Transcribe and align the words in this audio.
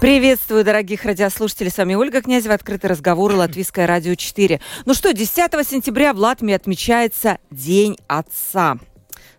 Приветствую, 0.00 0.62
дорогих 0.64 1.04
радиослушателей. 1.04 1.72
С 1.72 1.76
вами 1.76 1.94
Ольга 1.94 2.22
Князева, 2.22 2.54
открытый 2.54 2.88
разговор 2.88 3.34
Латвийское 3.34 3.84
радио 3.84 4.14
4. 4.14 4.60
Ну 4.86 4.94
что, 4.94 5.12
10 5.12 5.36
сентября 5.66 6.14
в 6.14 6.18
Латвии 6.18 6.52
отмечается 6.52 7.38
День 7.50 7.98
Отца. 8.06 8.76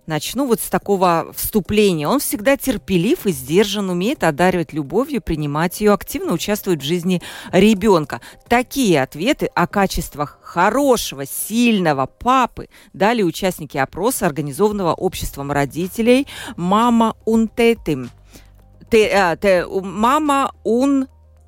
Начну 0.05 0.45
вот 0.45 0.59
с 0.59 0.67
такого 0.67 1.31
вступления. 1.34 2.09
Он 2.09 2.20
всегда 2.20 2.58
терпелив 2.58 3.26
и 3.26 3.31
сдержан, 3.31 3.90
умеет 3.90 4.26
одаривать 4.26 4.73
любовью, 4.73 5.22
принимать 5.22 5.80
ее, 5.80 5.94
активно 5.94 6.34
участвует 6.34 6.81
в 6.81 6.86
жизни 6.86 7.22
ребенка. 7.53 8.20
Такие 8.50 9.02
ответы 9.02 9.45
о 9.55 9.66
качествах 9.66 10.39
хорошего, 10.41 11.26
сильного 11.26 12.05
папы 12.05 12.67
дали 12.91 13.23
участники 13.23 13.78
опроса, 13.78 14.26
организованного 14.26 14.94
обществом 14.94 15.53
родителей 15.53 16.28
«Мама 16.58 17.16
Унтетим» 17.23 18.09
те, 18.89 19.11
а, 19.16 19.35
те, 19.35 19.66
мама 19.84 20.49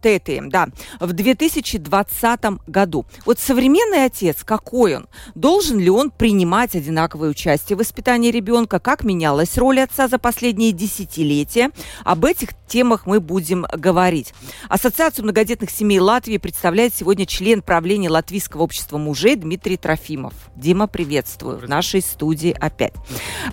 Тетием, 0.02 0.50
да, 0.50 0.70
в 1.00 1.14
2020 1.14 2.42
году. 2.68 3.06
Вот 3.26 3.40
современный 3.40 4.06
отец, 4.06 4.44
какой 4.44 4.98
он? 4.98 5.08
Должен 5.36 5.80
ли 5.80 5.90
он 5.90 6.10
принимать 6.10 6.76
одинаковое 6.76 7.30
участие 7.30 7.76
в 7.76 7.80
воспитании 7.80 8.32
ребенка? 8.32 8.80
Как 8.80 9.04
менялась 9.04 9.58
роль 9.58 9.80
отца 9.82 10.08
за 10.08 10.18
последние 10.18 10.72
десятилетия? 10.72 11.72
Об 12.04 12.26
этих 12.26 12.50
темах 12.68 13.06
мы 13.06 13.20
будем 13.20 13.66
говорить. 13.74 14.34
Ассоциацию 14.70 15.24
многодетных 15.24 15.70
семей 15.70 16.00
Латвии 16.00 16.38
представляет 16.38 16.96
сегодня 16.96 17.26
член 17.26 17.62
правления 17.62 18.10
Латвийского 18.10 18.64
общества 18.64 18.98
мужей 18.98 19.36
Дмитрий 19.36 19.78
Трофимов. 19.78 20.34
Дима, 20.56 20.88
приветствую 20.88 21.58
в 21.58 21.70
нашей 21.70 22.02
студии 22.02 22.56
опять. 22.60 22.94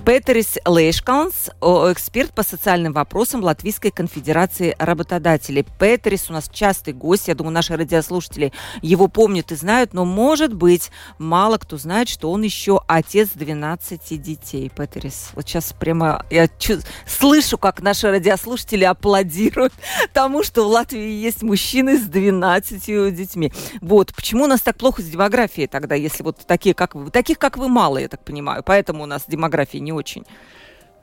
Петерис 0.05 0.59
Лейшканс, 0.65 1.51
эксперт 1.61 2.33
по 2.33 2.43
социальным 2.43 2.93
вопросам 2.93 3.43
Латвийской 3.43 3.91
конфедерации 3.91 4.75
работодателей. 4.79 5.67
Петерис 5.79 6.31
у 6.31 6.33
нас 6.39 6.49
частый 6.53 6.95
гость. 6.95 7.29
Я 7.29 7.35
думаю, 7.35 7.53
наши 7.53 7.77
радиослушатели 7.77 8.53
его 8.81 9.09
помнят 9.09 9.51
и 9.53 9.57
знают, 9.57 9.93
но, 9.93 10.05
может 10.05 10.55
быть, 10.55 10.91
мало 11.19 11.59
кто 11.59 11.77
знает, 11.77 12.09
что 12.09 12.31
он 12.31 12.43
еще 12.43 12.81
отец 12.87 13.31
12 13.35 14.21
детей. 14.23 14.71
Петерис, 14.75 15.31
вот 15.35 15.47
сейчас 15.47 15.73
прямо 15.73 16.25
я 16.31 16.49
чу- 16.49 16.81
слышу, 17.07 17.59
как 17.59 17.83
наши 17.83 18.09
радиослушатели 18.11 18.85
аплодируют 18.85 19.73
тому, 20.13 20.43
что 20.45 20.65
в 20.65 20.69
Латвии 20.69 21.11
есть 21.11 21.43
мужчины 21.43 21.99
с 21.99 22.03
12 22.03 23.15
детьми. 23.15 23.53
Вот. 23.81 24.15
Почему 24.15 24.45
у 24.45 24.47
нас 24.47 24.61
так 24.61 24.77
плохо 24.77 25.03
с 25.03 25.07
демографией 25.07 25.67
тогда, 25.67 25.97
если 25.97 26.23
вот 26.23 26.39
такие, 26.47 26.75
как 26.75 26.95
вы? 26.95 27.11
Таких, 27.11 27.39
как 27.39 27.57
вы, 27.57 27.69
мало, 27.69 27.99
я 27.99 28.09
так 28.09 28.25
понимаю. 28.25 28.63
Поэтому 28.65 29.03
у 29.03 29.07
нас 29.07 29.25
демография 29.27 29.81
не 29.81 29.93
очень. 29.93 30.25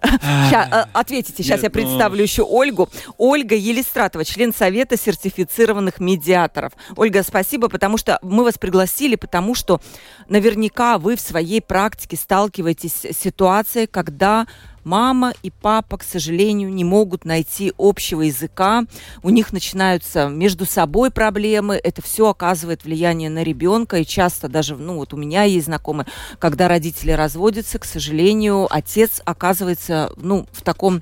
Сейчас, 0.21 0.69
э, 0.71 0.85
ответите, 0.93 1.43
сейчас 1.43 1.61
я 1.63 1.69
ну, 1.69 1.73
представлю 1.73 2.21
еще 2.21 2.43
Ольгу. 2.43 2.89
Ольга 3.17 3.55
Елистратова, 3.55 4.25
член 4.25 4.53
Совета 4.53 4.97
сертифицированных 4.97 5.99
медиаторов. 5.99 6.73
Ольга, 6.95 7.23
спасибо, 7.23 7.69
потому 7.69 7.97
что 7.97 8.19
мы 8.21 8.43
вас 8.43 8.57
пригласили, 8.57 9.15
потому 9.15 9.55
что 9.55 9.81
наверняка 10.27 10.97
вы 10.97 11.15
в 11.15 11.21
своей 11.21 11.61
практике 11.61 12.17
сталкиваетесь 12.17 13.05
с 13.05 13.17
ситуацией, 13.17 13.87
когда 13.87 14.47
мама 14.85 15.33
и 15.43 15.51
папа, 15.51 15.97
к 15.97 16.03
сожалению, 16.03 16.73
не 16.73 16.83
могут 16.83 17.25
найти 17.25 17.73
общего 17.77 18.21
языка, 18.21 18.85
у 19.23 19.29
них 19.29 19.51
начинаются 19.51 20.29
между 20.29 20.65
собой 20.65 21.11
проблемы, 21.11 21.75
это 21.75 22.01
все 22.01 22.29
оказывает 22.29 22.85
влияние 22.85 23.29
на 23.29 23.43
ребенка, 23.43 23.97
и 23.97 24.05
часто 24.05 24.47
даже, 24.47 24.77
ну 24.77 24.95
вот 24.95 25.13
у 25.13 25.17
меня 25.17 25.43
есть 25.43 25.65
знакомые, 25.65 26.07
когда 26.39 26.67
родители 26.67 27.11
разводятся, 27.11 27.79
к 27.79 27.85
сожалению, 27.85 28.67
отец 28.69 29.21
оказывается, 29.25 30.13
ну, 30.15 30.47
в 30.51 30.61
таком 30.61 31.01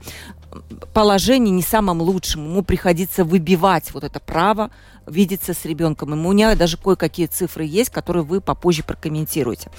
положении 0.94 1.52
не 1.52 1.64
самом 1.64 2.02
лучшем. 2.02 2.46
Ему 2.46 2.64
приходится 2.64 3.24
выбивать 3.24 3.92
вот 3.94 4.04
это 4.04 4.20
право 4.20 4.70
видеться 5.08 5.54
с 5.54 5.66
ребенком. 5.66 6.14
И 6.14 6.18
у 6.18 6.32
меня 6.32 6.56
даже 6.56 6.78
кое-какие 6.78 7.26
цифры 7.28 7.66
есть, 7.66 7.90
которые 7.90 8.24
вы 8.24 8.40
попозже 8.42 8.84
прокомментируете. 8.84 9.70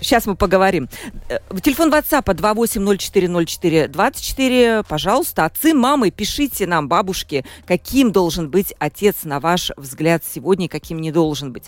Сейчас 0.00 0.26
а, 0.26 0.30
мы 0.30 0.36
поговорим. 0.36 0.88
Э, 1.28 1.38
телефон 1.62 1.92
WhatsApp 1.92 2.24
28040424. 2.24 4.84
Пожалуйста, 4.88 5.44
отцы, 5.44 5.74
мамы, 5.74 6.10
пишите 6.10 6.66
нам, 6.66 6.88
бабушки, 6.88 7.44
каким 7.66 8.10
должен 8.12 8.48
быть 8.50 8.74
отец, 8.78 9.24
на 9.24 9.40
ваш 9.40 9.72
взгляд, 9.76 10.22
сегодня, 10.24 10.68
каким 10.68 11.00
не 11.00 11.12
должен 11.12 11.52
быть. 11.52 11.64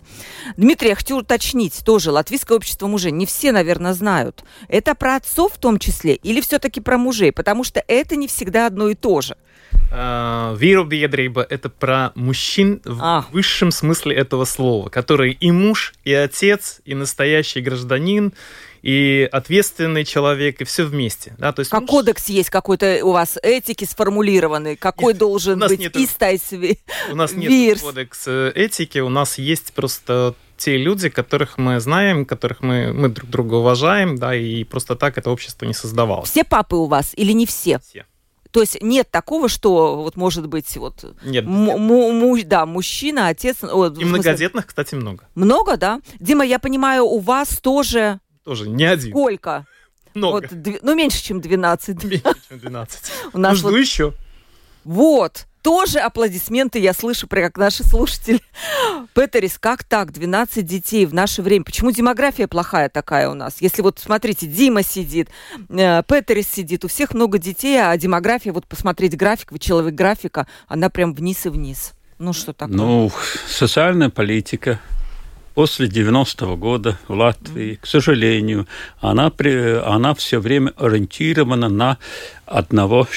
Дмитрий, 0.56 0.88
я 0.90 0.94
хочу 0.94 1.18
уточнить 1.18 1.84
тоже. 1.84 2.10
Латвийское 2.10 2.56
общество 2.56 2.86
мужей. 2.86 3.12
Не 3.12 3.26
все, 3.26 3.52
наверное, 3.52 3.92
знают. 3.94 4.44
Это 4.68 4.94
про 4.94 5.16
отцов 5.16 5.52
в 5.54 5.58
том 5.58 5.78
числе 5.78 6.14
или 6.14 6.40
все-таки 6.40 6.80
про 6.80 6.96
мужей? 6.98 7.32
Потому 7.32 7.64
что 7.64 7.82
это 7.86 8.16
не 8.16 8.28
всегда 8.28 8.66
одно 8.66 8.88
и 8.88 8.94
то 8.94 9.20
же. 9.20 9.36
Вирубиедрейба– 9.90 11.46
это 11.50 11.68
про 11.70 12.12
мужчин 12.14 12.80
в 12.84 12.98
а. 13.02 13.26
высшем 13.32 13.70
смысле 13.70 14.16
этого 14.16 14.44
слова, 14.44 14.88
которые 14.88 15.32
и 15.32 15.50
муж, 15.50 15.94
и 16.04 16.12
отец, 16.12 16.80
и 16.84 16.94
настоящий 16.94 17.60
гражданин, 17.60 18.32
и 18.82 19.28
ответственный 19.32 20.04
человек, 20.04 20.60
и 20.60 20.64
все 20.64 20.84
вместе. 20.84 21.34
Да? 21.38 21.52
То 21.52 21.60
есть, 21.60 21.70
как 21.70 21.82
муж... 21.82 21.90
кодекс 21.90 22.28
есть 22.28 22.50
какой-то 22.50 23.00
у 23.02 23.12
вас 23.12 23.38
этики 23.42 23.84
сформулированный, 23.84 24.76
какой 24.76 25.14
нет, 25.14 25.18
должен 25.18 25.58
быть 25.58 25.78
нету, 25.78 26.02
истайсви 26.02 26.78
У 27.10 27.16
нас 27.16 27.32
нет 27.32 27.80
кодекса 27.80 28.52
этики, 28.54 28.98
у 28.98 29.08
нас 29.08 29.38
есть 29.38 29.72
просто 29.72 30.34
те 30.56 30.76
люди, 30.76 31.08
которых 31.08 31.56
мы 31.56 31.80
знаем, 31.80 32.24
которых 32.24 32.60
мы, 32.60 32.92
мы 32.92 33.08
друг 33.08 33.30
друга 33.30 33.54
уважаем, 33.54 34.18
да, 34.18 34.34
и 34.34 34.64
просто 34.64 34.96
так 34.96 35.16
это 35.16 35.30
общество 35.30 35.64
не 35.66 35.74
создавалось. 35.74 36.30
Все 36.30 36.44
папы 36.44 36.76
у 36.76 36.86
вас 36.86 37.12
или 37.16 37.32
не 37.32 37.46
все? 37.46 37.78
Все. 37.78 38.04
То 38.50 38.60
есть 38.60 38.80
нет 38.80 39.10
такого, 39.10 39.48
что 39.48 40.02
вот 40.02 40.16
может 40.16 40.46
быть 40.46 40.76
вот 40.76 41.04
нет, 41.22 41.44
да, 42.48 42.66
мужчина, 42.66 43.28
отец. 43.28 43.58
О, 43.62 43.86
И 43.86 44.04
многодетных, 44.04 44.66
кстати, 44.66 44.94
много. 44.94 45.24
Много, 45.34 45.76
да? 45.76 46.00
Дима, 46.18 46.44
я 46.44 46.58
понимаю, 46.58 47.04
у 47.04 47.18
вас 47.18 47.58
тоже. 47.58 48.20
Тоже 48.44 48.68
не 48.68 48.84
один. 48.84 49.10
Сколько? 49.10 49.66
Много. 50.14 50.48
Вот, 50.50 50.78
ну, 50.82 50.94
меньше, 50.94 51.22
чем 51.22 51.40
12. 51.40 52.04
Меньше, 52.04 52.22
чем 52.48 52.58
12. 52.58 53.12
У 53.34 53.38
нас 53.38 53.52
ну, 53.52 53.68
жду 53.70 53.76
еще. 53.76 54.14
Вот 54.88 55.44
тоже 55.60 55.98
аплодисменты 55.98 56.78
я 56.78 56.94
слышу, 56.94 57.28
как 57.28 57.58
наши 57.58 57.84
слушатели. 57.84 58.40
Петерис, 59.14 59.58
как 59.58 59.84
так? 59.84 60.12
12 60.12 60.64
детей 60.64 61.04
в 61.04 61.12
наше 61.12 61.42
время. 61.42 61.62
Почему 61.66 61.90
демография 61.90 62.48
плохая 62.48 62.88
такая 62.88 63.28
у 63.28 63.34
нас? 63.34 63.58
Если 63.60 63.82
вот, 63.82 63.98
смотрите, 63.98 64.46
Дима 64.46 64.82
сидит, 64.82 65.28
э, 65.68 66.02
Петерис 66.08 66.48
сидит, 66.48 66.86
у 66.86 66.88
всех 66.88 67.12
много 67.12 67.36
детей, 67.36 67.76
а 67.76 67.94
демография, 67.98 68.50
вот 68.50 68.66
посмотреть 68.66 69.14
график, 69.14 69.52
вы 69.52 69.58
человек 69.58 69.92
графика, 69.92 70.46
она 70.68 70.88
прям 70.88 71.12
вниз 71.12 71.44
и 71.44 71.50
вниз. 71.50 71.92
Ну, 72.16 72.32
что 72.32 72.54
такое? 72.54 72.74
Ну, 72.74 73.12
социальная 73.46 74.08
политика, 74.08 74.80
после 75.58 75.88
90-го 75.88 76.54
года 76.56 77.00
в 77.08 77.14
Латвии, 77.14 77.80
к 77.82 77.84
сожалению, 77.84 78.68
она, 79.00 79.28
при, 79.28 79.74
она 79.74 80.14
все 80.14 80.38
время 80.38 80.72
ориентирована 80.76 81.68
на 81.68 81.98
одного 82.46 83.08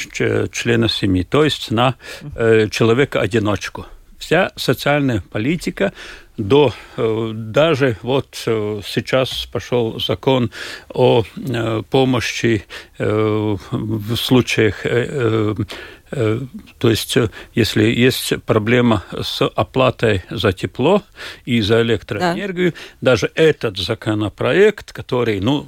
члена 0.51 0.89
семьи, 0.89 1.21
то 1.21 1.43
есть 1.43 1.69
на 1.69 1.93
э, 2.35 2.67
человека-одиночку. 2.71 3.85
Вся 4.17 4.51
социальная 4.55 5.21
политика 5.31 5.93
до 6.37 6.73
э, 6.97 7.31
даже 7.33 7.97
вот 8.01 8.43
э, 8.45 8.81
сейчас 8.85 9.47
пошел 9.51 9.99
закон 9.99 10.51
о 10.93 11.23
э, 11.35 11.83
помощи 11.89 12.65
в 12.97 14.15
случаях 14.15 14.83
то 14.83 16.89
есть, 16.89 17.17
если 17.55 17.85
есть 17.85 18.33
проблема 18.45 19.03
с 19.21 19.47
оплатой 19.47 20.23
за 20.29 20.51
тепло 20.51 21.03
и 21.45 21.61
за 21.61 21.81
электроэнергию, 21.81 22.73
да. 22.73 23.13
даже 23.13 23.31
этот 23.33 23.77
законопроект, 23.77 24.91
который, 24.91 25.39
ну, 25.39 25.65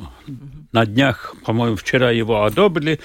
на 0.73 0.85
днях, 0.85 1.33
по-моему, 1.45 1.77
вчера 1.77 2.11
его 2.11 2.43
одобрили, 2.43 2.99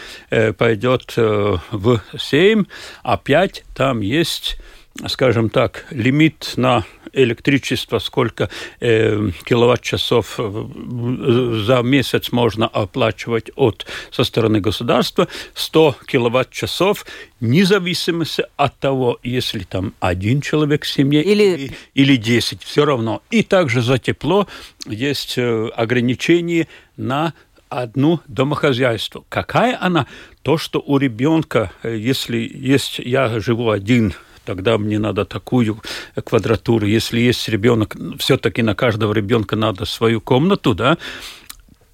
пойдет 0.59 1.15
в 1.17 2.03
Сейм, 2.19 2.67
опять 3.05 3.65
там 3.75 4.01
есть 4.01 4.59
скажем 5.07 5.49
так, 5.49 5.87
лимит 5.91 6.55
на 6.57 6.85
электричество, 7.23 7.99
сколько 7.99 8.49
э, 8.81 9.31
киловатт-часов 9.45 10.37
э, 10.39 11.63
за 11.67 11.83
месяц 11.83 12.33
можно 12.33 12.67
оплачивать 12.67 13.51
от, 13.57 13.87
со 14.11 14.25
стороны 14.25 14.61
государства, 14.61 15.29
100 15.55 15.97
киловатт-часов, 16.07 17.07
независимо 17.41 18.25
от 18.57 18.79
того, 18.79 19.19
если 19.23 19.61
там 19.61 19.95
один 20.01 20.41
человек 20.41 20.85
в 20.85 20.89
семье 20.89 21.23
или, 21.23 21.43
или, 21.43 21.73
или 21.95 22.17
10, 22.17 22.63
все 22.63 22.85
равно. 22.85 23.23
И 23.31 23.43
также 23.43 23.83
за 23.83 23.99
тепло 23.99 24.47
есть 24.87 25.39
э, 25.39 25.69
ограничение 25.77 26.69
на 26.97 27.35
одну 27.69 28.21
домохозяйство. 28.27 29.25
Какая 29.29 29.79
она? 29.81 30.07
То, 30.43 30.59
что 30.59 30.83
у 30.85 30.99
ребенка, 30.99 31.73
э, 31.83 31.97
если 31.97 32.39
есть, 32.39 32.99
я 32.99 33.41
живу 33.41 33.71
один 33.71 34.15
тогда 34.49 34.79
мне 34.79 34.99
надо 34.99 35.27
такую 35.27 35.77
квадратуру. 36.25 36.87
Если 36.87 37.21
есть 37.21 37.51
ребенок, 37.51 37.97
все-таки 38.19 38.63
на 38.63 38.75
каждого 38.75 39.13
ребенка 39.13 39.57
надо 39.57 39.85
свою 39.85 40.23
комнату, 40.23 40.75
да, 40.75 40.97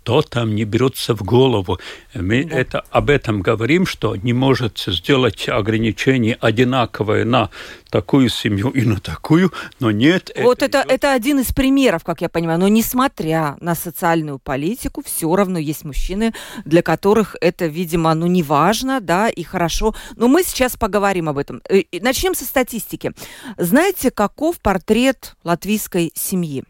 то 0.04 0.22
там 0.22 0.54
не 0.54 0.64
берется 0.64 1.14
в 1.16 1.22
голову. 1.22 1.80
Мы 2.14 2.44
да. 2.44 2.56
это, 2.56 2.84
об 2.90 3.10
этом 3.10 3.40
говорим, 3.40 3.86
что 3.86 4.14
не 4.14 4.32
может 4.32 4.78
сделать 4.86 5.48
ограничение 5.48 6.36
одинаковое 6.40 7.24
на 7.24 7.50
такую 7.90 8.28
семью 8.28 8.70
и 8.70 8.82
на 8.82 9.00
такую, 9.00 9.52
но 9.80 9.90
нет. 9.90 10.30
Вот 10.36 10.62
это, 10.62 10.80
это, 10.80 10.92
это 10.92 11.12
один 11.12 11.40
из 11.40 11.52
примеров, 11.52 12.04
как 12.04 12.20
я 12.20 12.28
понимаю. 12.28 12.60
Но 12.60 12.68
несмотря 12.68 13.56
на 13.60 13.74
социальную 13.74 14.38
политику, 14.38 15.02
все 15.04 15.34
равно 15.34 15.58
есть 15.58 15.84
мужчины, 15.84 16.34
для 16.64 16.82
которых 16.82 17.36
это, 17.40 17.66
видимо, 17.66 18.12
ну 18.14 18.26
не 18.26 18.42
важно, 18.42 19.00
да, 19.00 19.30
и 19.30 19.42
хорошо. 19.42 19.94
Но 20.16 20.28
мы 20.28 20.42
сейчас 20.44 20.76
поговорим 20.76 21.28
об 21.28 21.38
этом. 21.38 21.62
Э, 21.68 21.82
начнем 22.00 22.34
со 22.34 22.44
статистики. 22.44 23.12
Знаете, 23.56 24.10
каков 24.10 24.60
портрет 24.60 25.34
латвийской 25.44 26.12
семьи? 26.14 26.64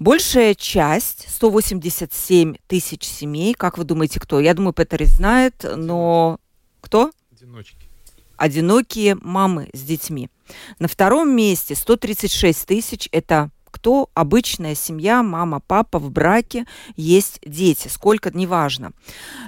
Большая 0.00 0.54
часть, 0.54 1.26
187 1.28 2.54
тысяч 2.66 3.04
семей, 3.04 3.52
как 3.52 3.76
вы 3.76 3.84
думаете, 3.84 4.18
кто? 4.18 4.40
Я 4.40 4.54
думаю, 4.54 4.72
Петер 4.72 5.04
знает, 5.04 5.62
но 5.76 6.40
кто? 6.80 7.10
Одиночки. 7.30 7.76
Одинокие 8.38 9.16
мамы 9.16 9.68
с 9.74 9.82
детьми. 9.82 10.30
На 10.78 10.88
втором 10.88 11.36
месте 11.36 11.74
136 11.74 12.66
тысяч– 12.66 13.10
это 13.12 13.50
кто 13.70 14.10
обычная 14.14 14.74
семья, 14.74 15.22
мама, 15.22 15.60
папа 15.66 15.98
в 15.98 16.10
браке, 16.10 16.66
есть 16.96 17.40
дети, 17.44 17.88
сколько, 17.88 18.30
неважно. 18.30 18.92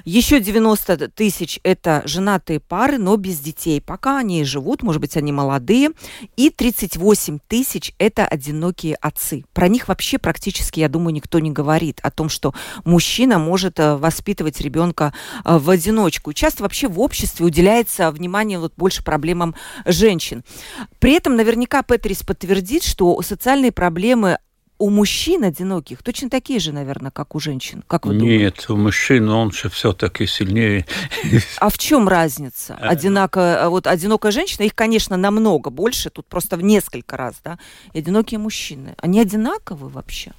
Еще 0.04 0.40
90 0.40 1.08
тысяч– 1.08 1.60
это 1.62 2.02
женатые 2.04 2.60
пары, 2.60 2.98
но 2.98 3.16
без 3.16 3.40
детей. 3.40 3.80
Пока 3.80 4.18
они 4.18 4.44
живут, 4.44 4.82
может 4.82 5.00
быть, 5.00 5.16
они 5.16 5.32
молодые. 5.32 5.90
И 6.36 6.50
38 6.50 7.38
тысяч– 7.48 7.92
это 7.98 8.26
одинокие 8.26 8.94
отцы. 8.96 9.44
Про 9.52 9.68
них 9.68 9.88
вообще 9.88 10.18
практически, 10.18 10.80
я 10.80 10.88
думаю, 10.88 11.14
никто 11.14 11.38
не 11.38 11.50
говорит. 11.50 12.00
О 12.02 12.10
том, 12.10 12.28
что 12.28 12.54
мужчина 12.84 13.38
может 13.38 13.78
э, 13.80 13.96
воспитывать 13.96 14.60
ребенка 14.60 15.12
э, 15.44 15.58
в 15.58 15.68
одиночку. 15.70 16.32
Часто 16.32 16.62
вообще 16.62 16.88
в 16.88 17.00
обществе 17.00 17.46
уделяется 17.46 18.10
внимание 18.10 18.58
вот 18.58 18.72
больше 18.76 19.02
проблемам 19.02 19.54
женщин. 19.84 20.44
При 20.98 21.12
этом 21.12 21.36
наверняка 21.36 21.82
Петрис 21.82 22.22
подтвердит, 22.22 22.82
что 22.82 23.20
социальные 23.22 23.72
проблемы 23.72 24.11
проблемы 24.12 24.38
у 24.78 24.90
мужчин 24.90 25.44
одиноких 25.44 26.02
точно 26.02 26.28
такие 26.28 26.58
же, 26.58 26.72
наверное, 26.72 27.12
как 27.12 27.36
у 27.36 27.40
женщин, 27.40 27.84
как 27.86 28.04
вы 28.04 28.14
думаете? 28.14 28.44
Нет, 28.44 28.66
у 28.68 28.76
мужчин 28.76 29.28
он 29.28 29.52
же 29.52 29.68
все-таки 29.68 30.26
сильнее. 30.26 30.86
А 31.58 31.68
в 31.68 31.78
чем 31.78 32.08
разница? 32.08 32.76
Э, 32.80 32.88
Одинако, 32.88 33.66
вот 33.68 33.86
одинокая 33.86 34.32
женщина, 34.32 34.64
их, 34.64 34.74
конечно, 34.74 35.16
намного 35.16 35.70
больше, 35.70 36.10
тут 36.10 36.26
просто 36.26 36.56
в 36.56 36.62
несколько 36.62 37.16
раз, 37.16 37.36
да, 37.44 37.58
и 37.92 38.00
одинокие 38.00 38.38
мужчины. 38.38 38.94
Они 38.98 39.20
одинаковы 39.20 39.88
вообще? 39.88 40.32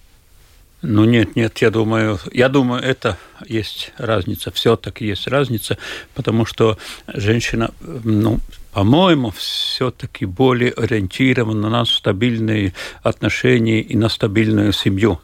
Ну 0.82 1.06
нет, 1.06 1.38
нет, 1.38 1.60
я 1.60 1.70
думаю, 1.70 2.20
я 2.34 2.50
думаю, 2.50 2.84
это 2.84 3.18
есть 3.48 3.94
разница, 3.98 4.52
все-таки 4.52 5.06
есть 5.06 5.28
разница, 5.28 5.78
потому 6.14 6.46
что 6.46 6.78
женщина, 7.08 7.72
ну, 8.04 8.40
по-моему, 8.74 9.32
все-таки 9.32 10.26
более 10.26 10.72
ориентирована 10.72 11.70
на 11.70 11.86
стабильные 11.86 12.74
отношения 13.04 13.82
и 13.82 13.96
на 13.96 14.10
стабильную 14.10 14.74
семью 14.74 15.20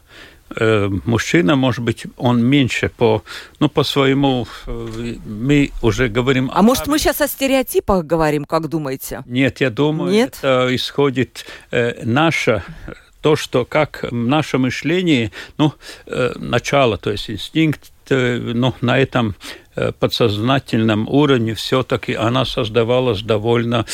э, 0.56 0.90
мужчина, 1.06 1.56
может 1.56 1.84
быть, 1.84 2.06
он 2.18 2.44
меньше 2.44 2.90
по, 2.96 3.24
ну, 3.60 3.70
по 3.70 3.84
своему, 3.84 4.48
э, 4.68 5.16
мы 5.26 5.72
уже 5.82 6.10
говорим... 6.10 6.52
А 6.54 6.60
о... 6.60 6.62
может, 6.62 6.88
мы 6.88 7.00
сейчас 7.00 7.22
о 7.22 7.28
стереотипах 7.28 8.06
говорим, 8.06 8.46
как 8.46 8.68
думаете? 8.68 9.24
Нет, 9.26 9.62
я 9.62 9.70
думаю, 9.70 10.12
Нет? 10.12 10.38
это 10.40 10.68
исходит 10.76 11.46
э, 11.72 12.04
наша 12.06 12.64
то, 13.22 13.36
что 13.36 13.66
как 13.66 14.06
наше 14.12 14.58
мышление, 14.58 15.32
ну, 15.58 15.74
э, 16.06 16.32
начало, 16.36 16.98
то 16.98 17.12
есть 17.12 17.30
инстинкт, 17.30 17.92
э, 18.10 18.38
ну, 18.38 18.74
на 18.82 18.98
этом 18.98 19.36
подсознательном 20.00 21.08
уровне 21.08 21.54
все-таки 21.54 22.14
она 22.14 22.46
создавалась 22.46 23.22
довольно 23.22 23.86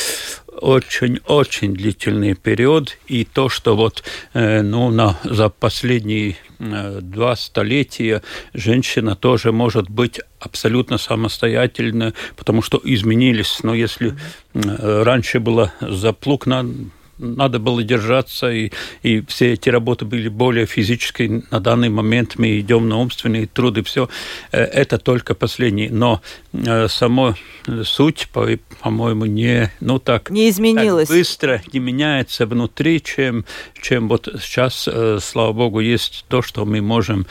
очень-очень 0.60 1.74
длительный 1.74 2.34
период, 2.34 2.96
и 3.06 3.24
то, 3.24 3.48
что 3.48 3.76
вот 3.76 4.02
э, 4.34 4.62
ну, 4.62 4.90
на, 4.90 5.18
за 5.24 5.48
последние 5.48 6.36
э, 6.58 7.00
два 7.02 7.36
столетия 7.36 8.22
женщина 8.54 9.16
тоже 9.16 9.52
может 9.52 9.90
быть 9.90 10.20
абсолютно 10.40 10.98
самостоятельна, 10.98 12.14
потому 12.36 12.62
что 12.62 12.80
изменились. 12.82 13.60
Но 13.62 13.74
если 13.74 14.16
э, 14.54 15.02
раньше 15.02 15.40
было 15.40 15.72
заплук 15.80 16.46
на 16.46 16.66
надо 17.18 17.58
было 17.58 17.82
держаться, 17.82 18.50
и, 18.50 18.70
и 19.02 19.22
все 19.26 19.52
эти 19.52 19.68
работы 19.68 20.04
были 20.04 20.28
более 20.28 20.66
физические. 20.66 21.42
На 21.50 21.60
данный 21.60 21.88
момент 21.88 22.36
мы 22.36 22.60
идем 22.60 22.88
на 22.88 22.98
умственные 22.98 23.46
труды, 23.46 23.82
все. 23.82 24.08
Э, 24.52 24.62
это 24.62 24.98
только 24.98 25.34
последний. 25.34 25.88
Но 25.88 26.20
э, 26.52 26.88
само 26.88 27.34
суть, 27.84 28.28
по-моему, 28.32 29.26
не, 29.26 29.72
ну 29.80 29.98
так, 29.98 30.30
не 30.30 30.48
изменилась. 30.50 31.08
Так 31.08 31.16
быстро 31.16 31.62
не 31.72 31.80
меняется 31.80 32.46
внутри, 32.46 33.02
чем, 33.02 33.44
чем 33.80 34.08
вот 34.08 34.28
сейчас, 34.40 34.88
э, 34.88 35.18
слава 35.20 35.52
богу, 35.52 35.80
есть 35.80 36.24
то, 36.28 36.42
что 36.42 36.64
мы 36.64 36.80
можем 36.80 37.26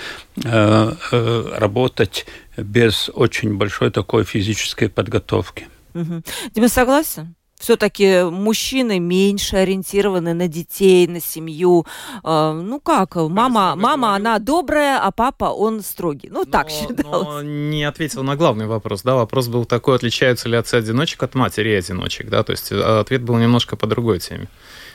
работать 1.11 2.25
без 2.57 3.09
очень 3.13 3.55
большой 3.57 3.91
такой 3.91 4.23
физической 4.25 4.89
подготовки. 4.89 5.67
Угу. 5.93 6.23
Дима, 6.53 6.67
согласен? 6.67 7.35
Все-таки 7.65 8.23
мужчины 8.23 9.00
меньше 9.00 9.56
ориентированы 9.57 10.35
на 10.35 10.47
детей, 10.47 11.07
на 11.07 11.19
семью. 11.19 11.85
Э, 12.23 12.51
ну 12.53 12.79
как, 12.79 13.15
мама, 13.15 13.75
мама, 13.75 14.15
она 14.15 14.38
добрая, 14.38 15.00
а 15.00 15.12
папа, 15.12 15.45
он 15.45 15.81
строгий. 15.81 16.29
Ну 16.29 16.44
но, 16.45 16.45
так 16.45 16.69
считалось. 16.69 17.27
Но 17.27 17.41
не 17.41 17.83
ответил 17.83 18.21
на 18.23 18.35
главный 18.35 18.67
вопрос, 18.67 19.01
да, 19.01 19.15
вопрос 19.15 19.47
был 19.47 19.65
такой, 19.65 19.95
отличаются 19.95 20.47
ли 20.47 20.57
отцы-одиночек 20.57 21.23
от 21.23 21.33
матери-одиночек, 21.33 22.29
да, 22.29 22.44
то 22.44 22.51
есть 22.51 22.71
э, 22.71 23.00
ответ 23.00 23.23
был 23.23 23.38
немножко 23.38 23.75
по 23.75 23.88
другой 23.88 24.19
теме. 24.19 24.47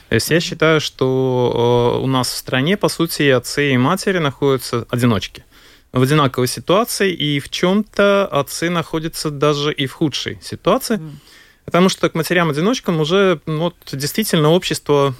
То 0.07 0.15
есть 0.15 0.31
я 0.31 0.39
считаю, 0.39 0.79
что 0.79 1.97
э, 1.99 2.03
у 2.03 2.07
нас 2.07 2.29
в 2.29 2.37
стране, 2.37 2.77
по 2.77 2.87
сути, 2.87 3.23
и 3.23 3.29
отцы, 3.29 3.73
и 3.73 3.77
матери 3.77 4.19
находятся 4.19 4.85
одиночки 4.89 5.43
в 5.91 6.01
одинаковой 6.01 6.47
ситуации, 6.47 7.11
и 7.11 7.41
в 7.41 7.49
чем-то 7.49 8.27
отцы 8.27 8.69
находятся 8.69 9.29
даже 9.29 9.73
и 9.73 9.87
в 9.87 9.93
худшей 9.93 10.39
ситуации. 10.41 10.99
Mm. 10.99 11.11
Потому 11.65 11.89
что 11.89 12.09
к 12.09 12.15
матерям-одиночкам 12.15 12.99
уже 12.99 13.39
ну, 13.45 13.59
вот, 13.59 13.75
действительно 13.91 14.49
общество, 14.49 15.15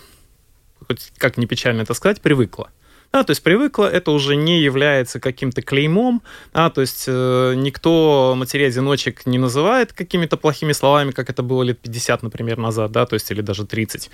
хоть 0.88 1.12
как 1.18 1.38
не 1.38 1.46
печально 1.46 1.82
это 1.82 1.94
сказать, 1.94 2.22
привыкло. 2.22 2.70
Да, 3.14 3.26
то 3.26 3.32
есть 3.32 3.44
привыкло, 3.44 3.86
это 3.88 4.12
уже 4.12 4.38
не 4.38 4.62
является 4.62 5.20
каким-то 5.20 5.62
клеймом, 5.62 6.22
а, 6.54 6.70
то 6.70 6.80
есть 6.80 7.06
э, 7.08 7.54
никто 7.58 8.36
матерей-одиночек 8.38 9.26
не 9.26 9.38
называет 9.38 9.92
какими-то 9.92 10.38
плохими 10.38 10.72
словами, 10.72 11.12
как 11.12 11.30
это 11.30 11.44
было 11.44 11.64
лет 11.64 11.80
50, 11.80 12.24
например, 12.24 12.58
назад, 12.58 12.94
да, 12.94 13.06
то 13.06 13.16
есть 13.16 13.30
или 13.30 13.42
даже 13.42 13.66
30. 13.66 14.10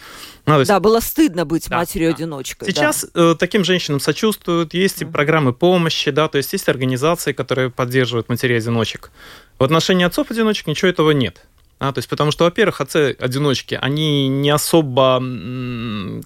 Ну, 0.48 0.58
есть, 0.58 0.68
да, 0.68 0.80
было 0.80 1.00
стыдно 1.00 1.46
быть 1.46 1.70
да, 1.70 1.78
матерью-одиночкой. 1.78 2.68
Сейчас 2.70 3.06
да. 3.14 3.34
э, 3.34 3.36
таким 3.38 3.64
женщинам 3.64 4.00
сочувствуют, 4.00 4.74
есть 4.74 5.04
mm. 5.04 5.12
программы 5.12 5.54
помощи, 5.54 6.10
да, 6.10 6.28
то 6.28 6.40
есть 6.40 6.52
есть 6.54 6.68
организации, 6.68 7.34
которые 7.34 7.70
поддерживают 7.70 8.30
матерей-одиночек. 8.30 9.12
В 9.60 9.64
отношении 9.64 10.08
отцов-одиночек 10.08 10.66
ничего 10.66 10.90
этого 10.90 11.12
нет. 11.12 11.46
А, 11.80 11.92
то 11.92 12.00
есть, 12.00 12.10
потому 12.10 12.32
что, 12.32 12.46
во-первых, 12.46 12.82
отцы-одиночки, 12.82 13.78
они 13.80 14.28
не 14.28 14.50
особо 14.50 15.20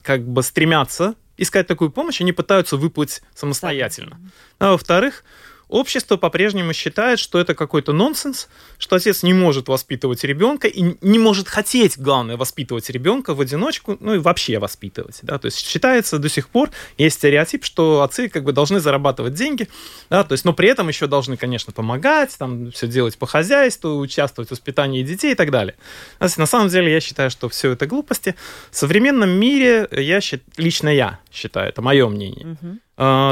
как 0.02 0.26
бы 0.28 0.44
стремятся 0.44 1.16
искать 1.38 1.68
такую 1.68 1.92
помощь, 1.92 2.22
они 2.22 2.32
пытаются 2.32 2.78
выплыть 2.78 3.22
самостоятельно. 3.36 4.20
А 4.60 4.72
во-вторых, 4.72 5.24
общество 5.72 6.18
по-прежнему 6.18 6.74
считает, 6.74 7.18
что 7.18 7.40
это 7.40 7.56
какой-то 7.56 7.94
нонсенс, 7.94 8.50
что 8.78 8.98
отец 8.98 9.24
не 9.24 9.34
может 9.34 9.68
воспитывать 9.68 10.24
ребенка 10.24 10.68
и 10.68 10.96
не 11.02 11.18
может 11.18 11.48
хотеть, 11.48 11.98
главное, 11.98 12.38
воспитывать 12.38 12.90
ребенка 12.90 13.34
в 13.34 13.42
одиночку, 13.42 13.98
ну 14.00 14.16
и 14.16 14.18
вообще 14.20 14.60
воспитывать. 14.60 15.20
Да? 15.24 15.40
То 15.40 15.48
есть 15.48 15.66
считается 15.66 16.20
до 16.20 16.30
сих 16.30 16.50
пор, 16.50 16.70
есть 16.98 17.16
стереотип, 17.16 17.64
что 17.64 18.04
отцы 18.04 18.30
как 18.30 18.44
бы 18.44 18.52
должны 18.52 18.80
зарабатывать 18.80 19.34
деньги, 19.34 19.68
да? 20.10 20.24
то 20.24 20.34
есть, 20.34 20.46
но 20.46 20.54
при 20.54 20.70
этом 20.70 20.88
еще 20.90 21.08
должны, 21.08 21.38
конечно, 21.38 21.74
помогать, 21.74 22.38
там, 22.38 22.72
все 22.72 22.88
делать 22.88 23.18
по 23.18 23.26
хозяйству, 23.26 23.98
участвовать 23.98 24.50
в 24.50 24.52
воспитании 24.52 25.04
детей 25.04 25.32
и 25.32 25.36
так 25.36 25.52
далее. 25.52 25.76
На 26.20 26.46
самом 26.46 26.68
деле 26.68 26.92
я 26.92 27.00
считаю, 27.00 27.32
что 27.32 27.50
все 27.50 27.72
это 27.72 27.88
глупости. 27.88 28.36
В 28.70 28.76
современном 28.76 29.30
мире 29.30 29.88
я, 29.92 30.20
лично 30.58 30.90
я 30.90 31.20
считаю, 31.32 31.70
это 31.70 31.82
мое 31.82 32.08
мнение, 32.10 32.58
угу. 32.62 32.78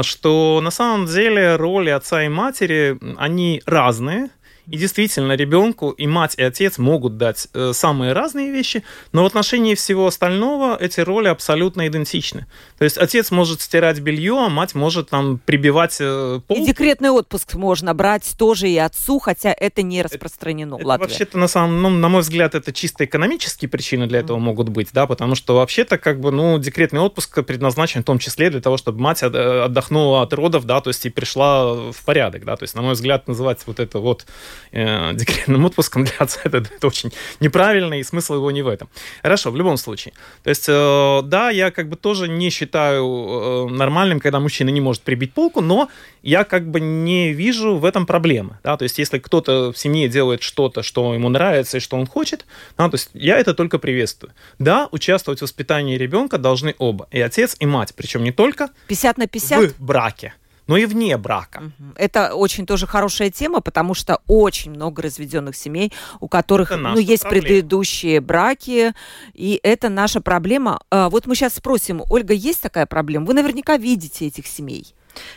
Что 0.02 0.60
на 0.62 0.70
самом 0.70 1.06
деле 1.06 1.54
роли 1.54 1.90
отца 1.90 2.24
и 2.24 2.28
матери, 2.28 2.98
они 3.18 3.62
разные, 3.66 4.30
и 4.70 4.76
действительно, 4.76 5.32
ребенку 5.32 5.90
и 5.90 6.06
мать, 6.06 6.34
и 6.36 6.42
отец 6.42 6.78
могут 6.78 7.16
дать 7.16 7.48
э, 7.54 7.72
самые 7.74 8.12
разные 8.12 8.52
вещи, 8.52 8.84
но 9.12 9.24
в 9.24 9.26
отношении 9.26 9.74
всего 9.74 10.06
остального 10.06 10.76
эти 10.76 11.00
роли 11.00 11.26
абсолютно 11.26 11.88
идентичны. 11.88 12.46
То 12.78 12.84
есть 12.84 12.96
отец 12.96 13.32
может 13.32 13.60
стирать 13.60 13.98
белье, 13.98 14.38
а 14.38 14.48
мать 14.48 14.76
может 14.76 15.10
там 15.10 15.38
прибивать 15.38 15.96
э, 16.00 16.40
пол. 16.46 16.56
И 16.56 16.64
декретный 16.64 17.10
отпуск 17.10 17.54
можно 17.54 17.94
брать 17.94 18.32
тоже 18.38 18.68
и 18.68 18.78
отцу, 18.78 19.18
хотя 19.18 19.52
это 19.52 19.82
не 19.82 20.02
распространено 20.02 20.76
это, 20.76 20.84
в 20.84 20.86
Латвии. 20.86 21.04
Вообще-то, 21.04 21.36
на 21.36 21.48
самом, 21.48 21.82
ну, 21.82 21.90
на 21.90 22.08
мой 22.08 22.20
взгляд, 22.20 22.54
это 22.54 22.72
чисто 22.72 23.04
экономические 23.04 23.68
причины 23.68 24.06
для 24.06 24.20
этого 24.20 24.38
могут 24.38 24.68
быть, 24.68 24.90
да, 24.92 25.06
потому 25.06 25.34
что 25.34 25.56
вообще-то 25.56 25.98
как 25.98 26.20
бы, 26.20 26.30
ну, 26.30 26.58
декретный 26.58 27.00
отпуск 27.00 27.44
предназначен 27.44 28.02
в 28.02 28.04
том 28.04 28.20
числе 28.20 28.50
для 28.50 28.60
того, 28.60 28.76
чтобы 28.76 29.00
мать 29.00 29.22
отдохнула 29.24 30.22
от 30.22 30.32
родов, 30.32 30.64
да, 30.64 30.80
то 30.80 30.90
есть 30.90 31.04
и 31.06 31.10
пришла 31.10 31.74
в 31.74 32.04
порядок, 32.04 32.44
да, 32.44 32.56
то 32.56 32.62
есть, 32.62 32.76
на 32.76 32.82
мой 32.82 32.92
взгляд, 32.92 33.26
называть 33.26 33.60
вот 33.66 33.80
это 33.80 33.98
вот 33.98 34.26
э, 34.72 35.12
декретным 35.14 35.64
отпуском 35.64 36.04
для 36.04 36.14
отца, 36.18 36.40
это, 36.44 36.58
это 36.58 36.86
очень 36.86 37.12
неправильно, 37.40 37.98
и 37.98 38.02
смысл 38.02 38.34
его 38.34 38.50
не 38.50 38.62
в 38.62 38.68
этом. 38.68 38.88
Хорошо, 39.22 39.50
в 39.50 39.56
любом 39.56 39.76
случае. 39.76 40.14
То 40.42 40.50
есть, 40.50 40.66
э, 40.68 41.20
да, 41.24 41.50
я 41.50 41.70
как 41.70 41.88
бы 41.88 41.96
тоже 41.96 42.28
не 42.28 42.50
считаю 42.50 43.04
э, 43.04 43.68
нормальным, 43.70 44.20
когда 44.20 44.40
мужчина 44.40 44.70
не 44.70 44.80
может 44.80 45.02
прибить 45.02 45.32
полку, 45.32 45.60
но 45.60 45.88
я 46.22 46.44
как 46.44 46.70
бы 46.70 46.80
не 46.80 47.32
вижу 47.32 47.76
в 47.76 47.84
этом 47.84 48.06
проблемы. 48.06 48.58
Да? 48.62 48.76
То 48.76 48.84
есть, 48.84 48.98
если 48.98 49.18
кто-то 49.18 49.72
в 49.72 49.78
семье 49.78 50.08
делает 50.08 50.42
что-то, 50.42 50.82
что 50.82 51.14
ему 51.14 51.28
нравится 51.28 51.78
и 51.78 51.80
что 51.80 51.96
он 51.96 52.06
хочет, 52.06 52.46
да, 52.76 52.88
то 52.88 52.94
есть 52.94 53.10
я 53.14 53.38
это 53.38 53.54
только 53.54 53.78
приветствую. 53.78 54.32
Да, 54.58 54.88
участвовать 54.90 55.40
в 55.40 55.42
воспитании 55.42 55.96
ребенка 55.96 56.38
должны 56.38 56.74
оба, 56.78 57.08
и 57.10 57.20
отец, 57.20 57.56
и 57.58 57.66
мать, 57.66 57.94
причем 57.96 58.24
не 58.24 58.32
только 58.32 58.70
50 58.88 59.18
на 59.18 59.26
50? 59.26 59.72
в 59.72 59.82
браке 59.82 60.34
но 60.70 60.76
и 60.76 60.86
вне 60.86 61.16
брака. 61.16 61.72
Это 61.96 62.34
очень 62.34 62.64
тоже 62.64 62.86
хорошая 62.86 63.30
тема, 63.30 63.60
потому 63.60 63.92
что 63.92 64.20
очень 64.28 64.70
много 64.70 65.02
разведенных 65.02 65.56
семей, 65.56 65.92
у 66.20 66.28
которых 66.28 66.70
ну, 66.70 66.96
есть 66.96 67.24
проблема. 67.24 67.46
предыдущие 67.48 68.20
браки, 68.20 68.92
и 69.34 69.58
это 69.64 69.88
наша 69.88 70.20
проблема. 70.20 70.78
А, 70.88 71.10
вот 71.10 71.26
мы 71.26 71.34
сейчас 71.34 71.54
спросим, 71.54 72.04
Ольга, 72.08 72.34
есть 72.34 72.62
такая 72.62 72.86
проблема? 72.86 73.26
Вы 73.26 73.34
наверняка 73.34 73.78
видите 73.78 74.28
этих 74.28 74.46
семей. 74.46 74.94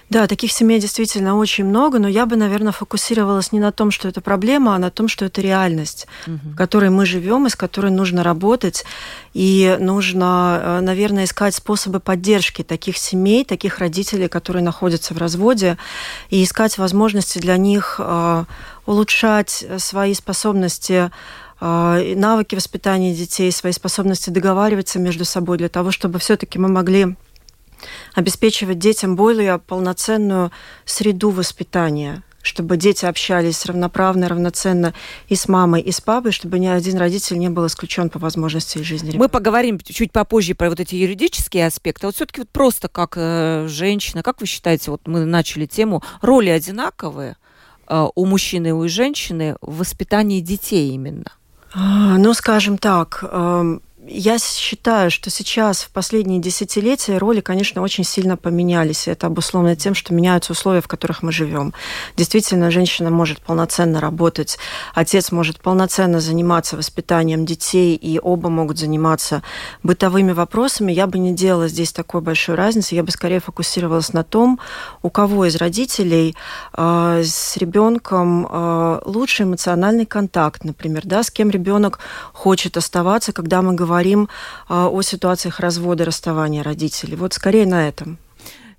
Да, 0.09 0.27
таких 0.27 0.51
семей 0.51 0.79
действительно 0.79 1.37
очень 1.37 1.65
много, 1.65 1.97
но 1.97 2.07
я 2.07 2.25
бы, 2.25 2.35
наверное, 2.35 2.71
фокусировалась 2.71 3.51
не 3.51 3.59
на 3.59 3.71
том, 3.71 3.89
что 3.89 4.07
это 4.07 4.21
проблема, 4.21 4.75
а 4.75 4.79
на 4.79 4.91
том, 4.91 5.07
что 5.07 5.25
это 5.25 5.41
реальность, 5.41 6.07
угу. 6.27 6.51
в 6.53 6.55
которой 6.55 6.89
мы 6.89 7.05
живем 7.05 7.47
и 7.47 7.49
с 7.49 7.55
которой 7.55 7.91
нужно 7.91 8.23
работать. 8.23 8.85
И 9.33 9.75
нужно, 9.79 10.59
э, 10.61 10.79
наверное, 10.81 11.23
искать 11.23 11.55
способы 11.55 11.99
поддержки 11.99 12.63
таких 12.63 12.97
семей, 12.97 13.43
таких 13.43 13.79
родителей, 13.79 14.27
которые 14.27 14.63
находятся 14.63 15.13
в 15.13 15.17
разводе, 15.17 15.77
и 16.29 16.43
искать 16.43 16.77
возможности 16.77 17.39
для 17.39 17.57
них 17.57 17.95
э, 17.97 18.45
улучшать 18.85 19.65
свои 19.77 20.13
способности 20.13 21.09
э, 21.59 22.13
навыки 22.15 22.53
воспитания 22.53 23.15
детей, 23.15 23.51
свои 23.51 23.71
способности 23.71 24.29
договариваться 24.29 24.99
между 24.99 25.25
собой 25.25 25.57
для 25.57 25.69
того, 25.69 25.91
чтобы 25.91 26.19
все-таки 26.19 26.59
мы 26.59 26.67
могли 26.67 27.15
обеспечивать 28.13 28.79
детям 28.79 29.15
более 29.15 29.59
полноценную 29.59 30.51
среду 30.85 31.29
воспитания, 31.29 32.23
чтобы 32.43 32.77
дети 32.77 33.05
общались 33.05 33.65
равноправно, 33.65 34.27
равноценно 34.27 34.93
и 35.29 35.35
с 35.35 35.47
мамой, 35.47 35.81
и 35.81 35.91
с 35.91 36.01
папой, 36.01 36.31
чтобы 36.31 36.59
ни 36.59 36.67
один 36.67 36.97
родитель 36.97 37.39
не 37.39 37.49
был 37.49 37.65
исключен 37.65 38.09
по 38.09 38.19
возможности 38.19 38.77
из 38.77 38.85
жизни. 38.85 39.17
Мы 39.17 39.29
поговорим 39.29 39.79
чуть 39.79 40.11
попозже 40.11 40.53
про 40.53 40.69
вот 40.69 40.79
эти 40.79 40.95
юридические 40.95 41.65
аспекты. 41.65 42.05
Вот 42.05 42.15
все-таки 42.15 42.41
вот 42.41 42.49
просто 42.49 42.89
как 42.89 43.13
э, 43.15 43.67
женщина, 43.69 44.21
как 44.21 44.41
вы 44.41 44.47
считаете, 44.47 44.91
вот 44.91 45.07
мы 45.07 45.25
начали 45.25 45.65
тему, 45.65 46.03
роли 46.21 46.49
одинаковые 46.49 47.37
э, 47.87 48.07
у 48.13 48.25
мужчины 48.25 48.67
и 48.67 48.71
у 48.71 48.87
женщины 48.87 49.55
в 49.61 49.77
воспитании 49.77 50.41
детей 50.41 50.91
именно? 50.91 51.31
А, 51.73 52.17
ну, 52.17 52.33
скажем 52.33 52.77
так, 52.77 53.23
э, 53.23 53.79
я 54.07 54.37
считаю, 54.37 55.09
что 55.09 55.29
сейчас 55.29 55.83
в 55.83 55.89
последние 55.89 56.39
десятилетия 56.39 57.17
роли, 57.17 57.39
конечно, 57.39 57.81
очень 57.81 58.03
сильно 58.03 58.35
поменялись. 58.35 59.07
Это 59.07 59.27
обусловлено 59.27 59.75
тем, 59.75 59.95
что 59.95 60.13
меняются 60.13 60.51
условия, 60.51 60.81
в 60.81 60.87
которых 60.87 61.23
мы 61.23 61.31
живем. 61.31 61.73
Действительно, 62.17 62.69
женщина 62.69 63.09
может 63.09 63.39
полноценно 63.39 64.01
работать, 64.01 64.57
отец 64.93 65.31
может 65.31 65.61
полноценно 65.61 66.19
заниматься 66.19 66.75
воспитанием 66.75 67.45
детей, 67.45 67.95
и 67.95 68.19
оба 68.21 68.49
могут 68.49 68.77
заниматься 68.77 69.41
бытовыми 69.83 70.33
вопросами. 70.33 70.91
Я 70.91 71.07
бы 71.07 71.17
не 71.17 71.33
делала 71.33 71.67
здесь 71.67 71.93
такой 71.93 72.21
большой 72.21 72.55
разницы. 72.55 72.95
Я 72.95 73.03
бы 73.03 73.11
скорее 73.11 73.39
фокусировалась 73.39 74.11
на 74.11 74.23
том, 74.23 74.59
у 75.01 75.09
кого 75.09 75.45
из 75.45 75.55
родителей 75.55 76.35
э, 76.75 77.21
с 77.23 77.57
ребенком 77.57 78.47
э, 78.49 79.01
лучший 79.05 79.45
эмоциональный 79.45 80.05
контакт, 80.05 80.63
например, 80.63 81.03
да, 81.05 81.23
с 81.23 81.31
кем 81.31 81.49
ребенок 81.49 81.99
хочет 82.33 82.75
оставаться, 82.75 83.31
когда 83.31 83.61
мы 83.61 83.73
говорим 83.73 83.92
говорим 83.93 84.27
а, 84.67 84.89
о 84.89 85.01
ситуациях 85.03 85.59
развода, 85.59 86.03
расставания 86.03 86.63
родителей. 86.63 87.15
Вот 87.15 87.33
скорее 87.33 87.67
на 87.67 87.87
этом. 87.87 88.17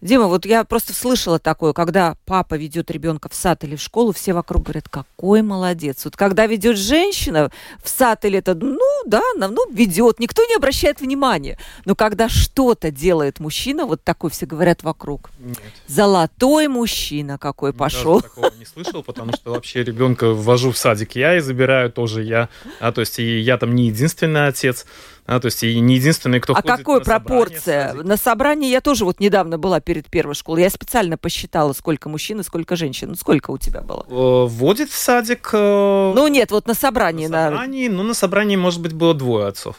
Дима, 0.05 0.27
вот 0.27 0.45
я 0.45 0.65
просто 0.65 0.93
слышала 0.93 1.39
такое, 1.39 1.73
когда 1.73 2.19
папа 2.27 2.57
ведет 2.57 2.91
ребенка 2.91 3.31
в 3.31 3.35
сад 3.35 3.65
или 3.65 3.75
в 3.75 3.81
школу, 3.81 4.13
все 4.13 4.35
вокруг 4.35 4.65
говорят, 4.65 4.87
какой 4.87 5.41
молодец. 5.41 6.05
Вот 6.05 6.15
когда 6.15 6.47
ведет 6.47 6.77
женщина 6.77 7.51
в 7.83 7.89
сад 7.89 8.23
или 8.27 8.39
это, 8.39 8.55
ну 8.55 8.79
да, 9.07 9.23
ну 9.35 9.67
ведет, 9.73 10.21
никто 10.21 10.45
не 10.45 10.57
обращает 10.57 11.01
внимания. 11.01 11.59
Но 11.87 11.95
когда 11.95 12.29
что-то 12.29 12.91
делает 12.91 13.41
мужчина, 13.41 13.87
вот 13.87 14.05
такой 14.05 14.29
все 14.29 14.45
говорят 14.45 14.83
вокруг. 14.83 15.31
Нет. 15.39 15.59
Золотой 15.87 16.69
мужчина 16.69 17.39
какой 17.39 17.73
Даже 17.73 17.79
пошел. 17.79 18.21
такого 18.21 18.53
не 18.59 18.67
слышал, 18.67 19.03
потому 19.03 19.33
что 19.33 19.53
вообще 19.53 19.83
ребенка 19.85 20.35
ввожу 20.35 20.71
в 20.71 20.77
садик 20.77 21.17
я 21.17 21.39
и 21.39 21.41
забираю 21.41 21.91
тоже 21.91 22.23
я. 22.23 22.51
А 22.79 22.93
то 22.93 23.01
есть 23.01 23.19
и 23.21 23.39
я 23.39 23.57
там 23.57 23.75
не 23.75 23.87
единственный 23.87 24.49
отец. 24.49 24.85
А, 25.27 25.41
то 25.41 25.47
есть 25.47 25.63
и 25.63 25.81
не 25.81 25.97
единственный, 25.97 26.39
кто 26.39 26.53
а 26.53 26.57
ходит 26.57 26.77
какой 26.77 26.99
на 26.99 27.05
пропорция? 27.05 27.89
Собрание, 27.89 28.09
на 28.09 28.17
собрании 28.17 28.71
я 28.71 28.81
тоже 28.83 29.05
вот 29.07 29.21
недавно 29.21 29.57
была 29.57 29.81
перед 29.81 30.07
первой 30.07 30.35
школой. 30.35 30.63
Я 30.63 30.71
специально 30.71 31.17
посчитала, 31.17 31.73
сколько 31.73 32.11
мужчин 32.11 32.41
и 32.41 32.43
сколько 32.43 32.77
женщин. 32.77 33.11
Ну, 33.11 33.15
сколько 33.15 33.51
у 33.51 33.59
тебя 33.59 33.81
было? 33.81 34.05
Вводит 34.09 34.91
в 34.91 34.97
садик... 34.97 35.51
Э, 35.53 36.13
ну, 36.15 36.29
нет, 36.29 36.51
вот 36.51 36.67
на 36.67 36.75
собрании. 36.75 37.27
На 37.27 37.51
собрании, 37.51 37.89
на... 37.89 37.97
ну, 37.97 38.03
на 38.03 38.15
собрании, 38.15 38.57
может 38.57 38.83
быть, 38.83 38.93
было 38.93 39.15
двое 39.15 39.47
отцов. 39.47 39.77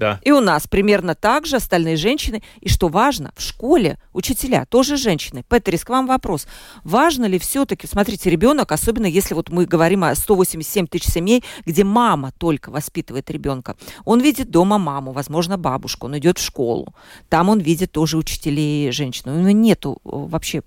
Да. 0.00 0.18
И 0.22 0.32
у 0.32 0.40
нас 0.40 0.66
примерно 0.66 1.14
так 1.14 1.44
же 1.44 1.56
остальные 1.56 1.96
женщины. 1.96 2.42
И 2.62 2.70
что 2.70 2.88
важно, 2.88 3.32
в 3.36 3.42
школе 3.42 3.98
учителя 4.14 4.64
тоже 4.64 4.96
женщины. 4.96 5.44
Петрис, 5.46 5.84
к 5.84 5.90
вам 5.90 6.06
вопрос. 6.06 6.46
Важно 6.84 7.26
ли 7.26 7.38
все-таки, 7.38 7.86
смотрите, 7.86 8.30
ребенок, 8.30 8.72
особенно 8.72 9.04
если 9.04 9.34
вот 9.34 9.50
мы 9.50 9.66
говорим 9.66 10.04
о 10.04 10.14
187 10.14 10.86
тысяч 10.86 11.12
семей, 11.12 11.44
где 11.66 11.84
мама 11.84 12.32
только 12.38 12.70
воспитывает 12.70 13.30
ребенка. 13.30 13.76
Он 14.06 14.20
видит 14.20 14.50
дома 14.50 14.78
маму, 14.78 15.12
возможно, 15.12 15.58
бабушку, 15.58 16.06
он 16.06 16.16
идет 16.16 16.38
в 16.38 16.42
школу. 16.42 16.94
Там 17.28 17.50
он 17.50 17.58
видит 17.58 17.92
тоже 17.92 18.16
учителей 18.16 18.90
женщин. 18.92 19.30
У 19.30 19.38
него 19.38 19.50
нету 19.50 20.00
э, 20.02 20.08
вообще 20.12 20.62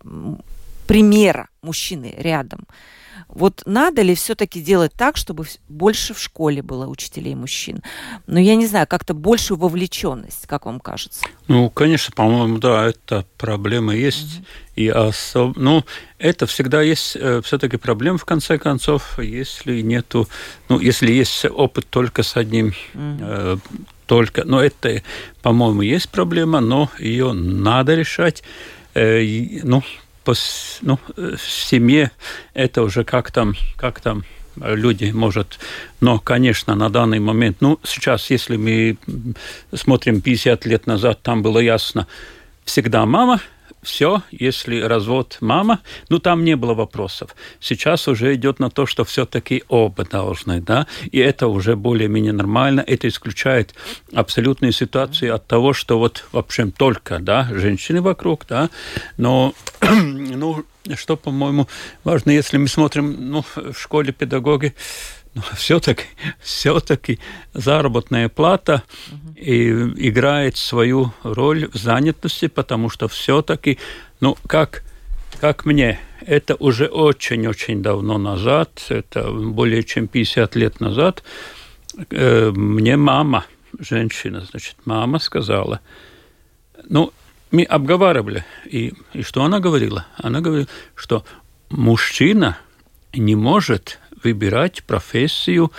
примера 0.88 1.50
мужчины 1.62 2.14
рядом. 2.18 2.68
Вот 3.28 3.64
надо 3.66 4.04
ли 4.04 4.14
все-таки 4.14 4.62
делать 4.62 4.94
так, 4.94 5.18
чтобы 5.18 5.46
больше 5.68 6.14
в 6.14 6.20
школе 6.20 6.62
было 6.62 6.86
учителей 6.86 7.34
мужчин? 7.34 7.82
Ну, 8.28 8.40
я 8.40 8.56
не 8.56 8.68
знаю, 8.68 8.86
как-то 8.88 9.16
большую 9.16 9.58
вовлеченность, 9.58 10.46
как 10.46 10.66
вам 10.68 10.80
кажется? 10.80 11.26
Ну, 11.48 11.70
конечно, 11.72 12.14
по-моему, 12.16 12.60
да, 12.60 12.90
эта 12.90 13.26
проблема 13.38 13.96
есть. 13.96 14.38
Угу. 14.38 14.46
И 14.76 14.88
особ... 14.88 15.58
ну, 15.58 15.84
это 16.20 16.46
всегда 16.46 16.82
есть 16.82 17.16
э, 17.16 17.42
все-таки 17.44 17.78
проблема, 17.78 18.18
в 18.20 18.26
конце 18.26 18.60
концов, 18.60 19.20
если 19.20 19.82
нету, 19.82 20.28
ну, 20.70 20.80
если 20.80 21.12
есть 21.12 21.46
опыт 21.46 21.88
только 21.90 22.22
с 22.22 22.38
одним 22.38 22.68
угу. 22.68 23.18
э, 23.22 23.58
только, 24.06 24.44
но 24.46 24.62
это, 24.62 25.02
по-моему, 25.42 25.82
есть 25.82 26.10
проблема, 26.10 26.60
но 26.60 26.92
ее 27.00 27.34
надо 27.34 27.96
решать. 27.96 28.44
Э, 28.94 29.22
ну, 29.64 29.84
по, 30.24 30.34
ну, 30.82 31.00
в 31.16 31.38
семье 31.40 32.12
это 32.54 32.82
уже 32.82 33.04
как 33.04 33.32
там, 33.32 33.56
как 33.78 34.00
там 34.02 34.24
люди, 34.56 35.12
может, 35.14 35.60
но, 36.00 36.20
конечно, 36.20 36.76
на 36.76 36.90
данный 36.90 37.20
момент, 37.20 37.58
ну, 37.60 37.80
сейчас, 37.84 38.30
если 38.30 38.56
мы 38.56 38.98
смотрим 39.74 40.22
50 40.22 40.66
лет 40.66 40.88
назад, 40.88 41.22
там 41.22 41.42
было 41.42 41.60
ясно, 41.60 42.08
всегда 42.66 43.06
мама 43.06 43.42
все, 43.84 44.24
если 44.32 44.82
развод 44.82 45.38
мама, 45.42 45.80
ну 46.10 46.20
там 46.20 46.44
не 46.44 46.56
было 46.56 46.74
вопросов. 46.74 47.36
Сейчас 47.60 48.08
уже 48.08 48.34
идет 48.36 48.60
на 48.60 48.70
то, 48.70 48.86
что 48.86 49.04
все-таки 49.04 49.64
оба 49.68 50.06
должны, 50.06 50.62
да, 50.62 50.88
и 51.12 51.20
это 51.20 51.48
уже 51.48 51.76
более-менее 51.76 52.34
нормально. 52.34 52.84
Это 52.86 53.08
исключает 53.08 53.76
абсолютные 54.14 54.72
ситуации 54.72 55.30
от 55.30 55.48
того, 55.48 55.74
что 55.74 56.00
вот, 56.00 56.26
в 56.32 56.38
общем, 56.38 56.72
только, 56.72 57.20
да, 57.20 57.50
женщины 57.52 58.02
вокруг, 58.02 58.46
да, 58.48 58.70
но, 59.18 59.54
ну, 59.82 60.66
что, 60.96 61.16
по-моему, 61.16 61.68
важно, 62.04 62.32
если 62.32 62.58
мы 62.58 62.68
смотрим, 62.68 63.16
ну, 63.32 63.46
в 63.56 63.78
школе 63.78 64.12
педагоги, 64.12 64.74
но 65.36 65.42
все-таки, 65.56 66.04
все-таки 66.40 67.20
заработная 67.54 68.30
плата 68.30 68.84
угу. 69.12 69.34
и 69.36 69.70
играет 70.08 70.58
свою 70.58 71.12
роль 71.24 71.70
в 71.72 71.76
занятости, 71.76 72.48
потому 72.48 72.90
что 72.90 73.08
все-таки, 73.08 73.80
ну, 74.20 74.38
как, 74.48 74.84
как 75.40 75.66
мне, 75.66 76.00
это 76.22 76.56
уже 76.56 76.86
очень-очень 76.86 77.82
давно 77.82 78.18
назад, 78.18 78.86
это 78.90 79.32
более 79.32 79.84
чем 79.84 80.08
50 80.08 80.56
лет 80.56 80.80
назад, 80.80 81.24
э, 82.12 82.52
мне 82.52 82.96
мама, 82.96 83.46
женщина, 83.80 84.46
значит, 84.50 84.76
мама 84.86 85.18
сказала, 85.20 85.80
ну, 86.90 87.12
мы 87.50 87.64
обговаривали, 87.64 88.46
и, 88.66 88.94
и 89.14 89.24
что 89.24 89.44
она 89.44 89.60
говорила? 89.60 90.06
Она 90.18 90.42
говорила, 90.42 90.68
что 90.96 91.26
мужчина 91.70 92.58
не 93.14 93.36
может 93.36 94.00
выбирать 94.24 94.84
профессию, 94.84 95.72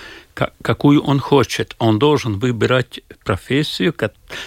какую 0.63 1.03
он 1.03 1.21
хочет. 1.21 1.75
Он 1.79 1.99
должен 1.99 2.39
выбирать 2.39 3.01
профессию, 3.25 3.95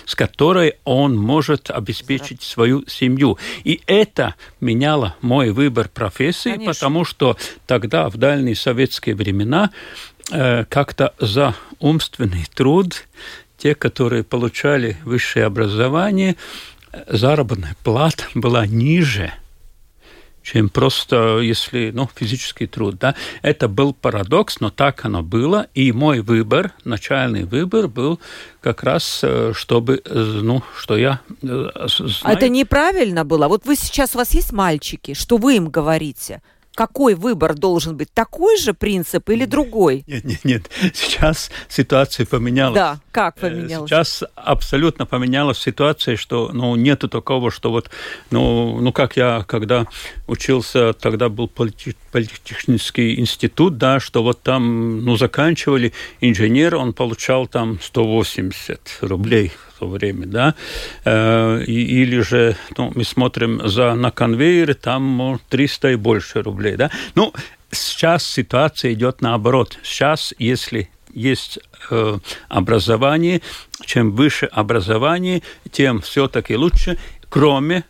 с 0.06 0.16
которой 0.16 0.76
он 0.84 1.18
может 1.18 1.70
обеспечить 1.70 2.44
свою 2.44 2.86
семью. 2.88 3.38
И 3.64 3.82
это 3.88 4.36
меняло 4.60 5.16
мой 5.22 5.52
выбор 5.52 5.90
профессии, 5.90 6.52
Конечно. 6.52 6.74
потому 6.74 7.06
что 7.06 7.38
тогда, 7.66 8.10
в 8.10 8.18
дальние 8.18 8.56
советские 8.56 9.16
времена, 9.16 9.72
э, 10.32 10.66
как-то 10.66 11.14
за 11.20 11.56
умственный 11.80 12.46
труд 12.54 13.06
те, 13.58 13.74
которые 13.76 14.24
получали 14.24 14.98
высшее 15.04 15.46
образование, 15.46 16.36
э, 16.92 17.04
заработная 17.08 17.76
плата 17.84 18.26
была 18.34 18.66
ниже– 18.66 19.32
чем 20.48 20.70
просто, 20.70 21.40
если, 21.40 21.92
ну, 21.94 22.10
физический 22.16 22.68
труд, 22.68 22.98
да. 22.98 23.16
Это 23.42 23.68
был 23.68 23.94
парадокс, 23.94 24.62
но 24.62 24.70
так 24.70 25.04
оно 25.04 25.22
было, 25.22 25.68
и 25.74 25.92
мой 25.92 26.22
выбор, 26.22 26.72
начальный 26.86 27.44
выбор 27.44 27.90
был 27.90 28.20
как 28.62 28.84
раз, 28.84 29.20
э, 29.24 29.52
чтобы, 29.54 30.02
э, 30.06 30.40
ну, 30.42 30.64
что 30.78 30.96
я 30.96 31.20
знаю. 31.42 31.72
А 32.22 32.34
это 32.34 32.48
неправильно 32.48 33.26
было? 33.26 33.50
Вот 33.50 33.66
вы 33.66 33.76
сейчас, 33.76 34.16
у 34.16 34.20
вас 34.20 34.34
есть 34.34 34.54
мальчики, 34.54 35.14
что 35.14 35.36
вы 35.36 35.58
им 35.58 35.70
говорите? 35.70 36.42
Какой 36.78 37.16
выбор 37.16 37.56
должен 37.56 37.98
быть? 37.98 38.14
Такой 38.14 38.56
же 38.58 38.76
принцип 38.76 39.32
или 39.32 39.46
другой? 39.46 40.04
Нет, 40.06 40.24
нет, 40.26 40.44
нет. 40.44 40.70
Сейчас 40.94 41.50
ситуация 41.70 42.28
поменялась. 42.28 42.76
Да, 42.76 43.00
как 43.12 43.38
э, 43.38 43.50
поменялась? 43.50 43.90
Сейчас 43.90 44.24
абсолютно 44.36 45.08
поменялась 45.08 45.58
ситуация, 45.58 46.18
что 46.18 46.52
ну, 46.54 46.76
нету 46.76 47.10
такого, 47.10 47.50
что 47.50 47.72
вот, 47.72 47.90
ну, 48.30 48.80
ну 48.80 48.92
как 48.94 49.18
я, 49.18 49.44
когда 49.48 49.88
учился, 50.28 50.94
тогда 50.94 51.30
был 51.30 51.48
политехнический 51.48 53.20
институт, 53.20 53.80
да, 53.80 54.00
что 54.00 54.22
вот 54.22 54.44
там, 54.44 55.04
ну, 55.04 55.18
заканчивали 55.18 55.94
инженер, 56.22 56.76
он 56.76 56.94
получал 56.94 57.48
там 57.48 57.80
180 57.82 59.00
рублей 59.02 59.52
то 59.80 59.88
время, 59.88 60.26
да, 60.26 60.56
э, 61.06 61.64
или 61.64 62.22
же 62.22 62.56
ну, 62.78 62.92
мы 62.96 63.04
смотрим 63.04 63.68
за, 63.68 63.94
на 63.94 64.12
конвейере, 64.12 64.74
там 64.74 65.40
300 65.50 65.92
и 65.92 65.96
больше 65.96 66.42
рублей, 66.42 66.76
да. 66.76 66.92
Ну, 67.16 67.34
сейчас 67.72 68.26
ситуация 68.26 68.94
идет 68.94 69.22
наоборот. 69.22 69.78
Сейчас, 69.84 70.34
если 70.40 70.90
есть 71.14 71.60
э, 71.90 72.18
образование, 72.48 73.42
чем 73.86 74.12
выше 74.12 74.46
образование, 74.46 75.42
тем 75.72 76.02
все-таки 76.02 76.56
лучше, 76.56 76.98
кроме 77.30 77.84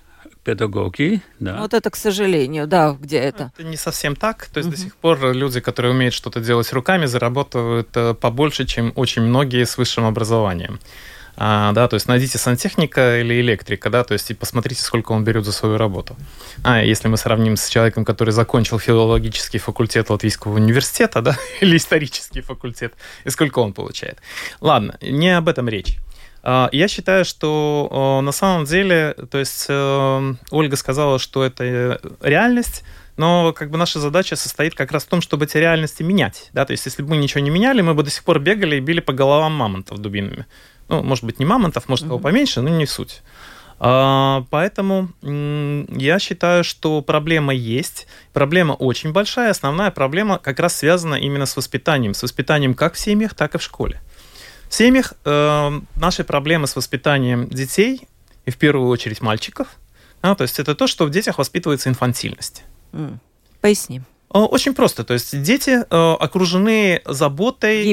педагоги, 0.47 1.21
да. 1.39 1.57
Вот 1.59 1.73
это, 1.73 1.89
к 1.89 1.97
сожалению, 1.97 2.67
да, 2.67 2.95
где 2.97 3.17
это? 3.17 3.51
Это 3.57 3.67
не 3.67 3.75
совсем 3.75 4.15
так. 4.15 4.45
То 4.45 4.59
есть 4.59 4.69
угу. 4.69 4.77
до 4.77 4.81
сих 4.81 4.95
пор 4.95 5.33
люди, 5.33 5.59
которые 5.59 5.91
умеют 5.91 6.13
что-то 6.13 6.39
делать 6.39 6.71
руками, 6.71 7.05
зарабатывают 7.05 7.89
э, 7.95 8.13
побольше, 8.13 8.65
чем 8.65 8.93
очень 8.95 9.23
многие 9.23 9.65
с 9.65 9.77
высшим 9.77 10.05
образованием. 10.05 10.79
А, 11.39 11.71
да, 11.73 11.87
то 11.87 11.93
есть 11.93 12.07
найдите 12.07 12.39
сантехника 12.39 13.21
или 13.21 13.39
электрика, 13.39 13.91
да, 13.91 14.03
то 14.03 14.13
есть 14.13 14.31
и 14.31 14.33
посмотрите, 14.33 14.81
сколько 14.81 15.11
он 15.11 15.23
берет 15.23 15.45
за 15.45 15.51
свою 15.51 15.77
работу. 15.77 16.15
А 16.63 16.81
если 16.81 17.07
мы 17.07 17.17
сравним 17.17 17.57
с 17.57 17.69
человеком, 17.69 18.05
который 18.05 18.31
закончил 18.31 18.79
филологический 18.79 19.59
факультет 19.59 20.09
Латвийского 20.09 20.55
университета, 20.55 21.21
да, 21.21 21.37
или 21.61 21.77
исторический 21.77 22.41
факультет, 22.41 22.93
и 23.23 23.29
сколько 23.29 23.59
он 23.59 23.73
получает. 23.73 24.17
Ладно, 24.61 24.97
не 25.01 25.37
об 25.37 25.47
этом 25.47 25.69
речь. 25.69 25.99
А, 26.41 26.69
я 26.71 26.87
считаю, 26.87 27.23
что 27.23 28.21
на 28.23 28.31
самом 28.31 28.65
деле, 28.65 29.13
то 29.29 29.37
есть 29.37 29.67
э, 29.69 30.33
Ольга 30.49 30.75
сказала, 30.75 31.19
что 31.19 31.43
это 31.43 32.01
реальность, 32.21 32.83
но 33.15 33.53
как 33.53 33.69
бы 33.69 33.77
наша 33.77 33.99
задача 33.99 34.35
состоит 34.35 34.73
как 34.73 34.91
раз 34.91 35.03
в 35.03 35.07
том, 35.07 35.21
чтобы 35.21 35.45
эти 35.45 35.57
реальности 35.57 36.03
менять. 36.03 36.49
Да? 36.53 36.65
То 36.65 36.71
есть 36.71 36.85
если 36.85 37.03
бы 37.03 37.09
мы 37.09 37.17
ничего 37.17 37.41
не 37.41 37.49
меняли, 37.49 37.81
мы 37.81 37.93
бы 37.93 38.03
до 38.03 38.09
сих 38.09 38.23
пор 38.23 38.39
бегали 38.39 38.77
и 38.77 38.79
били 38.79 39.01
по 39.01 39.13
головам 39.13 39.53
мамонтов 39.53 39.99
дубинами. 39.99 40.45
Ну, 40.89 41.03
может 41.03 41.23
быть, 41.23 41.39
не 41.39 41.45
мамонтов, 41.45 41.89
может, 41.89 42.07
кого 42.07 42.19
поменьше, 42.19 42.61
но 42.61 42.69
не 42.69 42.85
суть. 42.85 43.21
А, 43.79 44.45
поэтому 44.49 45.09
я 45.21 46.19
считаю, 46.19 46.63
что 46.63 47.01
проблема 47.01 47.53
есть. 47.53 48.07
Проблема 48.33 48.73
очень 48.73 49.11
большая. 49.11 49.51
Основная 49.51 49.91
проблема 49.91 50.39
как 50.39 50.59
раз 50.59 50.75
связана 50.75 51.15
именно 51.15 51.45
с 51.45 51.55
воспитанием. 51.55 52.13
С 52.13 52.23
воспитанием 52.23 52.73
как 52.73 52.95
в 52.95 52.99
семьях, 52.99 53.35
так 53.35 53.55
и 53.55 53.57
в 53.57 53.61
школе. 53.61 54.01
В 54.69 54.73
семьях 54.73 55.13
э, 55.23 55.81
наши 55.95 56.23
проблемы 56.23 56.67
с 56.67 56.75
воспитанием 56.75 57.47
детей, 57.47 58.07
и 58.45 58.51
в 58.51 58.57
первую 58.57 58.89
очередь 58.89 59.21
мальчиков, 59.21 59.67
а, 60.21 60.35
то 60.35 60.41
есть 60.41 60.59
это 60.59 60.75
то, 60.75 60.87
что 60.87 61.05
в 61.05 61.09
детях 61.09 61.37
воспитывается 61.37 61.89
инфантильность. 61.89 62.63
Поясни. 63.61 64.01
Э, 64.33 64.39
очень 64.39 64.73
просто. 64.73 65.03
То 65.03 65.13
есть 65.13 65.41
дети 65.41 65.83
э, 65.89 66.13
окружены 66.19 67.01
заботой, 67.05 67.83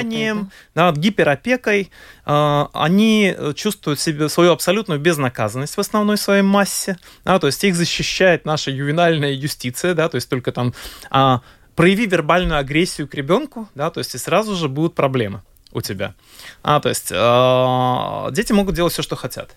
вниманием, 0.00 0.50
да. 0.74 0.92
Да, 0.92 1.00
гиперопекой. 1.00 1.90
Э, 2.26 2.66
они 2.72 3.34
чувствуют 3.54 4.00
себе 4.00 4.28
свою 4.28 4.52
абсолютную 4.52 5.00
безнаказанность 5.00 5.76
в 5.76 5.80
основной 5.80 6.16
своей 6.16 6.42
массе. 6.42 6.98
Да, 7.24 7.38
то 7.38 7.46
есть 7.46 7.62
их 7.64 7.74
защищает 7.74 8.44
наша 8.44 8.70
ювенальная 8.70 9.32
юстиция. 9.32 9.94
Да, 9.94 10.08
то 10.08 10.16
есть 10.16 10.28
только 10.28 10.52
там 10.52 10.74
э, 11.10 11.38
прояви 11.74 12.06
вербальную 12.06 12.58
агрессию 12.58 13.08
к 13.08 13.14
ребенку, 13.14 13.68
да, 13.74 13.90
то 13.90 13.98
есть 13.98 14.14
и 14.14 14.18
сразу 14.18 14.54
же 14.54 14.68
будут 14.68 14.94
проблемы 14.94 15.42
у 15.72 15.80
тебя. 15.80 16.14
А, 16.62 16.80
то 16.80 16.88
есть 16.88 17.10
э, 17.10 18.34
дети 18.34 18.52
могут 18.52 18.74
делать 18.74 18.92
все, 18.92 19.02
что 19.02 19.16
хотят. 19.16 19.54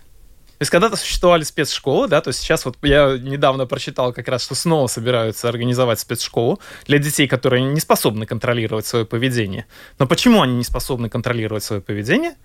То 0.58 0.64
есть 0.64 0.72
когда-то 0.72 0.96
существовали 0.96 1.44
спецшколы, 1.44 2.08
да, 2.08 2.22
то 2.22 2.30
есть 2.30 2.40
сейчас 2.40 2.66
вот 2.66 2.78
я 2.84 3.18
недавно 3.18 3.66
прочитал 3.66 4.14
как 4.14 4.28
раз, 4.28 4.44
что 4.44 4.56
снова 4.56 4.88
собираются 4.88 5.50
организовать 5.50 6.00
спецшколу 6.00 6.60
для 6.86 7.00
детей, 7.00 7.28
которые 7.28 7.64
не 7.64 7.80
способны 7.80 8.26
контролировать 8.26 8.86
свое 8.86 9.06
поведение. 9.06 9.66
Но 10.00 10.08
почему 10.08 10.42
они 10.42 10.56
не 10.56 10.64
способны 10.64 11.10
контролировать 11.10 11.64
свое 11.64 11.82
поведение? 11.82 12.36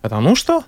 Потому 0.00 0.34
что 0.34 0.64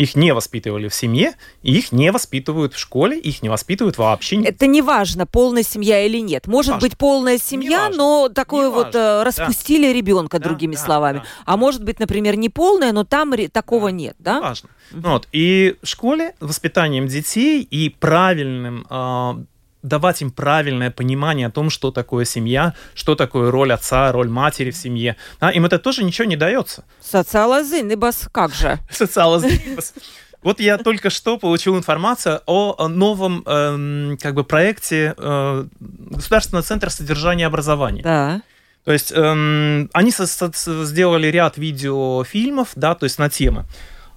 их 0.00 0.16
не 0.16 0.32
воспитывали 0.32 0.88
в 0.88 0.94
семье, 0.94 1.34
их 1.62 1.92
не 1.92 2.10
воспитывают 2.10 2.72
в 2.72 2.78
школе, 2.78 3.18
их 3.18 3.42
не 3.42 3.50
воспитывают 3.50 3.98
вообще. 3.98 4.42
Это 4.42 4.66
не 4.66 4.80
важно, 4.80 5.26
полная 5.26 5.62
семья 5.62 6.02
или 6.06 6.18
нет. 6.20 6.46
Может 6.46 6.72
важно. 6.72 6.88
быть 6.88 6.96
полная 6.96 7.36
семья, 7.36 7.90
но 7.90 8.30
такое 8.30 8.68
не 8.68 8.74
вот 8.74 8.84
важно. 8.86 8.98
Э, 8.98 9.22
распустили 9.24 9.88
да. 9.88 9.92
ребенка, 9.92 10.38
да, 10.38 10.44
другими 10.48 10.74
да, 10.74 10.80
словами. 10.80 11.18
Да. 11.18 11.24
А 11.44 11.56
может 11.58 11.84
быть, 11.84 12.00
например, 12.00 12.36
не 12.36 12.48
полная, 12.48 12.92
но 12.92 13.04
там 13.04 13.34
такого 13.52 13.90
да. 13.90 13.96
нет, 13.96 14.16
да? 14.18 14.40
Важно. 14.40 14.70
Угу. 14.92 15.00
Вот. 15.02 15.28
И 15.32 15.76
в 15.82 15.86
школе 15.86 16.34
воспитанием 16.40 17.06
детей 17.06 17.60
и 17.62 17.90
правильным 17.90 18.86
э, 18.88 19.44
давать 19.82 20.22
им 20.22 20.30
правильное 20.30 20.90
понимание 20.90 21.46
о 21.46 21.50
том, 21.50 21.70
что 21.70 21.90
такое 21.90 22.24
семья, 22.24 22.74
что 22.94 23.14
такое 23.14 23.50
роль 23.50 23.72
отца, 23.72 24.12
роль 24.12 24.28
матери 24.28 24.70
в 24.70 24.76
семье. 24.76 25.16
А, 25.40 25.50
им 25.50 25.64
это 25.64 25.78
тоже 25.78 26.04
ничего 26.04 26.26
не 26.26 26.36
дается. 26.36 26.84
Социалазинибас, 27.00 28.28
как 28.32 28.54
же? 28.54 28.78
Социалазинибас. 28.90 29.94
Вот 30.42 30.58
я 30.60 30.78
только 30.78 31.10
что 31.10 31.36
получил 31.38 31.76
информацию 31.76 32.40
о 32.46 32.88
новом 32.88 33.42
э, 33.44 34.16
как 34.20 34.34
бы 34.34 34.42
проекте 34.44 35.14
э, 35.16 35.64
Государственного 35.80 36.62
центра 36.62 36.88
содержания 36.88 37.46
образования. 37.46 38.02
Да. 38.02 38.42
То 38.84 38.92
есть 38.92 39.12
э, 39.12 39.86
они 39.92 40.10
со- 40.10 40.26
со- 40.26 40.84
сделали 40.86 41.26
ряд 41.26 41.58
видеофильмов, 41.58 42.70
да, 42.74 42.94
то 42.94 43.04
есть 43.04 43.18
на 43.18 43.28
темы. 43.28 43.66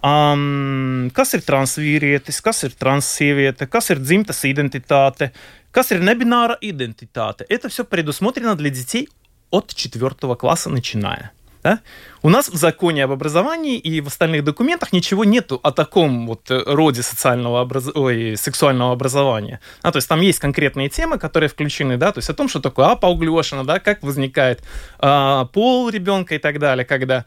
Um, 0.03 1.07
kas 1.15 1.31
ir 1.31 1.45
transvīrietis, 1.47 2.41
kas 2.43 2.65
ir 2.67 2.73
transsieviete, 2.75 3.69
kas 3.71 3.87
ir 3.93 4.01
dzimtas 4.03 4.41
identitāte, 4.43 5.29
kas 5.71 5.93
ir 5.95 6.03
небинара 6.03 6.57
идентитата. 6.59 7.45
Это 7.47 7.69
все 7.69 7.85
предусмотрено 7.85 8.55
для 8.55 8.69
детей 8.69 9.07
от 9.49 9.73
четвертого 9.73 10.35
класса 10.35 10.69
начиная. 10.69 11.31
Да? 11.63 11.79
У 12.21 12.29
нас 12.29 12.49
в 12.49 12.55
законе 12.55 13.05
об 13.05 13.11
образовании 13.11 13.77
и 13.77 14.01
в 14.01 14.07
остальных 14.07 14.43
документах 14.43 14.91
ничего 14.91 15.23
нету 15.23 15.61
о 15.63 15.71
таком 15.71 16.27
вот 16.27 16.51
роде 16.51 17.01
социального 17.01 17.61
образ... 17.61 17.89
Ой, 17.95 18.35
сексуального 18.35 18.91
образования. 18.91 19.61
А, 19.81 19.93
то 19.93 19.97
есть 19.97 20.09
там 20.09 20.19
есть 20.19 20.39
конкретные 20.39 20.89
темы, 20.89 21.17
которые 21.17 21.47
включены, 21.47 21.95
да, 21.95 22.11
то 22.11 22.17
есть 22.17 22.29
о 22.29 22.33
том, 22.33 22.49
что 22.49 22.59
такое 22.59 22.87
апауглешина, 22.87 23.63
да, 23.63 23.79
как 23.79 24.03
возникает 24.03 24.61
а, 24.99 25.45
пол 25.45 25.89
ребенка 25.89 26.35
и 26.35 26.37
так 26.37 26.59
далее, 26.59 26.83
когда 26.83 27.23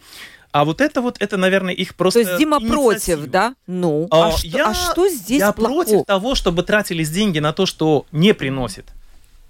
а 0.57 0.65
вот 0.65 0.81
это 0.81 1.03
вот, 1.03 1.17
это, 1.21 1.37
наверное, 1.37 1.75
их 1.75 1.95
просто 1.95 2.23
То 2.23 2.29
есть 2.31 2.39
Дима 2.39 2.61
против, 2.61 3.27
да? 3.27 3.55
Ну, 3.67 4.09
а, 4.11 4.29
а, 4.29 4.33
что, 4.33 4.47
я, 4.47 4.71
а 4.71 4.75
что 4.75 5.07
здесь 5.07 5.41
Я 5.41 5.53
плохого? 5.53 5.85
против 5.85 6.07
того, 6.07 6.35
чтобы 6.35 6.63
тратились 6.63 7.11
деньги 7.11 7.41
на 7.41 7.53
то, 7.53 7.67
что 7.67 8.07
не 8.11 8.33
приносит 8.33 8.87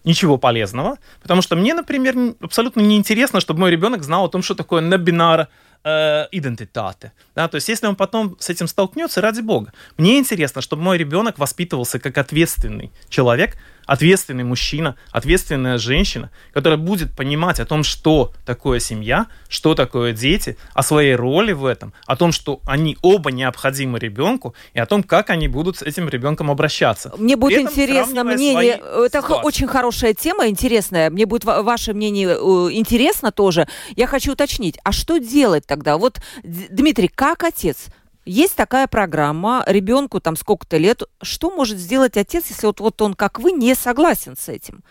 ничего 0.03 0.37
полезного, 0.37 0.99
потому 1.23 1.43
что 1.43 1.55
мне, 1.55 1.75
например, 1.75 2.35
абсолютно 2.41 2.81
неинтересно, 2.81 3.39
чтобы 3.39 3.61
мой 3.61 3.71
ребенок 3.71 4.03
знал 4.03 4.25
о 4.25 4.29
том, 4.29 4.43
что 4.43 4.57
такое 4.57 4.81
набинар 4.81 5.47
э, 5.85 6.27
идентитаты. 6.33 7.13
Да? 7.37 7.47
То 7.47 7.55
есть, 7.55 7.69
если 7.69 7.87
он 7.87 7.95
потом 7.95 8.37
с 8.41 8.51
этим 8.51 8.67
столкнется, 8.67 9.21
ради 9.21 9.43
бога. 9.43 9.73
Мне 9.99 10.19
интересно, 10.19 10.61
чтобы 10.61 10.83
мой 10.83 10.99
ребенок 10.99 11.39
воспитывался 11.39 12.01
как 12.01 12.19
ответственный 12.19 12.91
человек, 13.09 13.57
ответственный 13.87 14.45
мужчина, 14.45 14.97
ответственная 15.11 15.79
женщина, 15.79 16.31
которая 16.53 16.79
будет 16.79 17.13
понимать 17.13 17.61
о 17.61 17.67
том, 17.67 17.85
что 17.85 18.33
такое 18.45 18.81
семья, 18.81 19.27
что 19.49 19.75
такое 19.75 20.13
дети, 20.13 20.57
о 20.75 20.83
своей 20.83 21.15
роли 21.15 21.53
в 21.53 21.65
этом, 21.65 21.93
о 22.07 22.17
том, 22.17 22.33
что 22.33 22.61
они 22.67 22.99
оба 23.03 23.33
необходимы 23.33 23.99
ребенку, 23.99 24.55
и 24.75 24.81
о 24.81 24.87
том, 24.87 25.03
как 25.03 25.31
они 25.31 25.49
будут 25.49 25.79
с 25.79 25.83
этим 25.83 26.09
ребенком 26.09 26.51
обращаться. 26.51 27.13
Мне 27.17 27.37
будет 27.37 27.61
интересно 27.61 28.25
мнение. 28.25 28.75
Это 28.75 29.23
ситуации. 29.23 29.47
очень 29.47 29.67
хорошая 29.67 30.15
тема, 30.15 30.49
интересная. 30.49 31.11
Мне 31.11 31.27
будет 31.27 31.45
ваше 31.45 31.95
мнение 31.95 32.29
э, 32.29 32.73
интересно 32.73 33.33
тоже. 33.33 33.69
Я 33.95 34.07
хочу 34.07 34.33
уточнить, 34.33 34.79
а 34.85 34.93
что 34.93 35.19
делать 35.19 35.67
тогда? 35.67 35.97
Вот, 35.97 36.21
Дмитрий, 36.43 37.09
как 37.09 37.45
отец? 37.45 37.87
Есть 38.27 38.57
такая 38.57 38.89
программа, 38.89 39.63
ребенку 39.67 40.21
там 40.21 40.35
сколько-то 40.35 40.79
лет, 40.79 41.05
что 41.23 41.51
может 41.51 41.79
сделать 41.79 42.17
отец, 42.17 42.47
если 42.51 42.67
вот, 42.67 42.81
вот 42.81 43.01
он, 43.01 43.15
как 43.15 43.39
вы, 43.39 43.53
не 43.53 43.77
согласен 43.77 44.37
с 44.37 44.49
этим? 44.49 44.83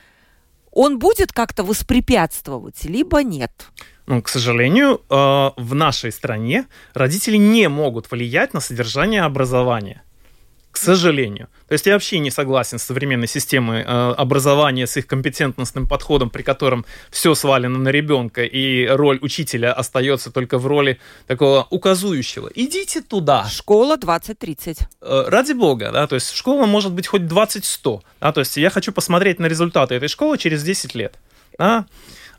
Он 0.71 0.99
будет 0.99 1.33
как-то 1.33 1.65
воспрепятствовать, 1.65 2.85
либо 2.85 3.23
нет? 3.23 3.51
Ну, 4.07 4.21
к 4.21 4.29
сожалению, 4.29 5.01
э, 5.09 5.51
в 5.57 5.75
нашей 5.75 6.13
стране 6.13 6.65
родители 6.93 7.35
не 7.35 7.67
могут 7.67 8.09
влиять 8.09 8.53
на 8.53 8.61
содержание 8.61 9.23
образования 9.23 10.04
к 10.75 10.77
сожалению. 10.77 11.47
То 11.69 11.73
есть 11.73 11.85
я 11.85 11.93
вообще 11.93 12.19
не 12.19 12.31
согласен 12.31 12.79
с 12.79 12.83
современной 12.83 13.27
системой 13.27 13.81
э, 13.81 14.13
образования, 14.17 14.85
с 14.85 14.97
их 14.97 15.07
компетентностным 15.07 15.87
подходом, 15.87 16.29
при 16.29 16.43
котором 16.43 16.85
все 17.09 17.33
свалено 17.33 17.79
на 17.79 17.89
ребенка, 17.89 18.43
и 18.43 18.85
роль 18.85 19.17
учителя 19.21 19.71
остается 19.71 20.31
только 20.31 20.57
в 20.57 20.67
роли 20.67 20.99
такого 21.27 21.65
указующего. 21.69 22.51
Идите 22.55 23.01
туда. 23.01 23.47
Школа 23.49 23.95
2030. 23.95 24.79
Э, 25.01 25.23
ради 25.27 25.53
бога, 25.53 25.91
да, 25.93 26.07
то 26.07 26.15
есть 26.15 26.31
школа 26.33 26.65
может 26.65 26.91
быть 26.91 27.07
хоть 27.07 27.21
20-100, 27.21 28.01
да, 28.19 28.33
то 28.33 28.41
есть 28.41 28.57
я 28.57 28.69
хочу 28.69 28.91
посмотреть 28.91 29.39
на 29.39 29.45
результаты 29.45 29.95
этой 29.95 30.09
школы 30.09 30.37
через 30.37 30.61
10 30.61 30.93
лет. 30.93 31.15
Да? 31.57 31.85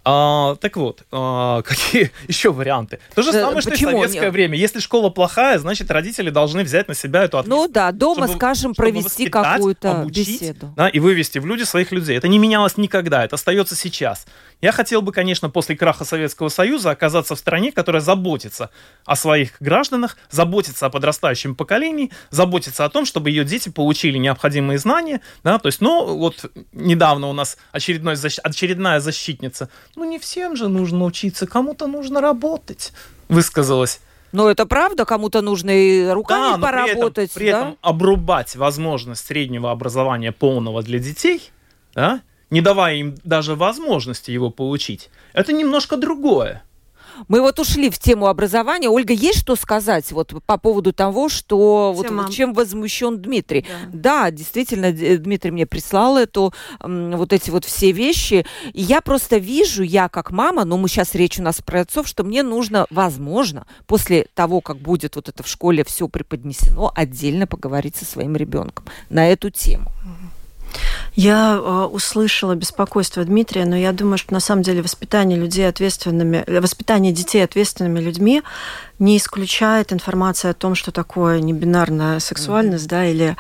А, 0.09 0.55
так 0.61 0.77
вот, 0.77 1.03
а, 1.11 1.63
какие 1.63 2.13
еще 2.29 2.53
варианты? 2.53 3.01
То 3.17 3.23
же 3.23 3.33
самое, 3.33 3.61
что 3.61 3.73
Почему? 3.73 3.91
и 3.91 3.95
в 3.95 3.97
советское 4.07 4.31
время. 4.31 4.57
Если 4.57 4.79
школа 4.79 5.11
плохая, 5.11 5.59
значит, 5.59 5.91
родители 5.91 6.31
должны 6.31 6.63
взять 6.63 6.87
на 6.87 6.95
себя 6.95 7.25
эту 7.25 7.39
ответственность. 7.39 7.69
Ну 7.69 7.75
да, 7.75 7.91
дома, 7.91 8.27
чтобы, 8.27 8.39
скажем, 8.39 8.73
чтобы 8.73 8.93
провести 8.93 9.29
какую-то 9.29 10.07
беседу. 10.09 10.73
Да, 10.77 10.89
и 10.89 11.01
вывести 11.01 11.41
в 11.41 11.47
люди 11.47 11.65
своих 11.65 11.91
людей. 11.91 12.17
Это 12.17 12.29
не 12.29 12.39
менялось 12.39 12.77
никогда, 12.77 13.25
это 13.25 13.35
остается 13.35 13.75
сейчас. 13.75 14.27
Я 14.63 14.71
хотел 14.71 15.03
бы, 15.03 15.11
конечно, 15.11 15.51
после 15.51 15.77
краха 15.77 16.05
Советского 16.05 16.51
Союза 16.51 16.91
оказаться 16.91 17.35
в 17.35 17.39
стране, 17.39 17.73
которая 17.73 18.01
заботится 18.01 18.71
о 19.05 19.17
своих 19.17 19.57
гражданах, 19.61 20.17
заботится 20.31 20.87
о 20.87 20.91
подрастающем 20.91 21.57
поколении, 21.57 22.13
заботится 22.31 22.85
о 22.85 22.89
том, 22.89 23.07
чтобы 23.07 23.31
ее 23.31 23.45
дети 23.45 23.71
получили 23.71 24.19
необходимые 24.19 24.79
знания. 24.79 25.21
Да, 25.43 25.59
то 25.59 25.67
есть, 25.67 25.81
ну, 25.81 26.17
вот 26.17 26.51
недавно 26.73 27.27
у 27.27 27.33
нас 27.33 27.59
очередной, 27.73 28.15
очередная 28.15 29.01
защитница. 29.01 29.69
Ну, 29.97 30.05
не 30.05 30.19
всем 30.19 30.57
же 30.57 30.69
нужно 30.69 31.05
учиться, 31.05 31.47
кому-то 31.47 31.87
нужно 31.87 32.21
работать, 32.21 32.93
высказалась. 33.29 34.01
Но 34.33 34.51
это 34.51 34.67
правда, 34.67 35.07
кому-то 35.07 35.41
нужно 35.41 35.71
и 35.71 36.09
руками 36.09 36.61
да, 36.61 36.67
поработать. 36.67 37.33
При 37.33 37.47
этом, 37.47 37.61
при 37.61 37.71
этом 37.71 37.79
обрубать 37.81 38.55
возможность 38.57 39.27
среднего 39.27 39.71
образования 39.71 40.33
полного 40.33 40.83
для 40.83 40.99
детей, 40.99 41.51
да, 41.95 42.21
не 42.51 42.61
давая 42.61 42.97
им 42.97 43.15
даже 43.25 43.55
возможности 43.55 44.31
его 44.31 44.51
получить, 44.51 45.09
это 45.33 45.55
немножко 45.55 45.97
другое. 45.97 46.63
Мы 47.29 47.41
вот 47.41 47.59
ушли 47.59 47.91
в 47.91 47.99
тему 47.99 48.27
образования. 48.27 48.89
Ольга, 48.89 49.13
есть 49.13 49.41
что 49.41 49.57
сказать 49.57 50.11
вот 50.13 50.35
по 50.45 50.59
поводу 50.59 50.93
того, 50.93 51.29
что 51.29 51.93
вот, 51.95 52.07
чем 52.31 52.53
возмущен 52.53 53.21
Дмитрий? 53.21 53.67
Да. 53.93 54.27
да, 54.27 54.31
действительно, 54.31 54.93
Дмитрий 54.93 55.51
мне 55.51 55.67
прислал 55.67 56.17
эту 56.17 56.53
вот 56.81 57.33
эти 57.33 57.51
вот 57.51 57.65
все 57.65 57.93
вещи. 57.93 58.47
И 58.73 58.83
я 58.83 59.01
просто 59.01 59.39
вижу, 59.39 59.83
я 59.83 60.09
как 60.09 60.31
мама, 60.31 60.65
но 60.65 60.77
мы 60.77 60.89
сейчас 60.89 61.15
речь 61.15 61.39
у 61.39 61.43
нас 61.43 61.61
про 61.63 61.81
отцов, 61.81 62.07
что 62.07 62.25
мне 62.25 62.43
нужно, 62.43 62.87
возможно, 62.91 63.67
после 63.87 64.27
того, 64.35 64.61
как 64.61 64.79
будет 64.79 65.17
вот 65.17 65.29
это 65.29 65.43
в 65.43 65.49
школе 65.49 65.85
все 65.85 66.09
преподнесено, 66.09 66.93
отдельно 66.95 67.47
поговорить 67.47 67.97
со 67.97 68.05
своим 68.05 68.37
ребенком 68.37 68.85
на 69.11 69.29
эту 69.29 69.51
тему. 69.51 69.91
Я 71.15 71.55
э, 71.57 71.85
услышала 71.87 72.55
беспокойство 72.55 73.25
Дмитрия, 73.25 73.65
но 73.65 73.77
я 73.77 73.93
думаю, 73.93 74.19
что 74.19 74.35
на 74.35 74.41
самом 74.41 74.63
деле 74.63 74.83
воспитание 74.83 75.39
людей 75.39 75.67
ответственными, 75.67 76.45
воспитание 76.61 77.13
детей 77.13 77.43
ответственными 77.43 78.01
людьми 78.01 78.43
не 78.99 79.19
исключает 79.19 79.93
информация 79.93 80.53
о 80.53 80.55
том, 80.55 80.75
что 80.75 80.91
такое 80.91 81.41
небинарная 81.41 82.19
сексуальность, 82.19 82.87
mm-hmm. 82.87 82.89
да, 82.89 83.07
или 83.07 83.37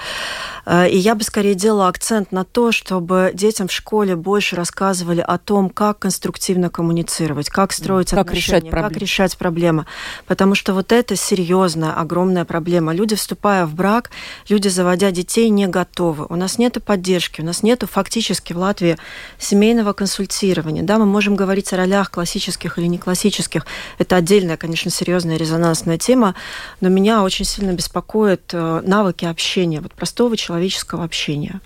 э, 0.67 0.91
и 0.91 0.99
я 0.99 1.15
бы 1.15 1.25
скорее 1.25 1.55
делала 1.55 1.89
акцент 1.89 2.31
на 2.31 2.45
то, 2.45 2.73
чтобы 2.73 3.31
детям 3.33 3.69
в 3.69 3.73
школе 3.73 4.17
больше 4.17 4.57
рассказывали 4.57 5.21
о 5.21 5.39
том, 5.39 5.71
как 5.71 6.01
конструктивно 6.01 6.69
коммуницировать, 6.69 7.49
как 7.49 7.73
строить 7.73 8.11
как 8.11 8.21
отношения, 8.21 8.59
решать 8.59 8.71
проблемы. 8.71 8.89
как 8.89 8.99
решать 8.99 9.39
проблемы. 9.39 9.87
Потому 10.27 10.55
что 10.55 10.75
вот 10.75 10.93
это 10.93 11.17
серьезная, 11.17 11.93
огромная 11.93 12.45
проблема. 12.45 12.93
Люди, 12.93 13.15
вступая 13.15 13.65
в 13.67 13.75
брак, 13.75 14.11
люди, 14.49 14.69
заводя 14.69 15.11
детей, 15.11 15.49
не 15.49 15.67
готовы. 15.67 16.27
У 16.29 16.37
нас 16.37 16.59
нет 16.59 16.83
поддержки, 16.85 17.41
у 17.41 17.45
нас 17.45 17.63
нет 17.63 17.85
фактически 17.91 18.53
в 18.53 18.59
Латвии 18.59 18.99
семейного 19.39 19.95
консультирования. 19.95 20.83
Да, 20.83 20.99
мы 20.99 21.07
можем 21.07 21.35
говорить 21.35 21.73
о 21.73 21.77
ролях 21.77 22.11
классических 22.11 22.79
или 22.79 22.87
не 22.87 22.99
классических. 22.99 23.65
Это 23.99 24.17
отдельная, 24.17 24.59
конечно, 24.59 24.91
серьезная 24.91 25.39
резонансная 25.47 25.99
тема, 25.99 26.35
но 26.81 26.89
меня 26.89 27.23
очень 27.23 27.45
сильно 27.45 27.73
беспокоят 27.73 28.51
э, 28.53 28.83
навыки 28.85 29.25
общения, 29.25 29.81
вот 29.81 29.95
простого 29.95 30.37
человеческого 30.37 31.05
общения. 31.05 31.61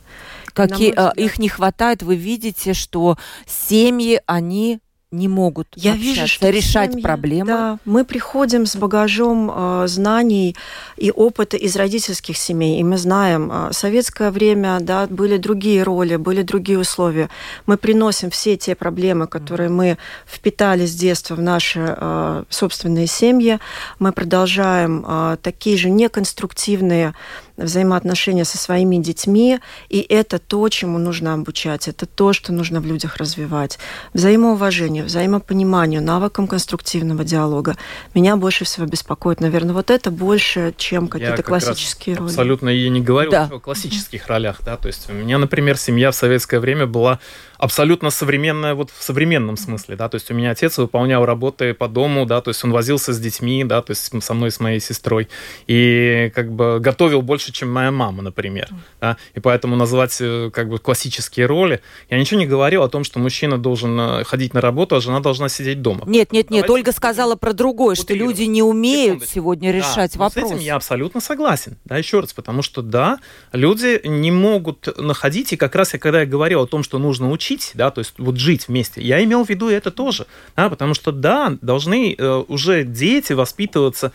Какие, 0.53 0.91
взгляд... 0.91 1.17
их 1.17 1.39
не 1.39 1.49
хватает, 1.49 2.03
вы 2.03 2.17
видите, 2.17 2.75
что 2.75 3.17
семьи, 3.47 4.21
они 4.27 4.81
не 5.11 5.27
могут 5.27 5.67
Я 5.75 5.97
вижу, 5.97 6.29
что 6.29 6.51
решать 6.51 6.93
семьи, 6.93 7.03
проблемы. 7.03 7.47
Да, 7.47 7.79
мы 7.85 8.05
приходим 8.05 8.65
с 8.65 8.77
багажом 8.77 9.51
э, 9.53 9.87
знаний 9.89 10.57
и 10.97 11.11
опыта 11.11 11.57
из 11.57 11.75
родительских 11.75 12.37
семей, 12.37 12.79
и 12.79 12.85
мы 12.85 12.97
знаем, 12.97 13.51
э, 13.53 13.73
советское 13.73 14.31
время, 14.31 14.79
да, 14.81 15.09
были 15.09 15.37
другие 15.37 15.83
роли, 15.83 16.15
были 16.15 16.43
другие 16.43 16.79
условия. 16.79 17.29
Мы 17.67 17.77
приносим 17.77 18.31
все 18.31 18.57
те 18.57 18.77
проблемы, 18.77 19.27
которые 19.27 19.69
мы 19.69 19.99
впитали 20.27 20.87
с 20.87 20.95
детства 20.95 21.35
в 21.35 21.43
наши 21.43 21.81
э, 21.97 22.45
собственные 22.49 23.09
семьи. 23.09 23.59
Мы 23.99 24.13
продолжаем 24.13 25.05
э, 25.07 25.37
такие 25.43 25.77
же 25.77 25.91
неконструктивные 25.91 27.15
взаимоотношения 27.57 28.45
со 28.45 28.59
своими 28.59 28.97
детьми, 28.97 29.61
и 29.89 30.01
это 30.01 30.39
то, 30.39 30.69
чему 30.69 30.99
нужно 30.99 31.35
обучать, 31.35 31.89
это 31.89 32.07
то, 32.07 32.33
что 32.33 32.53
нужно 32.53 32.81
в 32.81 32.87
людях 32.87 33.17
развивать. 33.17 33.79
Взаимоуважение, 34.15 35.05
взаимопониманию, 35.05 36.03
навыкам 36.03 36.47
конструктивного 36.47 37.25
диалога. 37.25 37.77
Меня 38.15 38.37
больше 38.37 38.65
всего 38.65 38.87
беспокоит, 38.87 39.41
наверное, 39.41 39.75
вот 39.75 39.91
это 39.91 40.11
больше, 40.11 40.75
чем 40.77 41.09
какие-то 41.09 41.43
классические 41.43 42.17
роли. 42.17 42.29
Абсолютно 42.29 42.69
я 42.69 42.89
не 42.91 43.01
говорю 43.01 43.31
да. 43.31 43.49
о 43.51 43.59
классических 43.61 44.27
ролях, 44.27 44.61
да, 44.65 44.77
то 44.77 44.89
есть 44.89 45.09
у 45.11 45.13
меня, 45.13 45.39
например, 45.39 45.77
семья 45.77 46.11
в 46.11 46.15
советское 46.15 46.61
время 46.61 46.87
была 46.87 47.21
абсолютно 47.61 48.11
современная 48.11 48.75
вот 48.75 48.91
в 48.91 49.03
современном 49.03 49.57
смысле, 49.57 49.97
да, 49.97 50.09
то 50.09 50.17
есть 50.17 50.31
у 50.31 50.35
меня 50.35 50.51
отец 50.51 50.79
выполнял 50.79 51.25
работы 51.25 51.75
по 51.75 51.89
дому, 51.89 52.27
да, 52.27 52.41
то 52.41 52.49
есть 52.49 52.65
он 52.65 52.73
возился 52.73 53.13
с 53.13 53.21
детьми, 53.21 53.65
да, 53.65 53.83
то 53.83 53.91
есть 53.91 54.11
со 54.23 54.35
мной, 54.35 54.51
с 54.51 54.61
моей 54.61 54.81
сестрой, 54.81 55.29
и 55.67 56.33
как 56.35 56.51
бы 56.53 56.81
готовил 56.81 57.23
больше 57.23 57.53
чем 57.53 57.71
моя 57.71 57.91
мама, 57.91 58.23
например. 58.23 58.69
Да? 59.01 59.17
И 59.35 59.41
поэтому 59.41 59.77
назвать 59.77 60.17
э, 60.21 60.51
как 60.53 60.69
бы 60.69 60.79
классические 60.79 61.47
роли. 61.47 61.81
Я 62.09 62.19
ничего 62.19 62.41
не 62.41 62.47
говорил 62.47 62.83
о 62.83 62.89
том, 62.89 63.05
что 63.05 63.19
мужчина 63.19 63.59
должен 63.59 63.99
э, 64.01 64.25
ходить 64.25 64.55
на 64.55 64.61
работу, 64.61 64.97
а 64.97 65.01
жена 65.01 65.21
должна 65.21 65.49
сидеть 65.49 65.83
дома. 65.83 66.05
Нет, 66.07 66.33
нет, 66.33 66.51
нет. 66.51 66.67
Давайте 66.67 66.73
Ольга 66.73 66.93
сказала 66.93 67.37
про 67.37 67.53
другое, 67.53 67.95
что 67.95 68.15
люди 68.15 68.45
не 68.45 68.63
умеют 68.63 69.25
сегодня 69.29 69.71
решать 69.71 70.15
да, 70.15 70.21
вопрос. 70.21 70.49
С 70.49 70.53
этим 70.53 70.61
я 70.61 70.77
абсолютно 70.77 71.21
согласен. 71.21 71.77
Да, 71.85 71.99
еще 71.99 72.21
раз, 72.21 72.33
потому 72.33 72.63
что 72.63 72.83
да, 72.83 73.19
люди 73.53 74.01
не 74.07 74.31
могут 74.31 74.89
находить, 74.99 75.53
и 75.53 75.57
как 75.57 75.75
раз 75.75 75.93
я 75.93 75.99
когда 75.99 76.21
я 76.21 76.27
говорил 76.27 76.63
о 76.63 76.67
том, 76.67 76.83
что 76.83 76.99
нужно 76.99 77.31
учить, 77.31 77.50
да, 77.75 77.91
то 77.91 78.01
есть 78.01 78.15
вот 78.19 78.37
жить 78.37 78.69
вместе, 78.69 79.03
я 79.03 79.23
имел 79.25 79.45
в 79.45 79.49
виду 79.49 79.69
это 79.69 79.91
тоже, 79.91 80.27
да, 80.57 80.69
потому 80.69 80.95
что 80.95 81.13
да, 81.13 81.57
должны 81.61 82.15
э, 82.17 82.45
уже 82.49 82.85
дети 82.85 83.33
воспитываться 83.33 84.13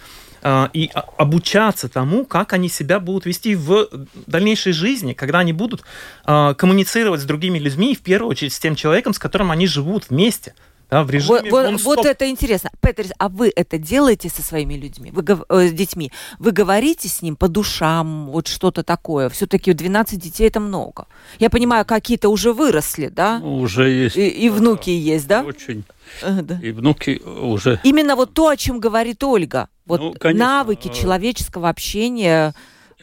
а, 0.47 0.69
и 0.73 0.91
обучаться 1.17 1.89
тому, 1.89 2.23
как 2.23 2.53
они 2.53 2.69
себя 2.69 2.99
будут 2.99 3.25
вести 3.25 3.55
в 3.55 3.89
дальнейшей 4.27 4.73
жизни, 4.73 5.13
когда 5.13 5.39
они 5.39 5.53
будут 5.53 5.81
а, 6.23 6.53
коммуницировать 6.53 7.21
с 7.21 7.23
другими 7.23 7.57
людьми, 7.57 7.93
и 7.93 7.95
в 7.95 8.01
первую 8.01 8.29
очередь 8.29 8.53
с 8.53 8.59
тем 8.59 8.75
человеком, 8.75 9.15
с 9.15 9.17
которым 9.17 9.49
они 9.49 9.65
живут 9.65 10.11
вместе. 10.11 10.53
Да, 10.89 11.03
в 11.03 11.09
режиме 11.09 11.49
вот, 11.49 11.81
вот 11.81 12.05
это 12.05 12.29
интересно. 12.29 12.69
Петрис, 12.81 13.11
а 13.17 13.29
вы 13.29 13.51
это 13.55 13.77
делаете 13.77 14.29
со 14.29 14.41
своими 14.41 14.75
людьми, 14.75 15.11
вы, 15.11 15.23
э, 15.49 15.67
с 15.67 15.73
детьми? 15.73 16.11
Вы 16.39 16.51
говорите 16.51 17.07
с 17.07 17.21
ним 17.21 17.35
по 17.35 17.47
душам, 17.47 18.27
вот 18.27 18.47
что-то 18.47 18.83
такое? 18.83 19.29
Все-таки 19.29 19.73
12 19.73 20.19
детей 20.19 20.47
это 20.47 20.59
много. 20.59 21.07
Я 21.39 21.49
понимаю, 21.49 21.85
какие-то 21.85 22.29
уже 22.29 22.53
выросли, 22.53 23.07
да? 23.07 23.39
Ну, 23.39 23.57
уже 23.57 23.89
есть. 23.89 24.15
И, 24.15 24.27
и 24.27 24.49
внуки 24.49 24.89
есть, 24.89 25.27
да? 25.27 25.43
Очень. 25.43 25.83
Э, 26.21 26.41
да. 26.41 26.59
И 26.61 26.71
внуки 26.71 27.21
уже. 27.25 27.79
Именно 27.83 28.15
вот 28.15 28.33
то, 28.33 28.49
о 28.49 28.57
чем 28.57 28.79
говорит 28.79 29.23
Ольга. 29.23 29.69
Вот 29.85 30.01
ну, 30.01 30.13
конечно, 30.13 30.45
навыки 30.45 30.91
человеческого 30.93 31.69
общения. 31.69 32.53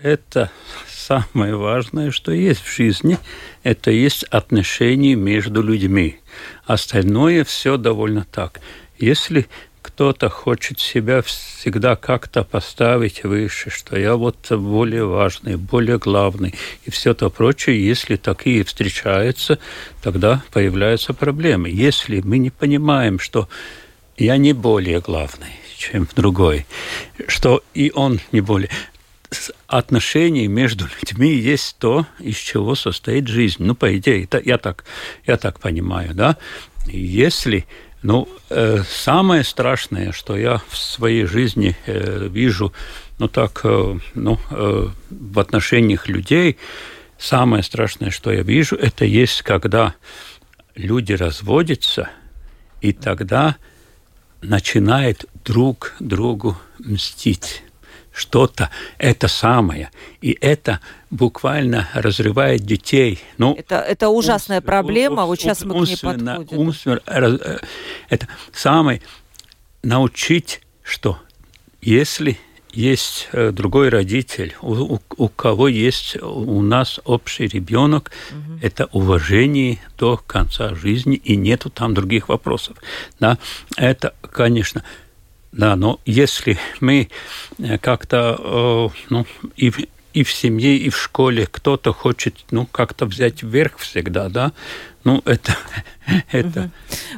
Это 0.00 0.50
самое 0.88 1.56
важное, 1.56 2.10
что 2.10 2.32
есть 2.32 2.62
в 2.62 2.74
жизни. 2.74 3.18
Это 3.62 3.90
есть 3.90 4.24
отношения 4.24 5.14
между 5.14 5.62
людьми. 5.62 6.21
Остальное 6.66 7.44
все 7.44 7.76
довольно 7.76 8.26
так. 8.30 8.60
Если 8.98 9.48
кто-то 9.82 10.28
хочет 10.30 10.78
себя 10.78 11.22
всегда 11.22 11.96
как-то 11.96 12.44
поставить 12.44 13.24
выше, 13.24 13.70
что 13.70 13.98
я 13.98 14.14
вот 14.14 14.50
более 14.50 15.04
важный, 15.04 15.56
более 15.56 15.98
главный 15.98 16.54
и 16.84 16.90
все 16.90 17.12
то 17.14 17.28
прочее, 17.28 17.84
если 17.84 18.16
такие 18.16 18.64
встречаются, 18.64 19.58
тогда 20.02 20.42
появляются 20.52 21.12
проблемы. 21.12 21.68
Если 21.68 22.20
мы 22.20 22.38
не 22.38 22.50
понимаем, 22.50 23.18
что 23.18 23.48
я 24.16 24.36
не 24.36 24.52
более 24.52 25.00
главный, 25.00 25.58
чем 25.76 26.08
другой, 26.14 26.64
что 27.26 27.62
и 27.74 27.90
он 27.94 28.20
не 28.30 28.40
более 28.40 28.70
отношений 29.66 30.46
между 30.46 30.86
людьми 31.00 31.32
есть 31.32 31.76
то, 31.78 32.06
из 32.18 32.36
чего 32.36 32.74
состоит 32.74 33.28
жизнь. 33.28 33.64
Ну, 33.64 33.74
по 33.74 33.96
идее, 33.96 34.28
я, 34.44 34.58
так, 34.58 34.84
я 35.26 35.36
так 35.36 35.60
понимаю, 35.60 36.14
да? 36.14 36.36
Если 36.86 37.66
ну, 38.02 38.28
э, 38.50 38.82
самое 38.88 39.44
страшное, 39.44 40.12
что 40.12 40.36
я 40.36 40.60
в 40.68 40.76
своей 40.76 41.24
жизни 41.24 41.76
э, 41.86 42.28
вижу, 42.28 42.72
ну 43.18 43.28
так, 43.28 43.60
э, 43.64 43.98
ну, 44.14 44.38
э, 44.50 44.88
в 45.10 45.38
отношениях 45.38 46.08
людей, 46.08 46.58
самое 47.18 47.62
страшное, 47.62 48.10
что 48.10 48.32
я 48.32 48.42
вижу, 48.42 48.74
это 48.74 49.04
есть, 49.04 49.42
когда 49.42 49.94
люди 50.74 51.12
разводятся, 51.12 52.10
и 52.80 52.92
тогда 52.92 53.56
начинает 54.40 55.26
друг 55.44 55.94
другу 56.00 56.58
мстить 56.80 57.62
что-то, 58.12 58.70
это 58.98 59.28
самое. 59.28 59.90
И 60.20 60.36
это 60.40 60.80
буквально 61.10 61.88
разрывает 61.94 62.62
детей. 62.62 63.20
Ну, 63.38 63.54
это, 63.54 63.76
это 63.76 64.08
ужасная 64.08 64.60
ум, 64.60 64.66
проблема, 64.66 65.24
вот 65.26 65.40
сейчас 65.40 65.64
мы 65.64 65.74
к 65.84 65.88
ней 65.88 65.96
подходим. 65.96 66.58
Умственно, 66.58 67.00
э, 67.06 67.58
это 68.08 68.28
самое, 68.52 69.02
научить, 69.82 70.60
что 70.82 71.18
если 71.80 72.38
есть 72.72 73.28
э, 73.32 73.50
другой 73.50 73.88
родитель, 73.90 74.56
у, 74.62 74.94
у, 74.94 75.00
у 75.16 75.28
кого 75.28 75.68
есть 75.68 76.16
у 76.22 76.62
нас 76.62 77.00
общий 77.04 77.46
ребенок, 77.46 78.10
угу. 78.30 78.58
это 78.62 78.88
уважение 78.92 79.78
до 79.98 80.16
конца 80.16 80.74
жизни, 80.74 81.16
и 81.16 81.36
нету 81.36 81.70
там 81.70 81.94
других 81.94 82.28
вопросов. 82.28 82.78
Да? 83.20 83.38
Это, 83.76 84.14
конечно, 84.22 84.82
да, 85.52 85.76
но 85.76 86.00
если 86.04 86.58
мы 86.80 87.08
э, 87.58 87.78
как-то, 87.78 88.90
ну, 89.10 89.26
и, 89.56 89.72
и 90.12 90.24
в 90.24 90.32
семье, 90.32 90.76
и 90.76 90.88
в 90.88 90.96
школе 90.98 91.46
кто-то 91.46 91.92
хочет, 91.92 92.34
ну, 92.50 92.66
как-то 92.66 93.06
взять 93.06 93.42
вверх 93.42 93.78
всегда, 93.78 94.28
да, 94.28 94.52
ну, 95.04 95.22
это... 95.24 95.56
это... 96.32 96.70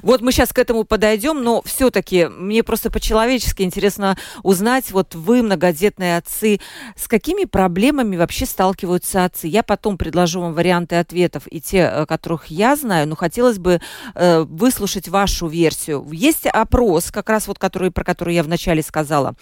Вот 0.02 0.20
мы 0.20 0.32
сейчас 0.32 0.52
к 0.52 0.58
этому 0.58 0.84
подойдем, 0.84 1.42
но 1.42 1.62
все-таки 1.62 2.26
мне 2.26 2.62
просто 2.62 2.90
по-человечески 2.90 3.62
интересно 3.62 4.16
узнать, 4.42 4.90
вот 4.90 5.14
вы, 5.14 5.42
многодетные 5.42 6.18
отцы, 6.18 6.60
с 6.96 7.08
какими 7.08 7.44
проблемами 7.44 8.16
вообще 8.16 8.46
сталкиваются 8.46 9.24
отцы? 9.24 9.46
Я 9.46 9.62
потом 9.62 9.96
предложу 9.96 10.40
вам 10.40 10.54
варианты 10.54 10.96
ответов 10.96 11.44
и 11.50 11.60
те, 11.60 11.90
э, 11.90 12.06
которых 12.06 12.46
я 12.46 12.76
знаю, 12.76 13.08
но 13.08 13.16
хотелось 13.16 13.58
бы 13.58 13.80
э, 14.14 14.40
выслушать 14.42 15.08
вашу 15.08 15.46
версию. 15.46 16.06
Есть 16.12 16.46
опрос, 16.46 17.10
как 17.10 17.30
раз 17.30 17.48
вот 17.48 17.58
который, 17.58 17.90
про 17.90 18.04
который 18.04 18.34
я 18.34 18.42
вначале 18.42 18.82
сказала. 18.82 19.34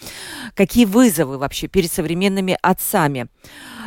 Какие 0.55 0.85
вызовы 0.85 1.37
вообще 1.37 1.67
перед 1.67 1.91
современными 1.91 2.57
отцами? 2.61 3.27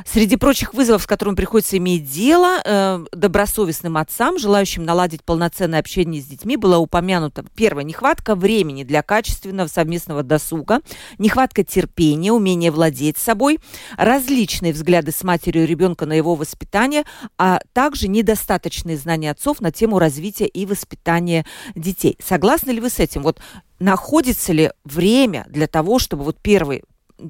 Среди 0.05 0.37
прочих 0.37 0.75
вызовов, 0.75 1.03
с 1.03 1.07
которыми 1.07 1.35
приходится 1.35 1.77
иметь 1.79 2.09
дело, 2.11 2.61
э, 2.65 3.05
добросовестным 3.13 3.97
отцам, 3.97 4.39
желающим 4.39 4.85
наладить 4.85 5.25
полноценное 5.47 5.79
общение 5.79 6.21
с 6.21 6.27
детьми, 6.27 6.57
была 6.57 6.79
упомянута 6.79 7.45
первая 7.55 7.85
нехватка 7.85 8.35
времени 8.35 8.83
для 8.83 9.03
качественного 9.03 9.69
совместного 9.69 10.25
досуга, 10.25 10.81
нехватка 11.19 11.63
терпения, 11.63 12.33
умения 12.33 12.73
владеть 12.73 13.17
собой, 13.17 13.61
различные 13.97 14.73
взгляды 14.73 15.13
с 15.13 15.23
матерью 15.23 15.67
ребенка 15.67 16.05
на 16.05 16.15
его 16.15 16.35
воспитание, 16.35 17.05
а 17.39 17.61
также 17.73 18.09
недостаточные 18.09 18.97
знания 18.97 19.31
отцов 19.31 19.61
на 19.61 19.71
тему 19.71 20.01
развития 20.01 20.47
и 20.47 20.67
воспитания 20.67 21.47
детей. 21.77 22.19
Согласны 22.21 22.73
ли 22.73 22.81
вы 22.81 22.91
с 22.91 22.99
этим? 22.99 23.23
Вот 23.23 23.41
находится 23.79 24.53
ли 24.53 24.73
время 24.85 25.47
для 25.49 25.69
того, 25.69 26.01
чтобы 26.01 26.25
вот 26.25 26.39
первый 26.43 26.83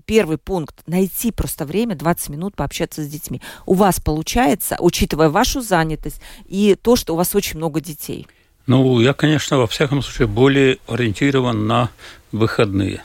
первый 0.05 0.39
пункт– 0.39 0.83
найти 0.87 1.31
просто 1.31 1.65
время, 1.65 1.95
20 1.95 2.29
минут 2.31 2.57
пообщаться 2.57 3.03
с 3.03 3.09
детьми. 3.09 3.41
У 3.67 3.75
вас 3.75 4.01
получается, 4.01 4.77
учитывая 4.81 5.29
вашу 5.29 5.61
занятость 5.61 6.21
и 6.47 6.77
то, 6.81 6.97
что 6.97 7.15
у 7.15 7.17
вас 7.17 7.35
очень 7.35 7.57
много 7.57 7.81
детей? 7.81 8.27
Ну, 8.67 9.01
я, 9.01 9.13
конечно, 9.13 9.59
во 9.59 9.67
всяком 9.67 10.03
случае 10.03 10.27
более 10.27 10.79
ориентирован 10.89 11.67
на 11.67 11.91
выходные. 12.33 13.03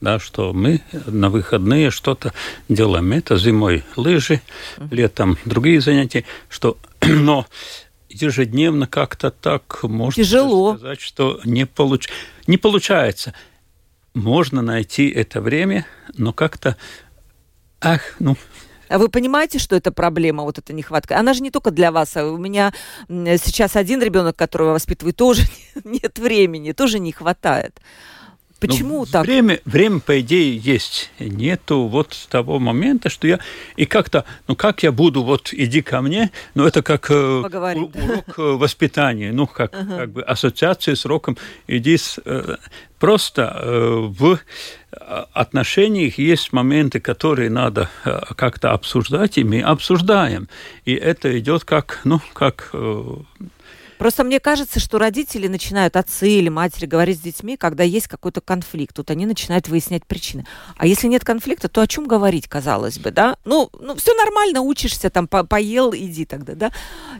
Да, 0.00 0.18
что 0.18 0.52
мы 0.52 0.82
на 1.06 1.30
выходные 1.30 1.90
что-то 1.90 2.32
делаем. 2.68 3.12
Это 3.12 3.36
зимой 3.36 3.84
лыжи, 3.96 4.42
летом 4.90 5.38
другие 5.44 5.80
занятия. 5.80 6.24
Что, 6.48 6.76
но 7.02 7.46
ежедневно 8.08 8.86
как-то 8.86 9.30
так 9.30 9.82
можно 9.82 10.22
Тяжело. 10.22 10.76
сказать, 10.76 11.00
что 11.00 11.40
не, 11.44 11.66
получ... 11.66 12.08
не 12.46 12.58
получается 12.58 13.34
можно 14.14 14.62
найти 14.62 15.08
это 15.08 15.40
время, 15.40 15.86
но 16.16 16.32
как-то, 16.32 16.76
ах, 17.80 18.00
ну, 18.18 18.36
а 18.88 18.98
вы 18.98 19.08
понимаете, 19.08 19.58
что 19.58 19.74
это 19.74 19.90
проблема, 19.90 20.44
вот 20.44 20.58
эта 20.58 20.72
нехватка? 20.72 21.18
Она 21.18 21.32
же 21.32 21.42
не 21.42 21.50
только 21.50 21.70
для 21.70 21.90
вас. 21.90 22.16
А 22.16 22.26
у 22.26 22.36
меня 22.36 22.72
сейчас 23.08 23.76
один 23.76 24.02
ребенок, 24.02 24.36
которого 24.36 24.72
воспитываю, 24.72 25.14
тоже 25.14 25.42
нет 25.84 26.18
времени, 26.18 26.72
тоже 26.72 26.98
не 26.98 27.10
хватает. 27.10 27.80
Почему 28.66 29.00
ну, 29.00 29.06
так? 29.06 29.26
Время, 29.26 29.60
время, 29.64 30.00
по 30.00 30.20
идее, 30.20 30.56
есть. 30.56 31.10
Нету 31.18 31.86
вот 31.86 32.26
того 32.30 32.58
момента, 32.58 33.08
что 33.08 33.26
я... 33.26 33.40
И 33.76 33.86
как-то, 33.86 34.24
ну 34.48 34.56
как 34.56 34.82
я 34.82 34.92
буду, 34.92 35.22
вот 35.22 35.52
иди 35.52 35.82
ко 35.82 36.00
мне, 36.00 36.30
ну 36.54 36.64
это 36.64 36.82
как 36.82 37.10
э, 37.10 37.42
Поговорим, 37.42 37.90
урок 37.94 38.38
э, 38.38 38.42
воспитания, 38.42 39.32
ну 39.32 39.46
как, 39.46 39.74
ага. 39.74 39.98
как 39.98 40.10
бы 40.12 40.22
ассоциация 40.22 40.94
с 40.94 41.04
уроком, 41.04 41.36
иди 41.66 41.96
с... 41.96 42.18
Э, 42.24 42.56
просто 42.98 43.60
в 43.62 44.38
отношениях 45.32 46.16
есть 46.16 46.52
моменты, 46.52 47.00
которые 47.00 47.50
надо 47.50 47.90
как-то 48.36 48.72
обсуждать, 48.72 49.36
и 49.36 49.44
мы 49.44 49.60
обсуждаем. 49.60 50.48
И 50.86 50.94
это 50.94 51.38
идет 51.38 51.64
как, 51.64 52.00
ну, 52.04 52.20
как 52.32 52.70
Просто 53.98 54.24
мне 54.24 54.40
кажется, 54.40 54.80
что 54.80 54.98
родители 54.98 55.46
начинают, 55.46 55.96
отцы 55.96 56.28
или 56.28 56.48
матери, 56.48 56.86
говорить 56.86 57.18
с 57.18 57.22
детьми, 57.22 57.56
когда 57.56 57.82
есть 57.84 58.08
какой-то 58.08 58.40
конфликт. 58.40 58.96
Тут 58.96 59.10
они 59.10 59.26
начинают 59.26 59.68
выяснять 59.68 60.06
причины. 60.06 60.46
А 60.76 60.86
если 60.86 61.06
нет 61.06 61.24
конфликта, 61.24 61.68
то 61.68 61.80
о 61.80 61.86
чем 61.86 62.06
говорить, 62.06 62.48
казалось 62.48 62.98
бы, 62.98 63.10
да? 63.10 63.36
Ну, 63.44 63.70
ну 63.78 63.94
все 63.96 64.14
нормально, 64.14 64.60
учишься, 64.60 65.10
там, 65.10 65.28
по 65.28 65.44
поел, 65.44 65.94
иди 65.94 66.24
тогда, 66.24 66.54
да? 66.54 66.72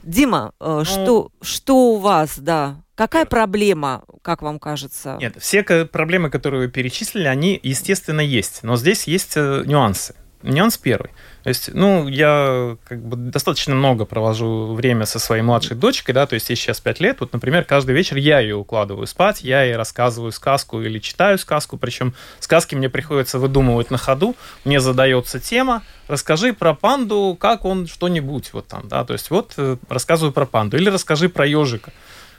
Дима, 0.03 0.53
э, 0.61 0.65
ну, 0.79 0.85
что, 0.85 1.31
что 1.43 1.77
у 1.95 1.99
вас, 1.99 2.39
да? 2.39 2.77
Какая 2.95 3.25
проблема, 3.25 4.05
как 4.23 4.43
вам 4.43 4.61
кажется? 4.61 5.19
Нет, 5.21 5.35
все 5.41 5.65
проблемы, 5.85 6.31
которые 6.31 6.67
вы 6.67 6.73
перечислили, 6.73 7.27
они, 7.27 7.59
естественно, 7.63 8.21
есть. 8.21 8.63
Но 8.63 8.77
здесь 8.77 9.05
есть 9.05 9.33
э, 9.37 9.65
нюансы. 9.67 10.15
Нюанс 10.45 10.77
первый. 10.79 11.11
То 11.43 11.49
есть, 11.49 11.71
ну, 11.75 12.09
я 12.09 12.77
как 12.87 13.03
бы 13.03 13.17
достаточно 13.17 13.75
много 13.75 14.05
провожу 14.05 14.73
время 14.73 15.05
со 15.05 15.19
своей 15.19 15.43
младшей 15.43 15.77
дочкой, 15.77 16.15
да, 16.15 16.27
то 16.27 16.35
есть 16.35 16.49
ей 16.49 16.57
сейчас 16.57 16.81
5 16.81 17.01
лет. 17.01 17.21
Вот, 17.21 17.33
например, 17.33 17.65
каждый 17.65 17.95
вечер 17.95 18.17
я 18.17 18.41
ее 18.41 18.57
укладываю 18.57 19.07
спать, 19.07 19.43
я 19.43 19.63
ей 19.63 19.77
рассказываю 19.77 20.33
сказку 20.33 20.81
или 20.81 20.99
читаю 20.99 21.39
сказку, 21.39 21.77
причем 21.77 22.15
сказки 22.41 22.75
мне 22.75 22.89
приходится 22.89 23.39
выдумывать 23.39 23.91
на 23.91 23.99
ходу, 23.99 24.37
мне 24.65 24.81
задается 24.81 25.41
тема, 25.41 25.83
расскажи 26.09 26.53
про 26.53 26.75
панду, 26.75 27.37
как 27.39 27.65
он 27.65 27.87
что-нибудь 27.87 28.53
вот 28.53 28.67
там, 28.67 28.89
да, 28.89 29.05
то 29.05 29.13
есть 29.13 29.31
вот 29.31 29.55
э, 29.57 29.77
рассказываю 29.89 30.33
про 30.33 30.47
панду, 30.47 30.77
или 30.77 30.89
расскажи 30.89 31.29
про 31.29 31.47
ежика. 31.47 31.93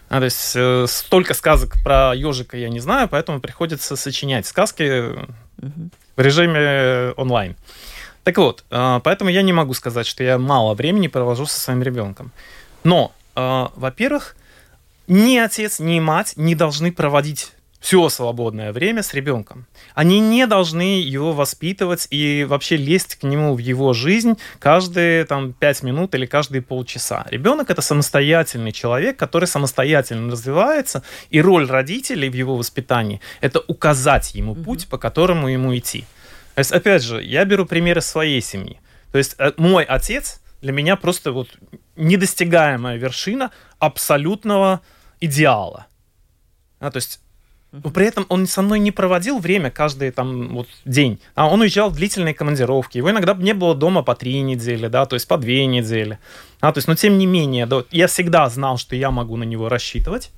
А, 0.10 0.20
то 0.20 0.26
есть 0.26 0.54
э, 0.56 0.86
столько 0.88 1.34
сказок 1.34 1.76
про 1.84 2.14
ежика 2.16 2.58
я 2.58 2.70
не 2.70 2.80
знаю, 2.80 3.08
поэтому 3.08 3.40
приходится 3.40 3.96
сочинять 3.96 4.46
сказки 4.46 5.16
в 5.58 6.22
режиме 6.22 7.12
онлайн. 7.18 7.56
Так 8.26 8.40
вот, 8.40 8.66
а, 8.72 9.02
поэтому 9.02 9.30
я 9.30 9.44
не 9.44 9.54
могу 9.54 9.76
сказать, 9.76 10.08
что 10.08 10.24
я 10.24 10.40
мало 10.40 10.74
времени 10.74 11.08
провожу 11.08 11.46
со 11.46 11.60
своим 11.60 11.84
ребенком. 11.84 12.32
Но, 12.84 13.14
а, 13.36 13.72
во-первых, 13.76 14.36
ни 15.08 15.38
отец, 15.38 15.78
ни 15.80 16.00
мать 16.00 16.34
не 16.36 16.56
должны 16.56 16.92
проводить 16.92 17.52
все 17.80 18.10
свободное 18.10 18.74
время 18.74 19.04
с 19.04 19.14
ребенком. 19.14 19.68
Они 19.94 20.20
не 20.20 20.48
должны 20.48 21.00
его 21.02 21.34
воспитывать 21.34 22.08
и 22.10 22.44
вообще 22.50 22.78
лезть 22.78 23.14
к 23.14 23.22
нему 23.22 23.54
в 23.54 23.60
его 23.60 23.94
жизнь 23.94 24.40
каждые 24.58 25.24
там, 25.26 25.54
пять 25.54 25.84
минут 25.84 26.16
или 26.16 26.26
каждые 26.26 26.64
полчаса. 26.64 27.28
Ребенок 27.30 27.70
это 27.70 27.84
самостоятельный 27.84 28.72
человек, 28.72 29.18
который 29.18 29.46
самостоятельно 29.46 30.32
развивается, 30.32 31.04
и 31.30 31.40
роль 31.40 31.68
родителей 31.68 32.30
в 32.30 32.34
его 32.34 32.56
воспитании 32.56 33.22
это 33.40 33.64
указать 33.68 34.34
ему 34.34 34.56
путь, 34.56 34.88
по 34.88 34.98
которому 34.98 35.48
ему 35.48 35.78
идти. 35.78 36.06
То 36.56 36.60
есть, 36.60 36.72
опять 36.72 37.04
же, 37.04 37.22
я 37.22 37.46
беру 37.46 37.66
примеры 37.66 38.02
своей 38.02 38.42
семьи. 38.42 38.80
То 39.12 39.18
есть, 39.18 39.36
э, 39.38 39.52
мой 39.58 39.84
отец 39.84 40.42
для 40.62 40.72
меня 40.72 40.96
просто 40.96 41.32
вот 41.32 41.50
недостигаемая 41.96 42.98
вершина 42.98 43.52
абсолютного 43.78 44.82
идеала. 45.20 45.88
А, 46.80 46.92
то 46.92 46.98
есть, 46.98 47.20
но 47.72 47.90
при 47.90 48.06
этом 48.08 48.26
он 48.30 48.48
со 48.48 48.62
мной 48.62 48.80
не 48.80 48.92
проводил 48.92 49.40
время 49.40 49.70
каждый 49.70 50.12
там 50.12 50.56
вот 50.56 50.68
день, 50.86 51.20
а 51.36 51.48
он 51.50 51.60
уезжал 51.62 51.90
в 51.90 51.96
длительные 51.96 52.34
командировки. 52.34 52.98
Его 52.98 53.12
иногда 53.12 53.34
не 53.34 53.54
было 53.54 53.76
дома 53.76 54.02
по 54.02 54.16
три 54.16 54.40
недели, 54.42 54.88
да, 54.88 55.06
то 55.06 55.16
есть 55.16 55.28
по 55.28 55.38
две 55.38 55.66
недели. 55.66 56.20
А, 56.62 56.72
то 56.72 56.78
есть, 56.78 56.88
но 56.88 56.96
тем 56.96 57.18
не 57.18 57.26
менее, 57.26 57.66
да, 57.66 57.84
я 57.92 58.08
всегда 58.08 58.48
знал, 58.50 58.78
что 58.78 58.96
я 58.96 59.12
могу 59.12 59.36
на 59.36 59.44
него 59.44 59.68
рассчитывать. 59.68 60.32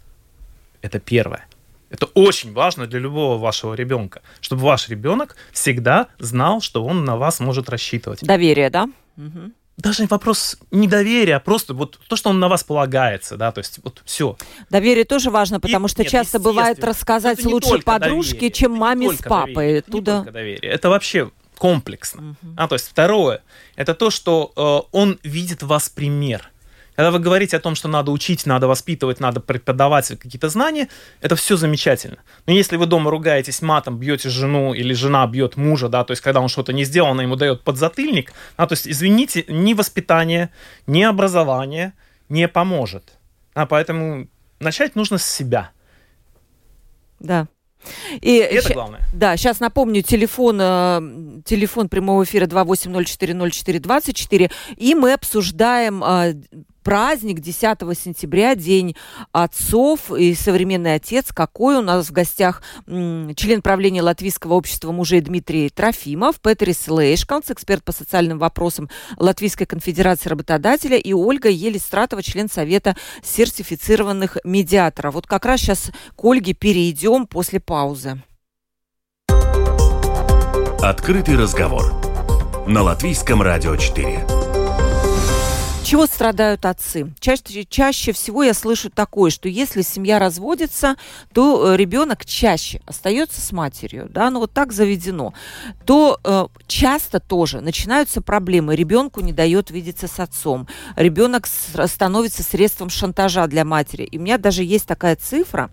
Это 0.81 0.99
первое. 0.99 1.45
Это 1.89 2.05
очень 2.07 2.53
важно 2.53 2.87
для 2.87 2.99
любого 2.99 3.37
вашего 3.37 3.73
ребенка, 3.73 4.21
чтобы 4.41 4.63
ваш 4.63 4.89
ребенок 4.89 5.35
всегда 5.51 6.07
знал, 6.19 6.61
что 6.61 6.83
он 6.83 7.05
на 7.05 7.17
вас 7.17 7.39
может 7.39 7.69
рассчитывать. 7.69 8.21
Доверие, 8.21 8.69
да? 8.69 8.89
Угу. 9.17 9.51
Даже 9.77 10.07
вопрос 10.07 10.57
не 10.71 10.87
доверия, 10.87 11.35
а 11.35 11.39
просто 11.39 11.75
вот 11.75 11.99
то, 12.07 12.15
что 12.15 12.31
он 12.31 12.39
на 12.39 12.49
вас 12.49 12.63
полагается, 12.63 13.37
да, 13.37 13.51
то 13.51 13.59
есть 13.59 13.79
вот 13.83 14.01
все. 14.05 14.35
Доверие 14.71 15.05
тоже 15.05 15.29
важно, 15.29 15.59
потому 15.59 15.85
И, 15.85 15.89
что 15.89 16.01
нет, 16.01 16.11
часто 16.11 16.39
бывает 16.39 16.83
рассказать 16.83 17.45
лучше 17.45 17.79
подружке, 17.79 18.33
доверие, 18.33 18.51
чем 18.51 18.71
маме 18.71 19.13
с 19.13 19.17
папой. 19.21 19.53
Доверие, 19.53 19.79
это 19.79 19.91
Туда... 19.91 20.11
не 20.11 20.17
только 20.19 20.31
доверие, 20.31 20.71
это 20.71 20.89
вообще 20.89 21.31
комплексно. 21.57 22.35
Угу. 22.41 22.53
А, 22.57 22.67
то 22.67 22.75
есть 22.75 22.87
второе, 22.87 23.43
это 23.75 23.93
то, 23.93 24.09
что 24.09 24.51
э, 24.55 24.97
он 24.97 25.19
видит 25.23 25.61
в 25.61 25.67
вас 25.67 25.89
пример. 25.89 26.49
Когда 26.97 27.11
вы 27.11 27.19
говорите 27.19 27.55
о 27.55 27.59
том, 27.59 27.75
что 27.75 27.87
надо 27.87 28.09
учить, 28.09 28.47
надо 28.47 28.67
воспитывать, 28.67 29.19
надо 29.19 29.39
преподавать 29.39 30.07
какие-то 30.07 30.49
знания, 30.49 30.89
это 31.21 31.35
все 31.35 31.55
замечательно. 31.55 32.17
Но 32.47 32.53
если 32.53 32.75
вы 32.75 32.87
дома 32.87 33.11
ругаетесь 33.11 33.61
матом, 33.61 33.99
бьете 33.99 34.29
жену 34.29 34.73
или 34.73 34.95
жена 34.95 35.27
бьет 35.27 35.57
мужа, 35.57 35.89
да, 35.89 36.03
то 36.03 36.11
есть 36.11 36.23
когда 36.23 36.41
он 36.41 36.47
что-то 36.47 36.73
не 36.73 36.85
сделал, 36.85 37.11
она 37.11 37.21
ему 37.21 37.35
дает 37.35 37.63
подзатыльник, 37.63 38.33
а, 38.55 38.65
то 38.65 38.73
есть, 38.73 38.87
извините, 38.87 39.45
ни 39.47 39.75
воспитание, 39.75 40.49
ни 40.87 41.03
образование 41.03 41.93
не 42.29 42.47
поможет. 42.47 43.19
А 43.53 43.67
поэтому 43.67 44.27
начать 44.59 44.95
нужно 44.95 45.19
с 45.19 45.25
себя. 45.25 45.69
Да. 47.19 47.47
И, 48.21 48.37
это 48.37 48.73
главное. 48.73 49.01
Да, 49.13 49.37
сейчас 49.37 49.59
напомню, 49.59 50.01
телефон, 50.01 50.57
э, 50.59 51.43
телефон 51.45 51.89
прямого 51.89 52.23
эфира 52.23 52.47
28040424, 52.47 54.51
и 54.75 54.95
мы 54.95 55.13
обсуждаем 55.13 56.03
э, 56.03 56.33
праздник 56.87 57.41
10 57.41 57.79
сентября, 57.99 58.55
День 58.55 58.95
отцов 59.33 60.09
и 60.09 60.33
современный 60.33 60.93
отец. 60.93 61.33
Какой 61.33 61.75
у 61.75 61.81
нас 61.81 62.07
в 62.07 62.13
гостях 62.13 62.61
член 62.85 63.61
правления 63.61 64.01
Латвийского 64.01 64.53
общества 64.53 64.93
мужей 64.93 65.19
Дмитрий 65.19 65.69
Трофимов, 65.69 66.39
Петрис 66.39 66.87
Лейшканс, 66.87 67.51
эксперт 67.51 67.83
по 67.83 67.91
социальным 67.91 68.39
вопросам 68.39 68.89
Латвийской 69.17 69.65
конфедерации 69.65 70.29
работодателя, 70.29 70.95
и 70.95 71.11
Ольга 71.11 71.49
Елистратова, 71.49 72.23
член 72.23 72.49
Совета 72.49 72.95
сертифицированных 73.21 74.37
медиаторов. 74.45 75.15
Вот 75.15 75.27
как 75.27 75.45
раз 75.45 75.59
сейчас 75.59 75.91
к 76.15 76.23
Ольге 76.23 76.53
перейдем 76.53 77.27
после 77.27 77.59
паузы. 77.59 78.23
Открытый 80.81 81.35
разговор 81.35 81.93
на 82.65 82.81
Латвийском 82.81 83.41
радио 83.41 83.75
4 83.75 84.36
чего 85.87 86.05
страдают 86.05 86.65
отцы? 86.65 87.13
Чаще, 87.21 87.63
чаще 87.63 88.11
всего 88.11 88.43
я 88.43 88.53
слышу 88.53 88.89
такое, 88.89 89.31
что 89.31 89.47
если 89.47 89.83
семья 89.83 90.19
разводится, 90.19 90.97
то 91.33 91.71
э, 91.71 91.77
ребенок 91.77 92.25
чаще 92.25 92.81
остается 92.85 93.39
с 93.39 93.53
матерью, 93.53 94.09
да, 94.09 94.29
ну 94.29 94.41
вот 94.41 94.51
так 94.51 94.73
заведено, 94.73 95.33
то 95.85 96.19
э, 96.25 96.47
часто 96.67 97.21
тоже 97.21 97.61
начинаются 97.61 98.21
проблемы. 98.21 98.75
Ребенку 98.75 99.21
не 99.21 99.31
дает 99.31 99.71
видеться 99.71 100.09
с 100.09 100.19
отцом, 100.19 100.67
ребенок 100.97 101.47
становится 101.47 102.43
средством 102.43 102.89
шантажа 102.89 103.47
для 103.47 103.63
матери. 103.63 104.03
И 104.03 104.17
у 104.17 104.21
меня 104.21 104.37
даже 104.37 104.65
есть 104.65 104.87
такая 104.87 105.15
цифра, 105.15 105.69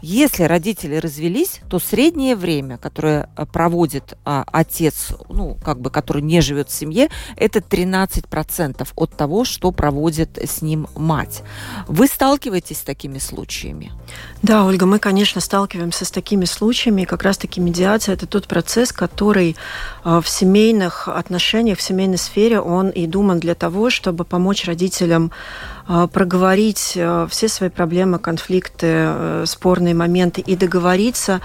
если 0.00 0.44
родители 0.44 0.96
развелись, 0.96 1.60
то 1.68 1.78
среднее 1.78 2.36
время, 2.36 2.78
которое 2.78 3.28
э, 3.36 3.44
проводит 3.44 4.16
а, 4.24 4.44
отец, 4.50 5.12
ну, 5.28 5.58
как 5.62 5.78
бы, 5.82 5.90
который 5.90 6.22
не 6.22 6.40
живет 6.40 6.70
в 6.70 6.72
семье, 6.72 7.10
это 7.36 7.58
13% 7.58 8.88
от 8.96 9.14
того, 9.14 9.44
что 9.44 9.57
что 9.58 9.72
проводит 9.72 10.38
с 10.38 10.62
ним 10.62 10.86
мать. 10.94 11.42
Вы 11.88 12.06
сталкиваетесь 12.06 12.78
с 12.78 12.82
такими 12.82 13.18
случаями? 13.18 13.90
Да, 14.40 14.64
Ольга, 14.64 14.86
мы, 14.86 15.00
конечно, 15.00 15.40
сталкиваемся 15.40 16.04
с 16.04 16.12
такими 16.12 16.44
случаями. 16.44 17.02
Как 17.02 17.24
раз-таки 17.24 17.60
медиация– 17.60 18.12
это 18.14 18.28
тот 18.28 18.46
процесс, 18.46 18.92
который 18.92 19.56
э, 20.04 20.20
в 20.22 20.28
семейных 20.28 21.08
отношениях, 21.08 21.78
в 21.78 21.82
семейной 21.82 22.18
сфере, 22.18 22.60
он 22.60 22.90
и 22.90 23.08
думан 23.08 23.40
для 23.40 23.56
того, 23.56 23.90
чтобы 23.90 24.24
помочь 24.24 24.64
родителям 24.64 25.32
проговорить 26.12 26.92
э, 26.96 27.26
все 27.30 27.48
свои 27.48 27.70
проблемы, 27.70 28.18
конфликты, 28.18 29.44
спорные 29.46 29.94
моменты 29.94 30.40
и 30.40 30.56
договориться 30.56 31.40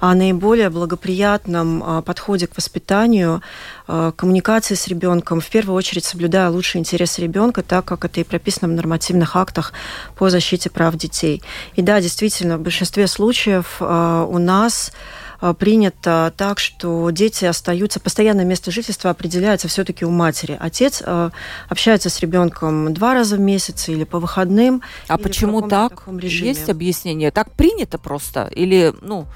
о 0.00 0.14
наиболее 0.14 0.70
благоприятном 0.70 2.02
подходе 2.04 2.46
к 2.46 2.56
воспитанию, 2.56 3.42
коммуникации 3.86 4.74
с 4.74 4.86
ребенком, 4.86 5.40
в 5.40 5.48
первую 5.48 5.76
очередь 5.76 6.04
соблюдая 6.04 6.50
лучшие 6.50 6.80
интересы 6.80 7.22
ребенка, 7.22 7.62
так 7.62 7.84
как 7.84 8.04
это 8.04 8.20
и 8.20 8.24
прописано 8.24 8.68
в 8.72 8.76
нормативных 8.76 9.34
актах 9.34 9.72
по 10.16 10.30
защите 10.30 10.70
прав 10.70 10.94
детей. 10.94 11.42
И 11.74 11.82
да, 11.82 12.00
действительно, 12.00 12.58
в 12.58 12.60
большинстве 12.60 13.06
случаев 13.06 13.76
э, 13.80 14.26
у 14.28 14.38
нас 14.38 14.92
э, 14.92 15.27
принято 15.54 16.32
так, 16.36 16.58
что 16.58 17.10
дети 17.10 17.44
остаются, 17.44 18.00
постоянное 18.00 18.44
место 18.44 18.70
жительства 18.70 19.10
определяется 19.10 19.68
все-таки 19.68 20.04
у 20.04 20.10
матери. 20.10 20.56
Отец 20.58 21.02
э, 21.04 21.30
общается 21.68 22.10
с 22.10 22.20
ребенком 22.20 22.92
два 22.92 23.14
раза 23.14 23.36
в 23.36 23.40
месяц 23.40 23.88
или 23.88 24.04
по 24.04 24.18
выходным. 24.18 24.82
А 25.06 25.18
почему 25.18 25.62
так? 25.62 26.04
Есть 26.22 26.68
объяснение? 26.68 27.30
Так 27.30 27.52
принято 27.52 27.98
просто? 27.98 28.50
Или, 28.54 28.94
ну, 29.00 29.26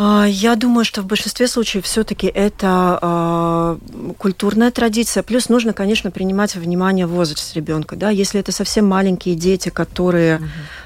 я 0.00 0.54
думаю, 0.54 0.84
что 0.84 1.02
в 1.02 1.06
большинстве 1.06 1.48
случаев 1.48 1.84
все-таки 1.84 2.28
это 2.28 2.98
э, 3.02 4.12
культурная 4.16 4.70
традиция. 4.70 5.24
Плюс 5.24 5.48
нужно, 5.48 5.72
конечно, 5.72 6.12
принимать 6.12 6.54
во 6.54 6.60
внимание 6.60 7.06
возраст 7.06 7.56
ребенка. 7.56 7.96
Да? 7.96 8.10
Если 8.10 8.38
это 8.38 8.52
совсем 8.52 8.86
маленькие 8.86 9.34
дети, 9.34 9.70
которые, 9.70 10.36
угу. 10.36 10.44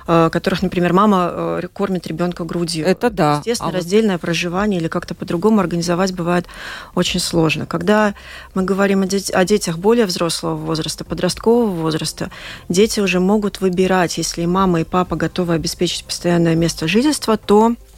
э, 0.09 0.31
которых, 0.33 0.62
например, 0.62 0.94
мама 0.94 1.31
э, 1.31 1.68
кормит 1.70 2.07
ребенка 2.07 2.44
грудью. 2.44 2.87
Это 2.87 3.11
да. 3.11 3.37
Естественно, 3.40 3.68
а 3.68 3.75
раздельное 3.75 4.14
вот... 4.14 4.22
проживание 4.22 4.81
или 4.81 4.88
как-то 4.88 5.14
по-другому 5.14 5.61
организовать 5.61 6.14
бывает 6.14 6.46
очень 6.94 7.20
сложно. 7.20 7.66
Когда 7.66 8.14
мы 8.55 8.62
говорим 8.62 9.03
о, 9.03 9.07
дет- 9.07 9.35
о 9.35 9.44
детях 9.44 9.77
более 9.77 10.07
взрослого 10.07 10.57
возраста, 10.57 11.05
подросткового 11.05 11.70
возраста, 11.70 12.31
дети 12.70 13.01
уже 13.01 13.20
могут 13.20 13.61
выбирать, 13.61 14.16
если 14.16 14.46
мама 14.46 14.81
и 14.81 14.85
папа 14.85 15.16
готовы 15.16 15.53
обеспечить 15.53 16.07
постоянное 16.07 16.55
место 16.55 16.88
жительства, 16.88 17.37
то 17.37 17.75
а, 17.75 17.91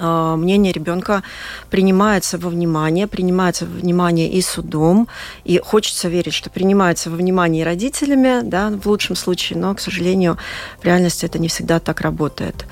мнение 0.00 0.72
ребенка 0.72 1.22
принимается 1.70 2.38
во 2.38 2.48
внимание, 2.48 3.06
принимается 3.06 3.66
во 3.66 3.78
внимание 3.78 4.30
и 4.30 4.42
судом, 4.42 5.08
и 5.44 5.58
хочется 5.58 6.08
верить, 6.08 6.34
что 6.34 6.50
принимается 6.50 7.10
во 7.10 7.16
внимание 7.16 7.62
и 7.62 7.64
родителями, 7.64 8.40
да, 8.42 8.70
в 8.70 8.86
лучшем 8.86 9.16
случае, 9.16 9.58
но, 9.58 9.74
к 9.74 9.80
сожалению, 9.80 10.38
в 10.80 10.84
реальности 10.84 11.26
это 11.26 11.38
не 11.38 11.48
всегда 11.48 11.80
так 11.80 12.00
работает. 12.00 12.66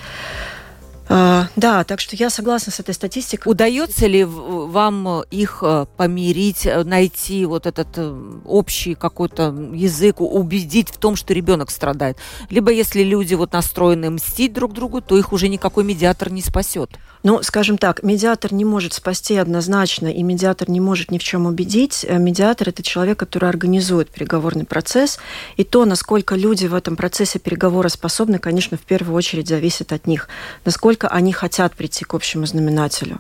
А, 1.10 1.46
да, 1.56 1.84
так 1.84 2.00
что 2.00 2.16
я 2.16 2.28
согласна 2.28 2.70
с 2.70 2.80
этой 2.80 2.94
статистикой. 2.94 3.50
Удается 3.50 4.06
ли 4.06 4.24
вам 4.24 5.22
их 5.30 5.60
э, 5.62 5.86
помирить, 5.96 6.66
э, 6.66 6.84
найти 6.84 7.46
вот 7.46 7.66
этот 7.66 7.88
э, 7.96 8.14
общий 8.44 8.94
какой-то 8.94 9.54
язык, 9.72 10.20
убедить 10.20 10.90
в 10.90 10.98
том, 10.98 11.16
что 11.16 11.32
ребенок 11.32 11.70
страдает? 11.70 12.18
Либо 12.50 12.70
если 12.70 13.02
люди 13.02 13.34
вот 13.34 13.52
настроены 13.54 14.10
мстить 14.10 14.52
друг 14.52 14.74
другу, 14.74 15.00
то 15.00 15.16
их 15.16 15.32
уже 15.32 15.48
никакой 15.48 15.84
медиатор 15.84 16.30
не 16.30 16.42
спасет. 16.42 16.90
Ну, 17.22 17.42
скажем 17.42 17.78
так, 17.78 18.02
медиатор 18.02 18.52
не 18.52 18.64
может 18.64 18.92
спасти 18.92 19.36
однозначно, 19.36 20.06
и 20.06 20.22
медиатор 20.22 20.70
не 20.70 20.80
может 20.80 21.10
ни 21.10 21.18
в 21.18 21.24
чем 21.24 21.46
убедить. 21.46 22.06
Медиатор– 22.08 22.68
это 22.70 22.82
человек, 22.82 23.18
который 23.18 23.48
организует 23.48 24.08
переговорный 24.08 24.64
процесс, 24.64 25.18
и 25.56 25.64
то, 25.64 25.84
насколько 25.84 26.36
люди 26.36 26.66
в 26.66 26.74
этом 26.74 26.96
процессе 26.96 27.38
переговора 27.38 27.88
способны, 27.88 28.38
конечно, 28.38 28.76
в 28.76 28.82
первую 28.82 29.16
очередь 29.16 29.48
зависит 29.48 29.92
от 29.92 30.06
них. 30.06 30.28
Насколько 30.64 30.97
насколько 30.98 31.08
они 31.08 31.32
хотят 31.32 31.74
прийти 31.74 32.04
к 32.04 32.14
общему 32.14 32.46
знаменателю. 32.46 33.18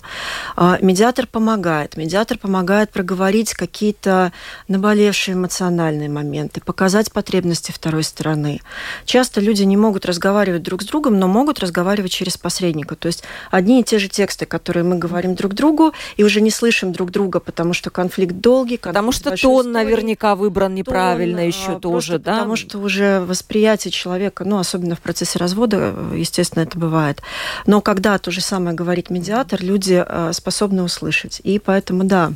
А, 0.56 0.78
медиатор 0.80 1.26
помогает. 1.26 1.96
Медиатор 1.96 2.38
помогает 2.38 2.90
проговорить 2.90 3.54
какие-то 3.54 4.32
наболевшие 4.68 5.34
эмоциональные 5.34 6.08
моменты, 6.08 6.60
показать 6.60 7.12
потребности 7.12 7.72
второй 7.72 8.02
стороны. 8.02 8.60
Часто 9.04 9.40
люди 9.40 9.64
не 9.64 9.76
могут 9.76 10.06
разговаривать 10.06 10.62
друг 10.62 10.82
с 10.82 10.86
другом, 10.86 11.18
но 11.18 11.28
могут 11.28 11.60
разговаривать 11.60 12.12
через 12.12 12.36
посредника. 12.36 12.96
То 12.96 13.08
есть 13.08 13.24
одни 13.50 13.80
и 13.80 13.84
те 13.84 13.98
же 13.98 14.08
тексты, 14.08 14.46
которые 14.46 14.84
мы 14.84 14.98
говорим 14.98 15.34
друг 15.34 15.54
другу, 15.54 15.92
и 16.18 16.24
уже 16.24 16.40
не 16.40 16.50
слышим 16.50 16.92
друг 16.92 17.10
друга, 17.10 17.40
потому 17.40 17.74
что 17.74 17.90
конфликт 17.90 18.34
долгий. 18.34 18.76
Конфликт 18.76 18.94
потому 18.94 19.12
что 19.12 19.30
тон 19.30 19.60
истории. 19.60 19.72
наверняка 19.72 20.34
выбран 20.34 20.74
неправильно 20.74 21.38
тон, 21.38 21.46
еще 21.46 21.78
тоже, 21.78 22.18
да? 22.18 22.32
Потому 22.32 22.56
что 22.56 22.78
уже 22.78 23.20
восприятие 23.20 23.92
человека, 23.92 24.44
ну, 24.44 24.58
особенно 24.58 24.94
в 24.94 25.00
процессе 25.00 25.38
развода, 25.38 25.94
естественно, 26.14 26.64
это 26.64 26.78
бывает. 26.78 27.22
Но 27.68 27.82
когда 27.82 28.16
то 28.16 28.30
же 28.30 28.40
самое 28.40 28.74
говорит 28.74 29.10
медиатор, 29.10 29.62
люди 29.62 30.02
э, 30.02 30.32
способны 30.32 30.82
услышать. 30.82 31.42
И 31.44 31.58
поэтому, 31.58 32.02
да, 32.04 32.32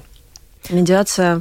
медиация 0.69 1.41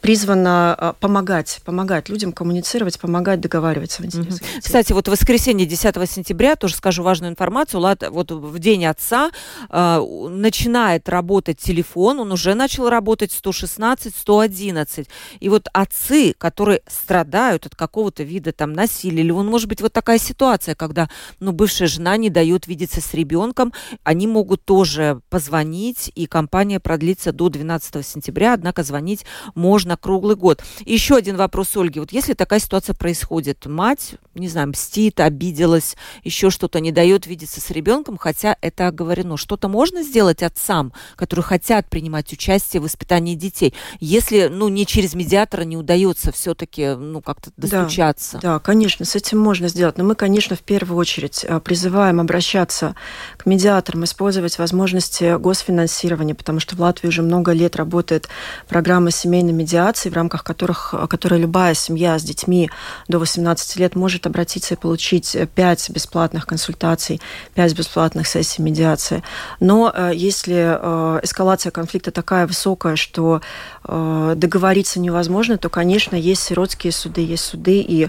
призвана 0.00 0.74
а, 0.74 0.92
помогать, 0.94 1.60
помогать 1.64 2.08
людям 2.08 2.32
коммуницировать, 2.32 2.98
помогать 2.98 3.40
договариваться 3.40 4.02
в 4.02 4.06
интересах. 4.06 4.40
Угу. 4.40 4.60
Кстати, 4.62 4.92
вот 4.92 5.08
в 5.08 5.10
воскресенье 5.10 5.66
10 5.66 6.10
сентября, 6.10 6.56
тоже 6.56 6.74
скажу 6.74 7.02
важную 7.02 7.30
информацию, 7.30 7.80
Лад, 7.80 8.04
вот 8.10 8.30
в 8.30 8.58
день 8.58 8.86
отца 8.86 9.30
э, 9.68 10.00
начинает 10.28 11.08
работать 11.08 11.58
телефон, 11.58 12.20
он 12.20 12.32
уже 12.32 12.54
начал 12.54 12.88
работать 12.88 13.32
116, 13.32 14.14
111. 14.16 15.08
И 15.40 15.48
вот 15.48 15.68
отцы, 15.72 16.34
которые 16.36 16.82
страдают 16.88 17.66
от 17.66 17.74
какого-то 17.74 18.22
вида 18.22 18.52
там 18.52 18.72
насилия, 18.72 19.22
или, 19.22 19.30
он 19.30 19.46
может 19.46 19.68
быть, 19.68 19.80
вот 19.80 19.92
такая 19.92 20.18
ситуация, 20.18 20.74
когда, 20.74 21.08
ну, 21.40 21.52
бывшая 21.52 21.86
жена 21.86 22.16
не 22.16 22.30
дает 22.30 22.66
видеться 22.66 23.00
с 23.00 23.14
ребенком, 23.14 23.72
они 24.04 24.26
могут 24.26 24.64
тоже 24.64 25.20
позвонить, 25.28 26.10
и 26.14 26.26
компания 26.26 26.80
продлится 26.80 27.32
до 27.32 27.48
12 27.48 28.06
сентября, 28.06 28.54
однако 28.54 28.82
звонить 28.82 29.24
можно 29.54 29.89
на 29.90 29.96
круглый 29.96 30.36
год. 30.36 30.62
еще 30.86 31.16
один 31.16 31.36
вопрос 31.36 31.76
Ольги. 31.76 31.98
Вот 31.98 32.12
если 32.12 32.34
такая 32.34 32.60
ситуация 32.60 32.94
происходит, 32.94 33.66
мать, 33.66 34.14
не 34.34 34.48
знаю, 34.48 34.68
мстит, 34.68 35.18
обиделась, 35.18 35.96
еще 36.22 36.50
что-то 36.50 36.78
не 36.78 36.92
дает 36.92 37.26
видеться 37.26 37.60
с 37.60 37.70
ребенком, 37.70 38.16
хотя 38.16 38.56
это 38.60 38.86
оговорено. 38.86 39.36
Что-то 39.36 39.68
можно 39.68 40.04
сделать 40.04 40.44
отцам, 40.44 40.92
которые 41.16 41.42
хотят 41.42 41.90
принимать 41.90 42.32
участие 42.32 42.80
в 42.80 42.84
воспитании 42.84 43.34
детей, 43.34 43.74
если, 43.98 44.46
ну, 44.46 44.68
не 44.68 44.86
через 44.86 45.14
медиатора 45.14 45.62
не 45.62 45.76
удается 45.76 46.30
все-таки, 46.30 46.94
ну, 46.94 47.20
как-то 47.20 47.50
достучаться? 47.56 48.38
Да, 48.40 48.54
да, 48.54 48.58
конечно, 48.60 49.04
с 49.04 49.16
этим 49.16 49.40
можно 49.40 49.66
сделать. 49.66 49.98
Но 49.98 50.04
мы, 50.04 50.14
конечно, 50.14 50.54
в 50.54 50.60
первую 50.60 50.98
очередь 50.98 51.44
э, 51.44 51.58
призываем 51.58 52.20
обращаться 52.20 52.94
к 53.36 53.44
медиаторам, 53.44 54.04
использовать 54.04 54.56
возможности 54.58 55.36
госфинансирования, 55.36 56.36
потому 56.36 56.60
что 56.60 56.76
в 56.76 56.80
Латвии 56.80 57.08
уже 57.08 57.22
много 57.22 57.50
лет 57.50 57.74
работает 57.74 58.28
программа 58.68 59.10
семейной 59.10 59.52
медиации 59.52 59.79
медиации, 59.80 60.10
в 60.10 60.14
рамках 60.14 60.44
которых, 60.44 60.94
которой 61.08 61.40
любая 61.40 61.74
семья 61.74 62.18
с 62.18 62.22
детьми 62.22 62.70
до 63.08 63.18
18 63.18 63.76
лет 63.76 63.96
может 63.96 64.26
обратиться 64.26 64.74
и 64.74 64.76
получить 64.76 65.36
5 65.54 65.90
бесплатных 65.90 66.46
консультаций, 66.46 67.20
5 67.54 67.78
бесплатных 67.78 68.26
сессий 68.26 68.62
медиации. 68.62 69.22
Но 69.58 69.92
э, 69.94 70.12
если 70.14 70.76
э, 70.78 71.20
эскалация 71.22 71.70
конфликта 71.70 72.10
такая 72.10 72.46
высокая, 72.46 72.96
что 72.96 73.40
э, 73.84 74.34
договориться 74.36 75.00
невозможно, 75.00 75.56
то, 75.56 75.70
конечно, 75.70 76.14
есть 76.16 76.42
сиротские 76.42 76.92
суды, 76.92 77.22
есть 77.22 77.44
суды, 77.44 77.80
и 77.80 78.08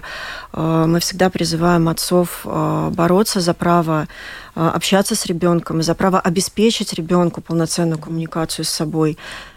мы 0.52 1.00
всегда 1.00 1.30
призываем 1.30 1.88
отцов 1.88 2.44
бороться 2.44 3.40
за 3.40 3.54
право 3.54 4.06
общаться 4.54 5.14
с 5.14 5.26
ребенком, 5.26 5.82
за 5.82 5.94
право 5.94 6.20
обеспечить 6.20 6.92
ребенку 6.92 7.40
полноценную 7.40 7.98
коммуникацию 7.98 8.64
с 8.64 8.68
собой. 8.68 9.16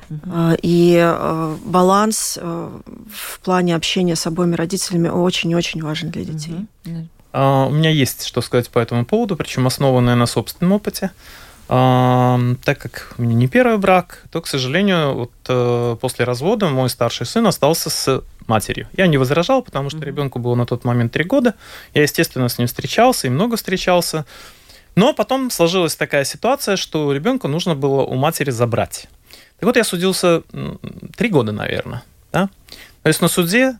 Uh-huh. 0.09 0.59
И 0.61 0.95
э, 1.01 1.55
баланс 1.65 2.37
э, 2.41 2.69
в 3.11 3.39
плане 3.39 3.75
общения 3.75 4.15
с 4.15 4.27
обоими 4.27 4.55
родителями 4.55 5.09
очень-очень 5.09 5.83
важен 5.83 6.09
для 6.09 6.23
детей. 6.23 6.67
У 7.33 7.69
меня 7.69 7.89
есть 7.89 8.25
что 8.25 8.41
сказать 8.41 8.69
по 8.69 8.79
этому 8.79 9.05
поводу, 9.05 9.35
причем 9.35 9.67
основанное 9.67 10.15
на 10.15 10.25
собственном 10.25 10.71
опыте. 10.73 11.11
Так 11.67 12.77
как 12.77 13.15
у 13.17 13.23
меня 13.23 13.33
не 13.33 13.47
первый 13.47 13.77
брак, 13.77 14.23
то, 14.31 14.39
к 14.39 14.47
сожалению, 14.47 15.15
вот 15.15 15.31
э, 15.49 15.97
после 15.99 16.23
развода 16.23 16.67
мой 16.69 16.91
старший 16.91 17.25
сын 17.25 17.47
остался 17.47 17.89
с 17.89 18.23
матерью. 18.45 18.87
Я 18.95 19.07
не 19.07 19.17
возражал, 19.17 19.63
потому 19.63 19.89
что 19.89 19.99
ребенку 19.99 20.37
было 20.37 20.53
на 20.53 20.67
тот 20.67 20.85
момент 20.85 21.11
три 21.11 21.23
года. 21.23 21.55
Я, 21.95 22.03
естественно, 22.03 22.49
с 22.49 22.59
ним 22.59 22.67
встречался 22.67 23.25
и 23.25 23.31
много 23.31 23.57
встречался. 23.57 24.25
Но 24.95 25.13
потом 25.13 25.49
сложилась 25.49 25.95
такая 25.95 26.23
ситуация, 26.23 26.75
что 26.75 27.11
ребенка 27.11 27.47
нужно 27.47 27.73
было 27.73 28.03
у 28.03 28.13
матери 28.13 28.51
забрать. 28.51 29.07
Так 29.57 29.67
вот, 29.67 29.77
я 29.77 29.83
судился 29.83 30.43
три 31.15 31.29
года, 31.29 31.51
наверное. 31.51 32.03
Да? 32.31 32.49
То 33.03 33.07
есть 33.07 33.21
на 33.21 33.27
суде 33.27 33.77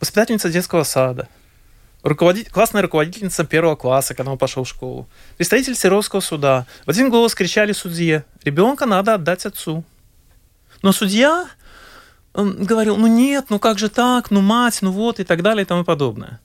воспитательница 0.00 0.50
детского 0.50 0.82
сада, 0.82 1.28
руководитель, 2.02 2.50
классная 2.50 2.82
руководительница 2.82 3.44
первого 3.44 3.76
класса, 3.76 4.14
когда 4.14 4.32
он 4.32 4.38
пошел 4.38 4.64
в 4.64 4.68
школу, 4.68 5.08
представитель 5.36 5.74
Серовского 5.74 6.20
суда. 6.20 6.66
В 6.84 6.90
один 6.90 7.10
голос 7.10 7.34
кричали 7.34 7.72
судье, 7.72 8.24
ребенка 8.44 8.86
надо 8.86 9.14
отдать 9.14 9.46
отцу. 9.46 9.84
Но 10.82 10.92
судья 10.92 11.46
говорил, 12.34 12.96
ну 12.96 13.06
нет, 13.06 13.46
ну 13.48 13.58
как 13.58 13.78
же 13.78 13.88
так, 13.88 14.30
ну 14.30 14.40
мать, 14.40 14.78
ну 14.82 14.90
вот 14.92 15.20
и 15.20 15.24
так 15.24 15.42
далее 15.42 15.62
и 15.62 15.66
тому 15.66 15.84
подобное. 15.84 16.40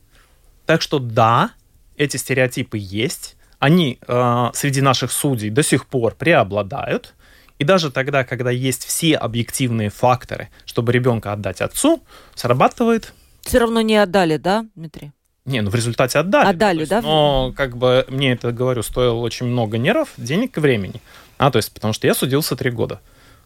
Так 0.65 0.81
что 0.81 0.99
да, 0.99 1.51
эти 1.97 2.17
стереотипы 2.17 2.77
есть, 2.79 3.35
они 3.59 3.99
э, 4.07 4.49
среди 4.53 4.81
наших 4.81 5.11
судей 5.11 5.49
до 5.49 5.63
сих 5.63 5.85
пор 5.87 6.15
преобладают– 6.15 7.13
и 7.59 7.63
даже 7.63 7.91
тогда, 7.91 8.23
когда 8.23 8.51
есть 8.51 8.85
все 8.85 9.15
объективные 9.15 9.89
факторы, 9.89 10.49
чтобы 10.65 10.91
ребенка 10.91 11.31
отдать 11.31 11.61
отцу, 11.61 12.03
срабатывает. 12.33 13.13
Все 13.41 13.59
равно 13.59 13.81
не 13.81 13.95
отдали, 13.95 14.37
да, 14.37 14.65
Дмитрий? 14.75 15.11
Не, 15.45 15.61
ну 15.61 15.69
в 15.69 15.75
результате 15.75 16.17
отдали. 16.17 16.49
Отдали, 16.49 16.79
есть, 16.79 16.89
да? 16.89 17.01
Но 17.01 17.53
как 17.55 17.77
бы 17.77 18.05
мне 18.09 18.33
это, 18.33 18.51
говорю, 18.51 18.81
стоило 18.81 19.15
очень 19.15 19.45
много 19.45 19.77
нервов, 19.77 20.09
денег 20.17 20.57
и 20.57 20.59
времени. 20.59 21.01
А, 21.37 21.51
то 21.51 21.57
есть, 21.57 21.71
потому 21.71 21.93
что 21.93 22.07
я 22.07 22.15
судился 22.15 22.55
три 22.55 22.71
года. 22.71 22.99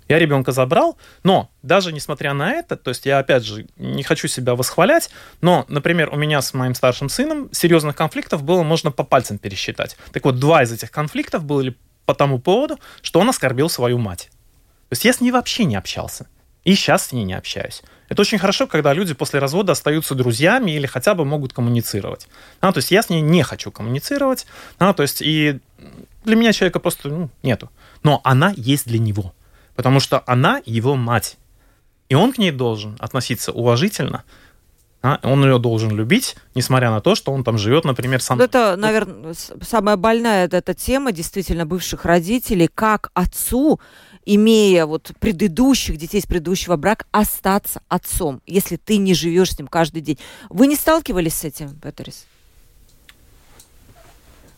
Я 0.07 0.18
ребенка 0.18 0.51
забрал, 0.51 0.97
но 1.24 1.51
даже 1.62 1.93
несмотря 1.93 2.34
на 2.34 2.53
это, 2.53 2.78
то 2.78 2.89
есть 2.89 3.05
я 3.05 3.20
опять 3.20 3.45
же 3.45 3.68
не 3.78 4.01
хочу 4.01 4.28
себя 4.28 4.55
восхвалять, 4.55 5.12
но, 5.41 5.66
например, 5.68 6.10
у 6.12 6.16
меня 6.16 6.41
с 6.41 6.55
моим 6.55 6.74
старшим 6.74 7.10
сыном 7.10 7.49
серьезных 7.51 7.95
конфликтов 7.95 8.41
было 8.41 8.64
можно 8.64 8.89
по 8.89 9.03
пальцам 9.03 9.38
пересчитать. 9.38 9.97
Так 10.12 10.26
вот, 10.26 10.39
два 10.39 10.64
из 10.64 10.72
этих 10.72 10.89
конфликтов 10.89 11.43
были 11.43 11.76
по 12.10 12.16
тому 12.16 12.39
поводу, 12.39 12.80
что 13.03 13.20
он 13.20 13.30
оскорбил 13.30 13.70
свою 13.70 13.99
мать. 13.99 14.32
То 14.89 14.93
есть 14.93 15.05
я 15.05 15.14
с 15.14 15.22
ней 15.22 15.30
вообще 15.30 15.66
не 15.66 15.76
общался. 15.76 16.26
И 16.64 16.74
сейчас 16.74 17.05
с 17.05 17.12
ней 17.12 17.24
не 17.24 17.36
общаюсь. 17.36 17.84
Это 18.10 18.24
очень 18.24 18.39
хорошо, 18.39 18.66
когда 18.66 18.93
люди 18.93 19.14
после 19.14 19.39
развода 19.39 19.74
остаются 19.74 20.16
друзьями 20.16 20.72
или 20.72 20.88
хотя 20.88 21.14
бы 21.14 21.24
могут 21.24 21.53
коммуницировать. 21.53 22.28
А, 22.62 22.72
то 22.72 22.80
есть 22.80 22.89
я 22.89 23.03
с 23.03 23.12
ней 23.12 23.22
не 23.22 23.43
хочу 23.43 23.70
коммуницировать. 23.70 24.47
А, 24.80 24.93
то 24.93 25.03
есть 25.03 25.22
и 25.22 25.60
для 26.26 26.36
меня 26.36 26.51
человека 26.51 26.80
просто 26.80 27.10
ну, 27.10 27.30
нету. 27.43 27.70
Но 28.01 28.22
она 28.24 28.55
есть 28.57 28.88
для 28.88 28.97
него. 28.97 29.36
Потому 29.76 29.99
что 29.99 30.24
она 30.26 30.64
его 30.66 30.95
мать. 30.95 31.38
И 32.07 32.16
он 32.16 32.34
к 32.34 32.39
ней 32.39 32.49
должен 32.49 32.97
относиться 32.97 33.51
уважительно? 33.51 34.24
Он 35.02 35.43
ее 35.45 35.60
должен 35.60 35.91
любить, 35.95 36.36
несмотря 36.56 36.91
на 36.91 37.00
то, 37.00 37.16
что 37.16 37.32
он 37.32 37.45
там 37.45 37.58
живет, 37.58 37.86
например, 37.86 38.22
сам. 38.22 38.41
Это, 38.41 38.76
наверное, 38.76 39.34
самая 39.62 39.95
больная 39.95 40.50
эта 40.52 40.74
тема 40.74 41.14
действительно 41.14 41.66
бывших 41.66 42.04
родителей, 42.04 42.68
как 42.74 43.10
отцу, 43.14 43.80
имея 44.26 44.86
вот 44.86 45.14
предыдущих 45.20 45.95
детей 45.95 46.22
с 46.22 46.26
предыдущего 46.26 46.76
брака, 46.76 47.06
остаться 47.12 47.82
отцом, 47.88 48.41
если 48.45 48.76
ты 48.76 48.97
не 48.97 49.14
живешь 49.14 49.54
с 49.54 49.58
ним 49.58 49.70
каждый 49.70 50.02
день. 50.02 50.20
Вы 50.50 50.68
не 50.68 50.76
сталкивались 50.76 51.36
с 51.36 51.43
этим, 51.45 51.76
Петерис? 51.80 52.26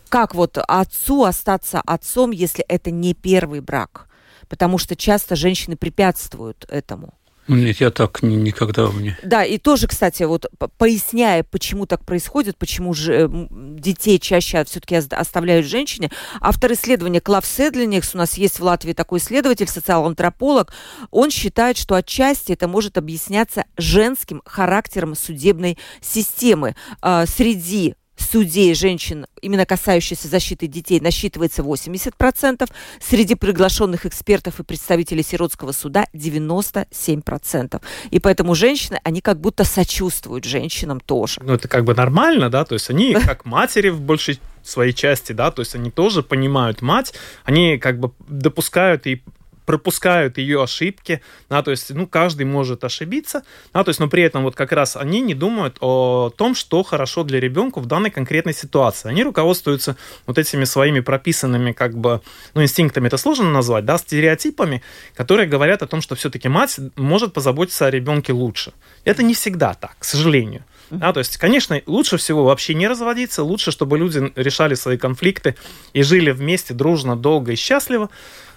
Как 0.08 0.34
вот 0.34 0.58
отцу 0.58 1.22
остаться 1.22 1.80
отцом, 1.80 2.32
если 2.32 2.64
это 2.64 2.90
не 2.90 3.14
первый 3.14 3.60
брак? 3.60 4.08
Потому 4.48 4.76
что 4.76 4.96
часто 4.96 5.36
женщины 5.36 5.76
препятствуют 5.76 6.66
этому. 6.68 7.14
Нет, 7.56 7.80
я 7.80 7.90
так 7.90 8.22
никогда 8.22 8.88
не. 8.92 9.16
Да, 9.22 9.44
и 9.44 9.58
тоже, 9.58 9.86
кстати, 9.86 10.22
вот 10.24 10.46
поясняя, 10.78 11.42
почему 11.42 11.86
так 11.86 12.04
происходит, 12.04 12.56
почему 12.56 12.94
же 12.94 13.30
детей 13.50 14.18
чаще 14.18 14.64
все-таки 14.64 14.96
оставляют 14.96 15.66
женщине, 15.66 16.10
автор 16.40 16.72
исследования 16.72 17.20
Клав 17.20 17.46
Седлиникс, 17.46 18.14
у 18.14 18.18
нас 18.18 18.34
есть 18.34 18.58
в 18.58 18.64
Латвии 18.64 18.92
такой 18.92 19.18
исследователь, 19.18 19.68
социал-антрополог, 19.68 20.72
он 21.10 21.30
считает, 21.30 21.76
что 21.76 21.94
отчасти 21.94 22.52
это 22.52 22.68
может 22.68 22.98
объясняться 22.98 23.64
женским 23.76 24.42
характером 24.44 25.14
судебной 25.14 25.78
системы. 26.00 26.76
А, 27.00 27.26
среди 27.26 27.94
судей 28.22 28.74
женщин, 28.74 29.26
именно 29.40 29.66
касающихся 29.66 30.28
защиты 30.28 30.66
детей, 30.66 31.00
насчитывается 31.00 31.62
80%. 31.62 32.70
Среди 33.00 33.34
приглашенных 33.34 34.06
экспертов 34.06 34.60
и 34.60 34.62
представителей 34.62 35.22
сиротского 35.22 35.72
суда 35.72 36.06
97%. 36.14 37.82
И 38.10 38.18
поэтому 38.18 38.54
женщины, 38.54 39.00
они 39.04 39.20
как 39.20 39.40
будто 39.40 39.64
сочувствуют 39.64 40.44
женщинам 40.44 41.00
тоже. 41.00 41.40
Ну, 41.42 41.54
это 41.54 41.68
как 41.68 41.84
бы 41.84 41.94
нормально, 41.94 42.50
да, 42.50 42.64
то 42.64 42.74
есть 42.74 42.90
они 42.90 43.14
как 43.14 43.44
матери 43.44 43.88
в 43.88 44.00
большей 44.00 44.40
своей 44.62 44.92
части, 44.92 45.32
да, 45.32 45.50
то 45.50 45.60
есть 45.60 45.74
они 45.74 45.90
тоже 45.90 46.22
понимают 46.22 46.82
мать, 46.82 47.14
они 47.44 47.78
как 47.78 47.98
бы 47.98 48.12
допускают 48.28 49.06
и 49.06 49.22
пропускают 49.64 50.38
ее 50.38 50.62
ошибки, 50.62 51.22
да, 51.48 51.62
то 51.62 51.70
есть, 51.70 51.90
ну, 51.90 52.06
каждый 52.06 52.46
может 52.46 52.84
ошибиться, 52.84 53.44
да, 53.72 53.84
то 53.84 53.90
есть, 53.90 54.00
но 54.00 54.08
при 54.08 54.22
этом 54.22 54.42
вот 54.42 54.54
как 54.54 54.72
раз 54.72 54.96
они 54.96 55.20
не 55.20 55.34
думают 55.34 55.76
о 55.80 56.30
том, 56.30 56.54
что 56.54 56.82
хорошо 56.82 57.24
для 57.24 57.40
ребенка 57.40 57.80
в 57.80 57.86
данной 57.86 58.10
конкретной 58.10 58.54
ситуации. 58.54 59.08
Они 59.08 59.22
руководствуются 59.22 59.96
вот 60.26 60.38
этими 60.38 60.64
своими 60.64 61.00
прописанными, 61.00 61.72
как 61.72 61.96
бы, 61.96 62.20
ну, 62.54 62.62
инстинктами 62.62 63.06
это 63.06 63.16
сложно 63.16 63.50
назвать, 63.50 63.84
да, 63.84 63.98
стереотипами, 63.98 64.82
которые 65.14 65.48
говорят 65.48 65.82
о 65.82 65.86
том, 65.86 66.00
что 66.00 66.14
все-таки 66.14 66.48
мать 66.48 66.78
может 66.96 67.32
позаботиться 67.32 67.86
о 67.86 67.90
ребенке 67.90 68.32
лучше. 68.32 68.72
Это 69.04 69.22
не 69.22 69.34
всегда 69.34 69.74
так, 69.74 69.96
к 69.98 70.04
сожалению. 70.04 70.64
Да, 70.90 71.14
то 71.14 71.20
есть, 71.20 71.38
конечно, 71.38 71.80
лучше 71.86 72.18
всего 72.18 72.44
вообще 72.44 72.74
не 72.74 72.86
разводиться, 72.86 73.42
лучше, 73.42 73.70
чтобы 73.70 73.96
люди 73.96 74.30
решали 74.36 74.74
свои 74.74 74.98
конфликты 74.98 75.56
и 75.94 76.02
жили 76.02 76.32
вместе 76.32 76.74
дружно, 76.74 77.16
долго 77.16 77.52
и 77.52 77.56
счастливо. 77.56 78.10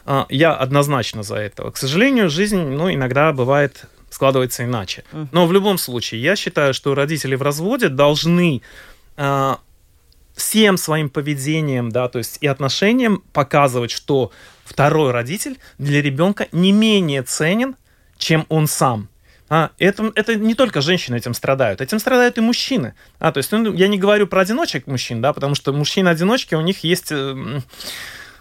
А, 0.05 0.25
я 0.29 0.53
однозначно 0.53 1.23
за 1.23 1.35
этого. 1.35 1.71
К 1.71 1.77
сожалению, 1.77 2.29
жизнь, 2.29 2.59
ну, 2.59 2.93
иногда 2.93 3.33
бывает 3.33 3.85
складывается 4.09 4.63
иначе. 4.63 5.03
Но 5.31 5.45
в 5.45 5.51
любом 5.51 5.77
случае, 5.77 6.21
я 6.21 6.35
считаю, 6.37 6.73
что 6.73 6.95
родители 6.95 7.35
в 7.35 7.41
разводе 7.41 7.89
должны 7.89 8.61
э, 9.17 9.55
всем 10.35 10.77
своим 10.77 11.09
поведением, 11.09 11.91
да, 11.91 12.07
то 12.07 12.19
есть 12.19 12.37
и 12.39 12.47
отношением 12.47 13.23
показывать, 13.33 13.91
что 13.91 14.31
второй 14.63 15.11
родитель 15.11 15.57
для 15.77 16.01
ребенка 16.01 16.47
не 16.53 16.71
менее 16.71 17.23
ценен, 17.23 17.75
чем 18.17 18.45
он 18.47 18.67
сам. 18.67 19.09
А, 19.47 19.71
это, 19.77 20.11
это 20.15 20.35
не 20.35 20.55
только 20.55 20.81
женщины 20.81 21.17
этим 21.17 21.33
страдают, 21.33 21.81
этим 21.81 21.99
страдают 21.99 22.37
и 22.37 22.41
мужчины. 22.41 22.95
А, 23.19 23.31
то 23.31 23.39
есть 23.39 23.51
ну, 23.51 23.73
я 23.73 23.87
не 23.87 23.97
говорю 23.97 24.27
про 24.27 24.41
одиночек 24.41 24.87
мужчин, 24.87 25.21
да, 25.21 25.33
потому 25.33 25.55
что 25.55 25.73
мужчины-одиночки, 25.73 26.55
у 26.55 26.61
них 26.61 26.83
есть... 26.83 27.11
Э, 27.11 27.61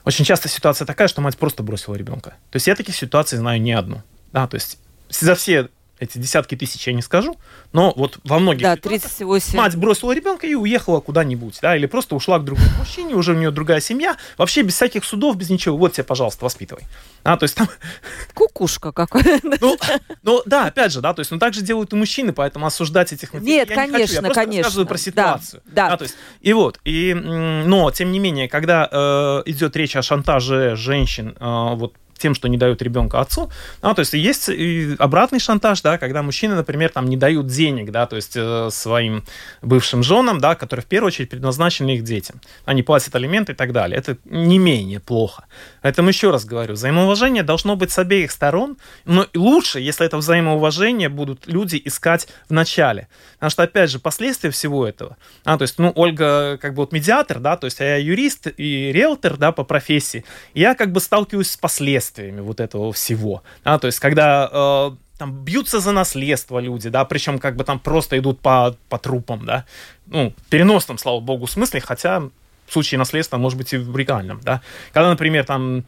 очень 0.04 0.24
часто 0.24 0.48
ситуация 0.48 0.86
такая, 0.86 1.08
что 1.08 1.20
мать 1.20 1.38
просто 1.38 1.62
бросила 1.62 1.94
ребенка. 1.94 2.30
То 2.50 2.56
есть 2.56 2.66
я 2.66 2.74
таких 2.74 2.94
ситуаций 2.94 3.38
знаю 3.38 3.60
не 3.60 3.72
одну. 3.72 4.02
Да, 4.32 4.46
то 4.46 4.56
есть 4.56 4.78
за 5.08 5.34
все 5.34 5.68
эти 6.04 6.18
десятки 6.18 6.56
тысяч 6.56 6.86
я 6.86 6.92
не 6.92 7.02
скажу, 7.02 7.36
но 7.72 7.92
вот 7.96 8.18
во 8.24 8.38
многих 8.38 8.62
да, 8.62 8.76
38. 8.76 9.56
мать 9.56 9.76
бросила 9.76 10.12
ребенка 10.12 10.46
и 10.46 10.54
уехала 10.54 11.00
куда-нибудь, 11.00 11.58
да, 11.60 11.76
или 11.76 11.86
просто 11.86 12.14
ушла 12.14 12.38
к 12.38 12.44
другому 12.44 12.68
мужчине, 12.78 13.14
уже 13.14 13.32
у 13.32 13.36
нее 13.36 13.50
другая 13.50 13.80
семья, 13.80 14.16
вообще 14.38 14.62
без 14.62 14.74
всяких 14.74 15.04
судов, 15.04 15.36
без 15.36 15.50
ничего, 15.50 15.76
вот 15.76 15.92
тебе, 15.92 16.04
пожалуйста, 16.04 16.44
воспитывай. 16.44 16.84
А, 17.24 17.36
то 17.36 17.44
есть 17.44 17.56
там... 17.56 17.68
Кукушка 18.34 18.92
какая. 18.92 19.40
Ну, 19.60 19.78
ну, 20.22 20.42
да, 20.46 20.66
опять 20.66 20.92
же, 20.92 21.00
да, 21.00 21.14
то 21.14 21.20
есть, 21.20 21.30
ну, 21.30 21.38
так 21.38 21.54
же 21.54 21.62
делают 21.62 21.92
и 21.92 21.96
мужчины, 21.96 22.32
поэтому 22.32 22.66
осуждать 22.66 23.12
этих 23.12 23.32
матерей 23.32 23.52
Нет, 23.52 23.70
я 23.70 23.76
конечно, 23.76 23.96
не 23.96 24.02
хочу, 24.02 24.14
я 24.14 24.20
просто 24.20 24.40
конечно. 24.40 24.62
рассказываю 24.62 24.86
про 24.86 24.98
ситуацию. 24.98 25.62
Да, 25.66 25.88
да. 25.88 25.94
А, 25.94 25.96
то 25.96 26.04
есть, 26.04 26.16
и 26.40 26.52
вот, 26.52 26.80
и, 26.84 27.14
но, 27.14 27.90
тем 27.90 28.12
не 28.12 28.18
менее, 28.18 28.48
когда 28.48 28.88
э, 28.90 29.42
идет 29.46 29.76
речь 29.76 29.96
о 29.96 30.02
шантаже 30.02 30.76
женщин, 30.76 31.36
э, 31.38 31.74
вот, 31.74 31.94
тем, 32.24 32.34
что 32.34 32.48
не 32.48 32.56
дают 32.56 32.80
ребенка 32.80 33.20
отцу. 33.20 33.50
Ну, 33.82 33.92
то 33.92 34.00
есть 34.00 34.14
есть 34.14 34.48
и 34.48 34.96
обратный 34.98 35.38
шантаж, 35.38 35.82
да, 35.82 35.98
когда 35.98 36.22
мужчины, 36.22 36.54
например, 36.54 36.88
там 36.88 37.06
не 37.06 37.18
дают 37.18 37.48
денег, 37.48 37.90
да, 37.90 38.06
то 38.06 38.16
есть 38.16 38.32
э, 38.34 38.68
своим 38.70 39.24
бывшим 39.60 40.02
женам, 40.02 40.40
да, 40.40 40.54
которые 40.54 40.82
в 40.82 40.86
первую 40.86 41.08
очередь 41.08 41.28
предназначены 41.28 41.96
их 41.96 42.02
детям. 42.02 42.40
Они 42.64 42.82
платят 42.82 43.14
алименты 43.14 43.52
и 43.52 43.54
так 43.54 43.72
далее. 43.72 43.98
Это 43.98 44.16
не 44.24 44.58
менее 44.58 45.00
плохо. 45.00 45.44
Поэтому 45.82 46.08
еще 46.08 46.30
раз 46.30 46.46
говорю, 46.46 46.72
взаимоуважение 46.72 47.42
должно 47.42 47.76
быть 47.76 47.90
с 47.90 47.98
обеих 47.98 48.30
сторон, 48.30 48.78
но 49.04 49.26
лучше, 49.34 49.80
если 49.80 50.06
это 50.06 50.16
взаимоуважение 50.16 51.10
будут 51.10 51.46
люди 51.46 51.82
искать 51.84 52.26
в 52.48 52.54
начале. 52.54 53.08
Потому 53.34 53.50
что, 53.50 53.62
опять 53.64 53.90
же, 53.90 53.98
последствия 53.98 54.48
всего 54.48 54.88
этого, 54.88 55.18
а, 55.44 55.58
то 55.58 55.62
есть, 55.62 55.78
ну, 55.78 55.92
Ольга 55.94 56.56
как 56.56 56.72
бы 56.72 56.82
вот 56.84 56.92
медиатор, 56.92 57.38
да, 57.38 57.58
то 57.58 57.66
есть 57.66 57.80
я 57.80 57.96
юрист 57.96 58.46
и 58.56 58.92
риэлтор, 58.92 59.36
да, 59.36 59.52
по 59.52 59.64
профессии, 59.64 60.24
я 60.54 60.74
как 60.74 60.90
бы 60.90 61.00
сталкиваюсь 61.00 61.50
с 61.50 61.56
последствиями 61.58 62.13
последствиями 62.14 62.40
вот 62.40 62.60
этого 62.60 62.92
всего. 62.92 63.42
Да, 63.64 63.78
то 63.78 63.86
есть, 63.86 64.00
когда 64.00 64.48
э, 64.52 64.90
там 65.18 65.44
бьются 65.44 65.80
за 65.80 65.92
наследство 65.92 66.60
люди, 66.60 66.90
да, 66.90 67.04
причем 67.04 67.38
как 67.38 67.56
бы 67.56 67.64
там 67.64 67.78
просто 67.78 68.16
идут 68.18 68.40
по, 68.40 68.76
по 68.88 68.98
трупам, 68.98 69.44
да, 69.44 69.64
ну, 70.06 70.32
переносном, 70.50 70.98
слава 70.98 71.20
богу, 71.20 71.46
смысле, 71.46 71.80
хотя 71.80 72.20
в 72.66 72.72
случае 72.72 72.98
наследства 72.98 73.38
может 73.38 73.58
быть 73.58 73.74
и 73.74 73.78
в 73.78 73.96
реальном, 73.96 74.40
да. 74.42 74.60
Когда, 74.92 75.10
например, 75.10 75.44
там 75.44 75.84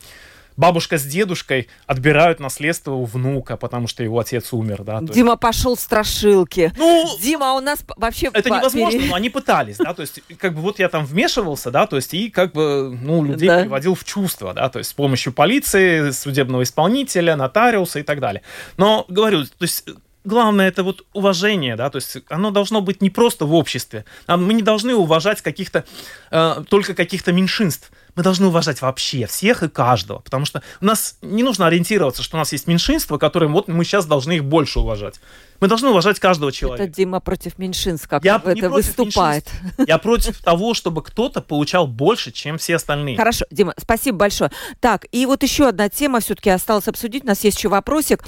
бабушка 0.56 0.98
с 0.98 1.04
дедушкой 1.04 1.68
отбирают 1.86 2.40
наследство 2.40 2.92
у 2.92 3.04
внука, 3.04 3.56
потому 3.56 3.86
что 3.86 4.02
его 4.02 4.18
отец 4.18 4.52
умер, 4.52 4.82
да. 4.84 5.00
Дима 5.00 5.32
есть... 5.32 5.40
пошел 5.40 5.76
в 5.76 5.80
страшилки. 5.80 6.72
Ну, 6.76 7.06
Дима, 7.20 7.52
а 7.52 7.54
у 7.54 7.60
нас 7.60 7.84
вообще... 7.96 8.30
Это 8.32 8.50
невозможно, 8.50 9.00
но 9.06 9.14
они 9.14 9.30
пытались, 9.30 9.76
да, 9.78 9.94
то 9.94 10.02
есть, 10.02 10.20
как 10.38 10.54
бы 10.54 10.60
вот 10.60 10.78
я 10.78 10.88
там 10.88 11.04
вмешивался, 11.04 11.70
да, 11.70 11.86
то 11.86 11.96
есть, 11.96 12.14
и 12.14 12.30
как 12.30 12.52
бы, 12.52 12.96
ну, 13.00 13.24
людей 13.24 13.48
да. 13.48 13.60
приводил 13.60 13.94
в 13.94 14.04
чувство, 14.04 14.54
да, 14.54 14.68
то 14.68 14.78
есть, 14.78 14.90
с 14.90 14.94
помощью 14.94 15.32
полиции, 15.32 16.10
судебного 16.10 16.62
исполнителя, 16.62 17.36
нотариуса 17.36 18.00
и 18.00 18.02
так 18.02 18.20
далее. 18.20 18.42
Но, 18.76 19.04
говорю, 19.08 19.44
то 19.44 19.50
есть, 19.62 19.84
главное 20.26 20.68
это 20.68 20.82
вот 20.82 21.06
уважение, 21.12 21.76
да, 21.76 21.88
то 21.88 21.96
есть 21.96 22.18
оно 22.28 22.50
должно 22.50 22.80
быть 22.80 23.00
не 23.00 23.10
просто 23.10 23.46
в 23.46 23.54
обществе, 23.54 24.04
а 24.26 24.36
мы 24.36 24.52
не 24.52 24.62
должны 24.62 24.94
уважать 24.94 25.40
каких-то, 25.40 25.84
э, 26.30 26.64
только 26.68 26.94
каких-то 26.94 27.32
меньшинств 27.32 27.90
мы 28.16 28.22
должны 28.22 28.46
уважать 28.46 28.80
вообще 28.80 29.26
всех 29.26 29.62
и 29.62 29.68
каждого, 29.68 30.20
потому 30.20 30.46
что 30.46 30.62
у 30.80 30.84
нас 30.86 31.18
не 31.20 31.42
нужно 31.42 31.66
ориентироваться, 31.66 32.22
что 32.22 32.36
у 32.36 32.38
нас 32.38 32.50
есть 32.50 32.66
меньшинство, 32.66 33.18
которым 33.18 33.52
вот 33.52 33.68
мы 33.68 33.84
сейчас 33.84 34.06
должны 34.06 34.36
их 34.36 34.44
больше 34.44 34.80
уважать. 34.80 35.20
Мы 35.60 35.68
должны 35.68 35.90
уважать 35.90 36.18
каждого 36.18 36.50
человека. 36.50 36.84
Это 36.84 36.92
Дима 36.92 37.20
против 37.20 37.58
меньшинств, 37.58 38.08
как 38.08 38.24
Я 38.24 38.42
это 38.44 38.70
выступает. 38.70 39.50
Я 39.86 39.98
против 39.98 40.42
того, 40.42 40.72
чтобы 40.72 41.02
кто-то 41.02 41.42
получал 41.42 41.86
больше, 41.86 42.32
чем 42.32 42.56
все 42.56 42.76
остальные. 42.76 43.18
Хорошо, 43.18 43.44
Дима, 43.50 43.74
спасибо 43.78 44.18
большое. 44.18 44.50
Так, 44.80 45.04
и 45.12 45.26
вот 45.26 45.42
еще 45.42 45.68
одна 45.68 45.90
тема 45.90 46.20
все-таки 46.20 46.48
осталось 46.48 46.88
обсудить. 46.88 47.24
У 47.24 47.26
нас 47.26 47.44
есть 47.44 47.58
еще 47.58 47.68
вопросик 47.68 48.24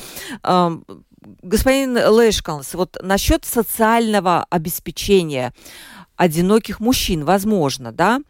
господин 1.43 1.97
Лешкалс, 1.97 2.75
вот 2.75 2.97
насчет 3.03 3.45
социального 3.45 4.47
обеспечения 4.51 5.53
одиноких 6.19 6.81
мужчин, 6.81 7.25
возможно, 7.25 7.93
да, 7.93 8.21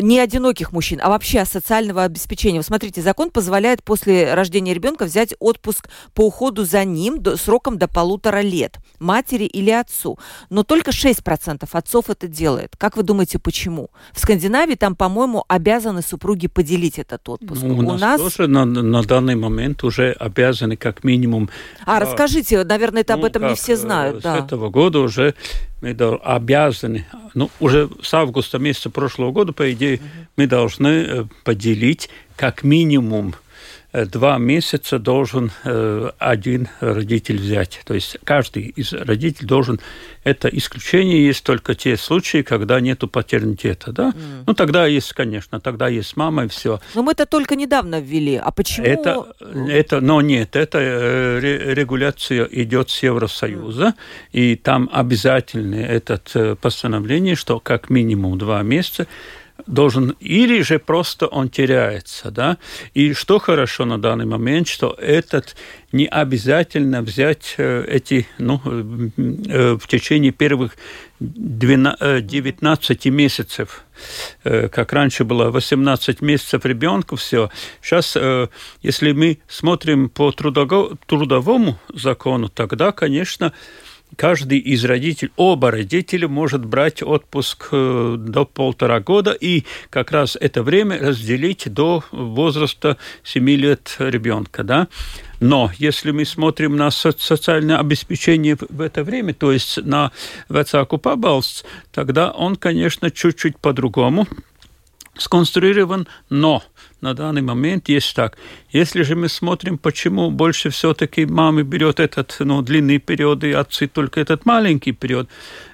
не 0.00 0.18
одиноких 0.18 0.72
мужчин, 0.72 1.00
а 1.02 1.08
вообще 1.08 1.44
социального 1.44 2.02
обеспечения. 2.02 2.58
Вы 2.58 2.64
смотрите, 2.64 3.00
закон 3.00 3.30
позволяет 3.30 3.82
после 3.82 4.34
рождения 4.34 4.74
ребенка 4.74 5.04
взять 5.04 5.34
отпуск 5.38 5.88
по 6.14 6.26
уходу 6.26 6.64
за 6.64 6.84
ним 6.84 7.22
до, 7.22 7.36
сроком 7.36 7.78
до 7.78 7.88
полутора 7.88 8.40
лет, 8.40 8.78
матери 8.98 9.44
или 9.44 9.70
отцу. 9.70 10.18
Но 10.50 10.64
только 10.64 10.90
6% 10.90 11.68
отцов 11.70 12.10
это 12.10 12.26
делает. 12.26 12.74
Как 12.76 12.96
вы 12.96 13.02
думаете, 13.02 13.38
почему? 13.38 13.90
В 14.12 14.20
Скандинавии 14.20 14.74
там, 14.74 14.96
по-моему, 14.96 15.44
обязаны 15.46 16.02
супруги 16.02 16.48
поделить 16.48 16.98
этот 16.98 17.28
отпуск. 17.28 17.62
Ну, 17.62 17.74
у, 17.74 17.78
у 17.78 17.82
нас, 17.82 18.00
нас 18.00 18.20
тоже 18.20 18.48
на, 18.48 18.64
на 18.64 19.02
данный 19.02 19.36
момент 19.36 19.84
уже 19.84 20.12
обязаны 20.12 20.76
как 20.76 21.04
минимум... 21.04 21.50
А, 21.84 21.98
а 21.98 22.00
расскажите, 22.00 22.64
наверное, 22.64 23.02
это 23.02 23.14
ну, 23.14 23.20
об 23.20 23.24
этом 23.26 23.46
не 23.46 23.54
все 23.54 23.76
знают. 23.76 24.20
С 24.20 24.22
да. 24.22 24.38
этого 24.38 24.70
года 24.70 25.00
уже 25.00 25.34
мы 25.82 25.90
обязаны, 25.90 27.06
ну, 27.34 27.50
уже 27.60 27.88
с 28.02 28.12
августа 28.14 28.58
месяца 28.58 28.90
прошлого 28.90 29.32
года, 29.32 29.52
по 29.52 29.72
идее, 29.72 29.96
угу. 29.96 30.04
мы 30.36 30.46
должны 30.46 30.86
э, 30.86 31.24
поделить 31.44 32.08
как 32.36 32.62
минимум 32.62 33.34
два 33.92 34.38
месяца 34.38 34.98
должен 34.98 35.50
э, 35.64 36.10
один 36.18 36.68
родитель 36.80 37.38
взять. 37.38 37.80
То 37.84 37.94
есть 37.94 38.18
каждый 38.24 38.62
из 38.64 38.92
родителей 38.92 39.46
должен... 39.46 39.80
Это 40.24 40.48
исключение 40.48 41.26
есть 41.26 41.44
только 41.44 41.74
те 41.74 41.96
случаи, 41.96 42.42
когда 42.42 42.80
нету 42.80 43.08
патернитета, 43.08 43.92
да? 43.92 44.10
Mm. 44.10 44.44
Ну, 44.46 44.54
тогда 44.54 44.86
есть, 44.86 45.12
конечно, 45.12 45.60
тогда 45.60 45.88
есть 45.88 46.16
мама 46.16 46.44
и 46.44 46.48
все. 46.48 46.80
Но 46.94 47.02
мы 47.02 47.12
это 47.12 47.26
только 47.26 47.54
недавно 47.54 48.00
ввели. 48.00 48.36
А 48.36 48.50
почему... 48.50 48.86
Это, 48.86 49.26
это 49.68 50.00
но 50.00 50.20
нет, 50.20 50.56
это 50.56 50.78
э, 50.80 51.40
регуляция 51.74 52.44
идет 52.44 52.88
с 52.88 53.02
Евросоюза, 53.02 53.86
mm. 53.86 53.94
и 54.32 54.56
там 54.56 54.88
обязательно 54.92 55.74
это 55.74 56.56
постановление, 56.60 57.34
что 57.34 57.60
как 57.60 57.90
минимум 57.90 58.38
два 58.38 58.62
месяца 58.62 59.06
должен, 59.66 60.16
или 60.20 60.62
же 60.62 60.78
просто 60.78 61.26
он 61.26 61.48
теряется, 61.48 62.30
да. 62.30 62.58
И 62.94 63.12
что 63.12 63.38
хорошо 63.38 63.84
на 63.84 64.00
данный 64.00 64.26
момент, 64.26 64.68
что 64.68 64.96
этот 64.98 65.56
не 65.92 66.06
обязательно 66.06 67.02
взять 67.02 67.54
э, 67.58 67.84
эти, 67.86 68.26
ну, 68.38 68.60
э, 68.64 69.76
в 69.80 69.86
течение 69.86 70.32
первых 70.32 70.76
19 71.20 73.06
месяцев, 73.06 73.84
как 74.42 74.92
раньше 74.92 75.22
было 75.22 75.52
18 75.52 76.20
месяцев 76.20 76.64
ребенку, 76.64 77.14
все. 77.14 77.48
Сейчас, 77.80 78.16
если 78.82 79.12
мы 79.12 79.38
смотрим 79.46 80.08
по 80.08 80.32
трудовому 80.32 81.78
закону, 81.94 82.48
тогда, 82.48 82.90
конечно, 82.90 83.52
каждый 84.16 84.58
из 84.58 84.84
родителей, 84.84 85.32
оба 85.36 85.70
родителя 85.70 86.28
может 86.28 86.64
брать 86.64 87.02
отпуск 87.02 87.68
э, 87.72 88.16
до 88.18 88.44
полтора 88.44 89.00
года 89.00 89.32
и 89.32 89.64
как 89.90 90.12
раз 90.12 90.36
это 90.40 90.62
время 90.62 90.98
разделить 90.98 91.72
до 91.72 92.04
возраста 92.10 92.96
7 93.24 93.50
лет 93.50 93.96
ребенка. 93.98 94.62
Да? 94.64 94.88
Но 95.40 95.70
если 95.78 96.12
мы 96.12 96.24
смотрим 96.24 96.76
на 96.76 96.90
социальное 96.90 97.78
обеспечение 97.78 98.56
в 98.56 98.80
это 98.80 99.02
время, 99.02 99.34
то 99.34 99.52
есть 99.52 99.78
на 99.84 100.12
вецаку 100.48 100.98
пабалsts, 100.98 101.64
тогда 101.90 102.30
он, 102.30 102.56
конечно, 102.56 103.10
чуть-чуть 103.10 103.58
по-другому 103.58 104.26
сконструирован, 105.16 106.06
но 106.30 106.62
на 107.02 107.14
данный 107.14 107.42
момент 107.42 107.88
есть 107.88 108.14
так. 108.14 108.38
Если 108.70 109.02
же 109.02 109.16
мы 109.16 109.28
смотрим, 109.28 109.76
почему 109.76 110.30
больше 110.30 110.70
все-таки 110.70 111.26
мамы 111.26 111.64
берет 111.64 112.00
этот 112.00 112.36
ну, 112.38 112.62
длинный 112.62 112.98
период, 112.98 113.44
и 113.44 113.52
отцы 113.52 113.88
только 113.88 114.20
этот 114.20 114.46
маленький 114.46 114.92
период, 114.92 115.28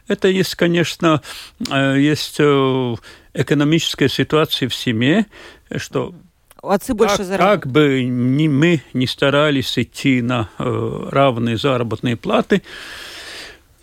это 0.09 0.29
есть, 0.29 0.55
конечно, 0.55 1.21
э, 1.71 1.97
есть 1.99 2.37
э, 2.39 2.95
экономическая 3.35 4.09
ситуация 4.09 4.69
в 4.69 4.75
семье, 4.75 5.27
что 5.77 6.15
Отцы 6.63 6.93
больше 6.93 7.19
как, 7.19 7.27
зарабатывают. 7.27 7.63
Как 7.63 7.73
бы 7.73 8.03
ни, 8.03 8.49
мы 8.49 8.83
не 8.93 9.07
старались 9.07 9.79
идти 9.79 10.23
на 10.23 10.49
э, 10.59 11.09
равные 11.11 11.57
заработные 11.57 12.17
платы, 12.17 12.63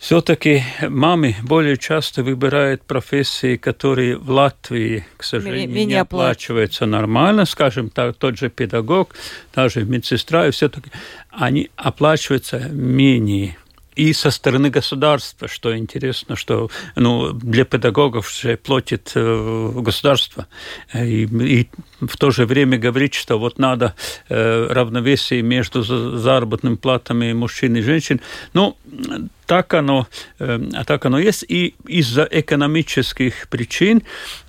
все-таки 0.06 0.64
мамы 0.88 1.36
более 1.42 1.78
часто 1.78 2.22
выбирают 2.22 2.84
профессии, 2.84 3.56
которые 3.56 4.18
в 4.18 4.30
Латвии, 4.30 5.04
к 5.18 5.24
сожалению, 5.24 5.70
менее, 5.70 5.86
не 5.86 5.96
оплачиваются 5.96 6.86
нормально, 6.86 7.46
скажем 7.46 7.90
так, 7.90 8.16
тот 8.16 8.38
же 8.38 8.52
педагог, 8.52 9.16
даже 9.56 9.84
медсестра, 9.84 10.48
и 10.48 10.52
все-таки 10.52 10.92
они 11.32 11.72
оплачиваются 11.76 12.60
менее 12.70 13.58
и 13.96 14.14
со 14.14 14.30
стороны 14.30 14.70
государства, 14.70 15.48
что 15.48 15.76
интересно, 15.76 16.36
что 16.36 16.70
ну, 16.96 17.32
для 17.32 17.66
педагогов 17.66 18.30
же 18.30 18.58
платит 18.58 19.14
э, 19.16 19.72
государство. 19.74 20.48
И, 20.94 21.24
и 21.24 21.70
в 22.02 22.18
то 22.18 22.30
же 22.32 22.46
время 22.46 22.78
говорить, 22.78 23.14
что 23.14 23.40
вот 23.40 23.58
надо 23.58 23.96
э, 24.28 24.68
равновесие 24.70 25.42
между 25.42 25.82
заработными 25.82 26.76
платами 26.76 27.32
мужчин 27.34 27.78
и 27.78 27.82
женщин. 27.82 28.20
Ну, 28.54 28.76
так 29.46 29.74
оно, 29.74 30.08
э, 30.40 30.60
так 30.86 31.06
оно 31.06 31.20
есть. 31.20 31.46
И 31.48 31.76
из-за 31.88 32.28
экономических 32.30 33.48
причин 33.50 34.04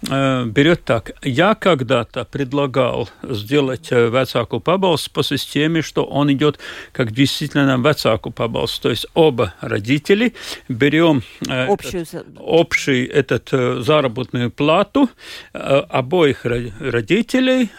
э, 0.09 0.45
берет 0.47 0.85
так. 0.85 1.13
Я 1.23 1.55
когда-то 1.55 2.25
предлагал 2.25 3.09
сделать 3.23 3.89
э, 3.91 4.09
вецаку 4.09 4.61
пабалс 4.61 5.09
по 5.09 5.23
системе, 5.23 5.83
что 5.83 6.05
он 6.05 6.33
идет 6.33 6.59
как 6.93 7.13
действительно 7.13 7.77
вецаку 7.77 8.31
пабалс. 8.31 8.79
То 8.79 8.91
есть 8.91 9.07
оба 9.15 9.55
родители 9.61 10.35
берем 10.69 11.23
Общую... 11.49 12.03
этот, 12.03 12.27
общий 12.39 13.05
этот 13.05 13.51
заработную 13.85 14.51
плату 14.51 15.11
обоих 15.53 16.45
родителей 16.45 17.71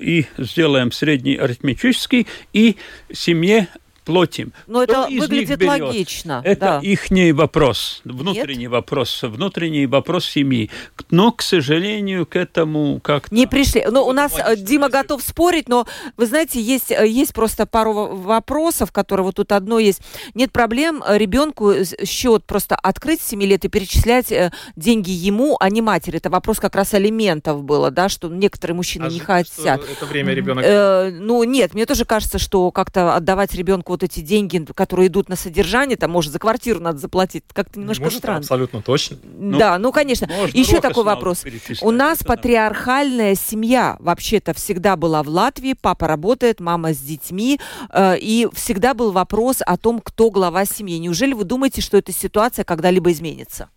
и 0.00 0.26
сделаем 0.38 0.92
средний 0.92 1.36
арифметический, 1.36 2.26
и 2.52 2.76
семье 3.12 3.68
платим. 4.04 4.52
Но 4.66 4.82
это 4.82 5.06
выглядит 5.10 5.62
логично. 5.62 6.42
Это 6.44 6.60
да. 6.60 6.80
их 6.82 7.10
вопрос, 7.34 8.00
внутренний 8.04 8.64
Нет? 8.64 8.72
вопрос, 8.72 9.22
внутренний 9.22 9.86
вопрос 9.86 10.26
семьи. 10.26 10.70
Но, 11.10 11.32
к 11.32 11.42
сожалению, 11.42 12.26
к 12.26 12.36
этому 12.36 13.00
как 13.00 13.30
Не 13.30 13.46
пришли. 13.46 13.86
Ну, 13.90 14.04
у 14.04 14.12
нас 14.12 14.32
э, 14.38 14.56
Дима 14.56 14.88
готов 14.88 15.22
спорить, 15.22 15.68
но, 15.68 15.86
вы 16.16 16.26
знаете, 16.26 16.60
есть, 16.60 16.90
э, 16.90 17.06
есть 17.06 17.32
просто 17.32 17.66
пару 17.66 17.92
вопросов, 17.92 18.92
которые 18.92 19.24
вот 19.24 19.36
тут 19.36 19.52
одно 19.52 19.78
есть. 19.78 20.00
Нет 20.34 20.52
проблем 20.52 21.02
э, 21.06 21.18
ребенку 21.18 21.72
счет 22.04 22.44
просто 22.44 22.74
открыть 22.76 23.20
с 23.20 23.28
7 23.28 23.42
лет 23.42 23.64
и 23.64 23.68
перечислять 23.68 24.32
деньги 24.76 25.10
ему, 25.10 25.56
а 25.60 25.70
не 25.70 25.82
матери. 25.82 26.18
Это 26.18 26.30
вопрос 26.30 26.60
как 26.60 26.74
раз 26.74 26.94
алиментов 26.94 27.62
было, 27.62 27.90
да, 27.90 28.08
что 28.08 28.28
некоторые 28.28 28.76
мужчины 28.76 29.04
а 29.04 29.08
не 29.08 29.20
хотят. 29.20 29.82
Это 29.88 30.06
время 30.06 30.34
ребенок... 30.34 30.64
Э, 30.66 31.10
ну, 31.10 31.42
нет, 31.44 31.74
мне 31.74 31.86
тоже 31.86 32.04
кажется, 32.04 32.38
что 32.38 32.70
как-то 32.70 33.14
отдавать 33.14 33.54
ребенку 33.54 33.93
вот 33.94 34.02
эти 34.02 34.20
деньги, 34.20 34.64
которые 34.74 35.06
идут 35.06 35.28
на 35.28 35.36
содержание, 35.36 35.96
там, 35.96 36.10
может, 36.10 36.32
за 36.32 36.38
квартиру 36.38 36.80
надо 36.80 36.98
заплатить, 36.98 37.44
как-то 37.52 37.78
немножко 37.78 38.04
может, 38.04 38.18
странно. 38.18 38.40
Абсолютно 38.40 38.82
точно. 38.82 39.18
Да, 39.22 39.78
ну, 39.78 39.92
конечно. 39.92 40.28
Еще 40.52 40.80
такой 40.80 41.04
вопрос. 41.04 41.44
У 41.80 41.90
нас 41.90 42.18
патриархальная 42.24 43.34
семья 43.34 43.96
вообще-то 44.00 44.52
всегда 44.54 44.96
была 44.96 45.22
в 45.22 45.28
Латвии, 45.28 45.76
папа 45.80 46.08
работает, 46.08 46.60
мама 46.60 46.92
с 46.92 46.98
детьми, 46.98 47.60
э, 47.90 48.18
и 48.18 48.48
всегда 48.52 48.94
был 48.94 49.12
вопрос 49.12 49.58
о 49.64 49.76
том, 49.76 50.00
кто 50.00 50.30
глава 50.30 50.64
семьи. 50.64 50.98
Неужели 50.98 51.32
вы 51.32 51.44
думаете, 51.44 51.80
что 51.80 51.96
эта 51.96 52.12
ситуация 52.12 52.64
когда-либо 52.64 53.12
изменится? 53.12 53.68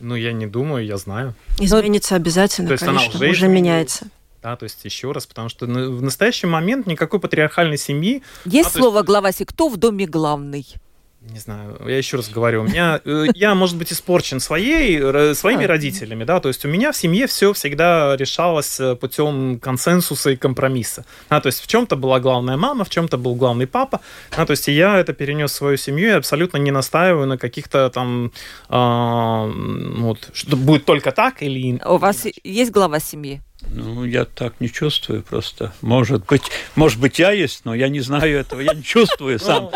Ну, 0.00 0.14
я 0.14 0.32
не 0.32 0.46
думаю, 0.46 0.84
я 0.84 0.96
знаю. 0.96 1.34
Изменится 1.58 2.14
обязательно, 2.16 2.68
То 2.68 2.72
есть 2.74 2.84
конечно, 2.84 3.10
она 3.16 3.18
уже, 3.18 3.30
уже 3.30 3.48
меняется. 3.48 4.06
Да, 4.44 4.56
то 4.56 4.64
есть 4.64 4.84
еще 4.84 5.10
раз, 5.12 5.26
потому 5.26 5.48
что 5.48 5.64
в 5.64 6.02
настоящий 6.02 6.46
момент 6.46 6.86
никакой 6.86 7.18
патриархальной 7.18 7.78
семьи... 7.78 8.22
Есть 8.44 8.76
а, 8.76 8.78
слово 8.78 8.98
есть... 8.98 9.06
глава 9.06 9.30
кто 9.32 9.68
в 9.70 9.78
доме 9.78 10.06
главный? 10.06 10.66
не 11.30 11.38
знаю, 11.38 11.80
я 11.86 11.96
еще 11.96 12.18
раз 12.18 12.28
говорю, 12.28 12.60
у 12.60 12.64
меня, 12.64 13.00
э, 13.04 13.26
я, 13.34 13.54
может 13.54 13.78
быть, 13.78 13.90
испорчен 13.92 14.40
своей, 14.40 15.34
своими 15.34 15.64
родителями, 15.64 16.24
да, 16.24 16.38
то 16.38 16.48
есть 16.48 16.64
у 16.66 16.68
меня 16.68 16.92
в 16.92 16.96
семье 16.96 17.26
все 17.26 17.52
всегда 17.54 18.14
решалось 18.16 18.78
э, 18.78 18.94
путем 18.94 19.58
консенсуса 19.58 20.30
и 20.30 20.36
компромисса. 20.36 21.06
Да, 21.30 21.40
то 21.40 21.46
есть 21.46 21.62
в 21.62 21.66
чем-то 21.66 21.96
была 21.96 22.20
главная 22.20 22.58
мама, 22.58 22.84
в 22.84 22.90
чем-то 22.90 23.16
был 23.16 23.36
главный 23.36 23.66
папа, 23.66 24.00
да, 24.36 24.44
то 24.44 24.50
есть 24.50 24.68
я 24.68 24.98
это 24.98 25.14
перенес 25.14 25.52
в 25.52 25.54
свою 25.54 25.78
семью 25.78 26.08
и 26.08 26.12
абсолютно 26.12 26.58
не 26.58 26.70
настаиваю 26.70 27.26
на 27.26 27.38
каких-то 27.38 27.88
там, 27.88 28.30
э, 28.68 29.52
вот, 29.98 30.28
что 30.34 30.56
будет 30.56 30.84
только 30.84 31.10
так 31.10 31.42
или... 31.42 31.80
У 31.86 31.96
вас 31.96 32.26
есть 32.44 32.70
глава 32.70 33.00
семьи? 33.00 33.40
Ну, 33.70 34.04
я 34.04 34.24
так 34.24 34.60
не 34.60 34.70
чувствую 34.70 35.22
просто. 35.22 35.72
Может 35.80 36.26
быть, 36.26 36.42
может 36.74 37.00
быть, 37.00 37.18
я 37.18 37.30
есть, 37.32 37.64
но 37.64 37.74
я 37.74 37.88
не 37.88 38.00
знаю 38.00 38.38
этого, 38.38 38.60
я 38.60 38.74
не 38.74 38.82
чувствую 38.82 39.38
сам. 39.38 39.70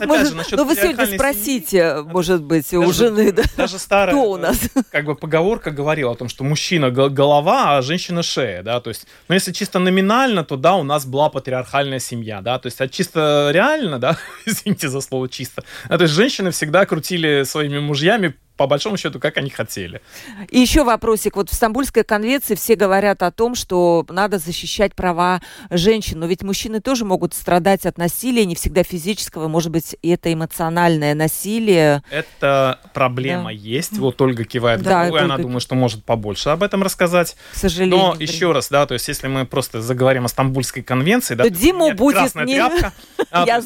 Ну, 0.00 0.64
вы 0.64 0.74
сегодня 0.74 1.06
спросите, 1.06 2.02
может 2.02 2.42
быть, 2.42 2.72
у 2.72 2.92
жены, 2.92 3.32
да? 3.32 3.42
Даже 3.56 3.78
старая, 3.78 4.14
у 4.14 4.36
нас? 4.36 4.58
как 4.90 5.04
бы 5.04 5.14
поговорка 5.14 5.70
говорила 5.70 6.12
о 6.12 6.14
том, 6.14 6.28
что 6.28 6.44
мужчина 6.44 6.90
голова, 6.90 7.76
а 7.78 7.82
женщина 7.82 8.22
шея, 8.22 8.62
да, 8.62 8.80
то 8.80 8.88
есть, 8.88 9.06
но 9.28 9.34
если 9.34 9.52
чисто 9.52 9.78
номинально, 9.78 10.44
то 10.44 10.56
да, 10.56 10.76
у 10.76 10.82
нас 10.82 11.06
была 11.06 11.28
патриархальная 11.28 11.98
семья, 11.98 12.40
да, 12.40 12.58
то 12.58 12.66
есть, 12.66 12.80
а 12.80 12.88
чисто 12.88 13.50
реально, 13.52 13.98
да, 13.98 14.18
извините 14.46 14.88
за 14.88 15.00
слово 15.00 15.28
чисто, 15.28 15.64
то 15.88 16.00
есть 16.00 16.14
женщины 16.14 16.50
всегда 16.50 16.86
крутили 16.86 17.44
своими 17.44 17.78
мужьями 17.78 18.34
по 18.56 18.66
большому 18.66 18.96
счету, 18.96 19.18
как 19.18 19.36
они 19.36 19.50
хотели. 19.50 20.00
И 20.48 20.60
еще 20.60 20.84
вопросик. 20.84 21.36
Вот 21.36 21.50
в 21.50 21.54
Стамбульской 21.54 22.04
конвенции 22.04 22.54
все 22.54 22.76
говорят 22.76 23.22
о 23.22 23.30
том, 23.30 23.54
что 23.54 24.06
надо 24.08 24.38
защищать 24.38 24.94
права 24.94 25.40
женщин. 25.70 26.20
Но 26.20 26.26
ведь 26.26 26.42
мужчины 26.42 26.80
тоже 26.80 27.04
могут 27.04 27.34
страдать 27.34 27.84
от 27.86 27.98
насилия, 27.98 28.44
не 28.44 28.54
всегда 28.54 28.82
физического, 28.84 29.48
может 29.48 29.72
быть, 29.72 29.96
это 30.02 30.32
эмоциональное 30.32 31.14
насилие. 31.14 32.02
Это 32.10 32.80
проблема 32.92 33.44
да. 33.44 33.50
есть. 33.50 33.98
Вот 33.98 34.20
Ольга 34.20 34.44
кивает 34.44 34.82
да, 34.82 34.90
головой, 34.90 35.22
она 35.22 35.38
думает, 35.38 35.62
что 35.62 35.74
может 35.74 36.04
побольше 36.04 36.50
об 36.50 36.62
этом 36.62 36.82
рассказать. 36.82 37.36
К 37.52 37.56
сожалению. 37.56 37.98
Но 37.98 38.16
еще 38.18 38.52
раз, 38.52 38.68
да, 38.68 38.86
то 38.86 38.94
есть 38.94 39.08
если 39.08 39.26
мы 39.26 39.46
просто 39.46 39.80
заговорим 39.80 40.26
о 40.26 40.28
Стамбульской 40.28 40.82
конвенции, 40.82 41.34
да, 41.34 41.44
то 41.44 41.50
Диму 41.50 41.92
будет 41.94 42.34
не... 42.34 42.54
тряпка. 42.54 42.92
А, 43.30 43.44
Я... 43.46 43.62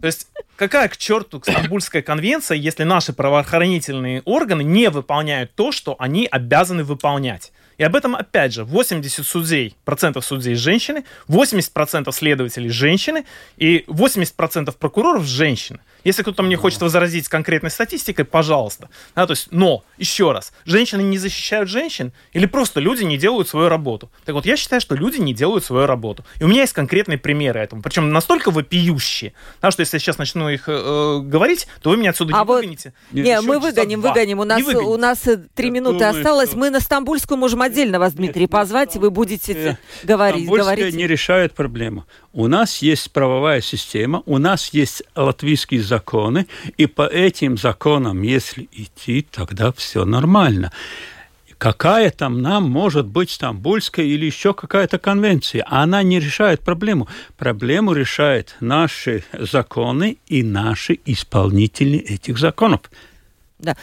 То 0.00 0.06
есть 0.06 0.28
какая 0.56 0.88
к 0.88 0.96
черту 0.96 1.40
Стамбульская 1.42 2.02
конвенция, 2.02 2.56
если 2.56 2.84
наши 2.84 3.12
правоохранительные 3.12 4.22
органы 4.24 4.62
не 4.62 4.90
выполняют 4.90 5.54
то, 5.54 5.72
что 5.72 5.96
они 5.98 6.28
обязаны 6.30 6.84
выполнять? 6.84 7.52
И 7.78 7.84
об 7.84 7.94
этом, 7.94 8.16
опять 8.16 8.52
же, 8.52 8.64
80 8.64 9.24
судей, 9.24 9.76
процентов 9.84 10.24
судей 10.24 10.54
женщины, 10.54 11.04
80 11.28 11.72
процентов 11.72 12.14
следователей 12.14 12.70
женщины 12.70 13.24
и 13.56 13.84
80 13.86 14.34
процентов 14.34 14.76
прокуроров 14.76 15.24
женщины. 15.24 15.78
Если 16.04 16.22
кто-то 16.22 16.42
мне 16.42 16.56
хочет 16.56 16.80
возразить 16.80 17.28
конкретной 17.28 17.70
статистикой, 17.70 18.24
пожалуйста. 18.24 18.88
Да, 19.14 19.26
то 19.26 19.32
есть, 19.32 19.48
но, 19.50 19.84
еще 19.96 20.32
раз, 20.32 20.52
женщины 20.64 21.02
не 21.02 21.18
защищают 21.18 21.68
женщин 21.68 22.12
или 22.32 22.46
просто 22.46 22.80
люди 22.80 23.04
не 23.04 23.18
делают 23.18 23.48
свою 23.48 23.68
работу? 23.68 24.10
Так 24.24 24.34
вот, 24.34 24.46
я 24.46 24.56
считаю, 24.56 24.80
что 24.80 24.94
люди 24.94 25.18
не 25.18 25.34
делают 25.34 25.64
свою 25.64 25.86
работу. 25.86 26.24
И 26.40 26.44
у 26.44 26.48
меня 26.48 26.62
есть 26.62 26.72
конкретные 26.72 27.18
примеры 27.18 27.60
этому. 27.60 27.82
Причем 27.82 28.10
настолько 28.10 28.50
вопиющие, 28.50 29.32
да, 29.60 29.70
что 29.70 29.80
если 29.80 29.96
я 29.96 30.00
сейчас 30.00 30.18
начну 30.18 30.48
их 30.48 30.64
э, 30.66 31.20
говорить, 31.22 31.66
то 31.82 31.90
вы 31.90 31.96
меня 31.96 32.10
отсюда 32.10 32.34
а 32.34 32.40
не 32.40 32.44
вот... 32.44 32.56
выгоните. 32.56 32.92
Не, 33.12 33.40
мы 33.40 33.58
выгоним, 33.58 34.00
выгоним. 34.00 34.40
У 34.40 34.44
нас, 34.44 34.62
у 34.62 34.96
нас 34.96 35.26
э, 35.26 35.36
три 35.54 35.70
минуты 35.70 36.04
я 36.04 36.10
осталось. 36.10 36.50
Думаю, 36.50 36.70
мы 36.70 36.78
на 36.78 36.80
Стамбульскую 36.80 37.38
можем 37.38 37.62
отдельно 37.62 37.98
вас, 37.98 38.14
Дмитрий, 38.14 38.42
Нет, 38.42 38.50
позвать, 38.50 38.96
и 38.96 38.98
вы 38.98 39.10
будете 39.10 39.52
э, 39.52 39.76
говорить. 40.04 40.44
Стамбульская 40.46 40.92
не 40.92 41.06
решает 41.06 41.54
проблему. 41.54 42.06
У 42.38 42.46
нас 42.46 42.82
есть 42.82 43.10
правовая 43.10 43.60
система, 43.60 44.22
у 44.24 44.38
нас 44.38 44.68
есть 44.68 45.02
латвийские 45.16 45.82
законы, 45.82 46.46
и 46.76 46.86
по 46.86 47.04
этим 47.04 47.58
законам, 47.58 48.22
если 48.22 48.68
идти, 48.70 49.26
тогда 49.28 49.72
все 49.72 50.04
нормально 50.04 50.70
какая 51.58 52.12
там 52.12 52.40
нам 52.40 52.70
может 52.70 53.08
быть 53.08 53.32
Стамбульская 53.32 54.06
или 54.06 54.26
еще 54.26 54.54
какая-то 54.54 55.00
конвенция. 55.00 55.66
Она 55.66 56.04
не 56.04 56.20
решает 56.20 56.60
проблему. 56.60 57.08
Проблему 57.36 57.94
решают 57.94 58.54
наши 58.60 59.24
законы 59.32 60.18
и 60.28 60.44
наши 60.44 61.00
исполнители 61.04 61.98
этих 61.98 62.38
законов. 62.38 62.82
Да. 63.58 63.76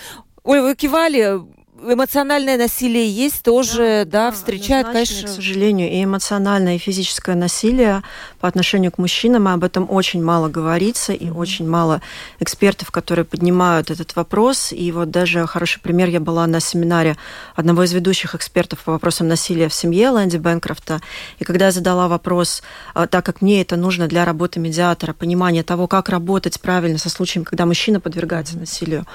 Ой, 0.46 0.62
вы 0.62 0.76
кивали, 0.76 1.42
эмоциональное 1.84 2.58
насилие 2.58 3.10
есть 3.10 3.44
тоже, 3.44 4.04
да, 4.06 4.30
да, 4.30 4.32
встречают, 4.32 4.88
конечно. 4.88 5.28
К 5.28 5.32
сожалению, 5.32 5.92
и 5.92 6.04
эмоциональное, 6.04 6.76
и 6.76 6.78
физическое 6.78 7.36
насилие 7.36 8.02
по 8.40 8.48
отношению 8.48 8.92
к 8.92 8.98
мужчинам, 8.98 9.48
и 9.50 9.52
об 9.52 9.64
этом 9.64 9.88
очень 9.90 10.24
мало 10.24 10.48
говорится, 10.48 11.14
и 11.14 11.26
mm-hmm. 11.26 11.38
очень 11.38 11.68
мало 11.68 12.02
экспертов, 12.40 12.92
которые 12.92 13.26
поднимают 13.26 13.92
этот 13.92 14.16
вопрос. 14.16 14.72
И 14.72 14.92
вот 14.92 15.12
даже 15.12 15.46
хороший 15.48 15.82
пример, 15.82 16.10
я 16.10 16.20
была 16.20 16.48
на 16.48 16.60
семинаре 16.60 17.18
одного 17.56 17.84
из 17.84 17.94
ведущих 17.94 18.36
экспертов 18.36 18.80
по 18.84 18.94
вопросам 18.94 19.28
насилия 19.28 19.70
в 19.70 19.74
семье, 19.74 20.10
Лэнди 20.10 20.38
Бэнкрофта, 20.38 21.02
и 21.40 21.44
когда 21.44 21.66
я 21.66 21.72
задала 21.72 22.08
вопрос, 22.08 22.64
а, 22.94 23.08
так 23.08 23.26
как 23.26 23.42
мне 23.42 23.62
это 23.62 23.76
нужно 23.76 24.08
для 24.08 24.26
работы 24.26 24.60
медиатора, 24.60 25.14
понимание 25.14 25.64
того, 25.64 25.88
как 25.88 26.10
работать 26.10 26.60
правильно 26.60 26.98
со 26.98 27.10
случаем, 27.10 27.44
когда 27.44 27.66
мужчина 27.66 28.00
подвергается 28.00 28.58
насилию, 28.58 29.06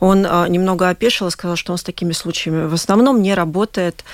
он 0.00 0.26
а, 0.28 0.46
немного 0.48 0.88
опешил 0.88 1.26
и 1.28 1.30
сказал, 1.30 1.56
что 1.56 1.72
он 1.72 1.78
с 1.78 1.82
такими 1.82 2.09
случаями 2.12 2.66
в 2.66 2.74
основном 2.74 3.22
не 3.22 3.34
работает 3.34 4.04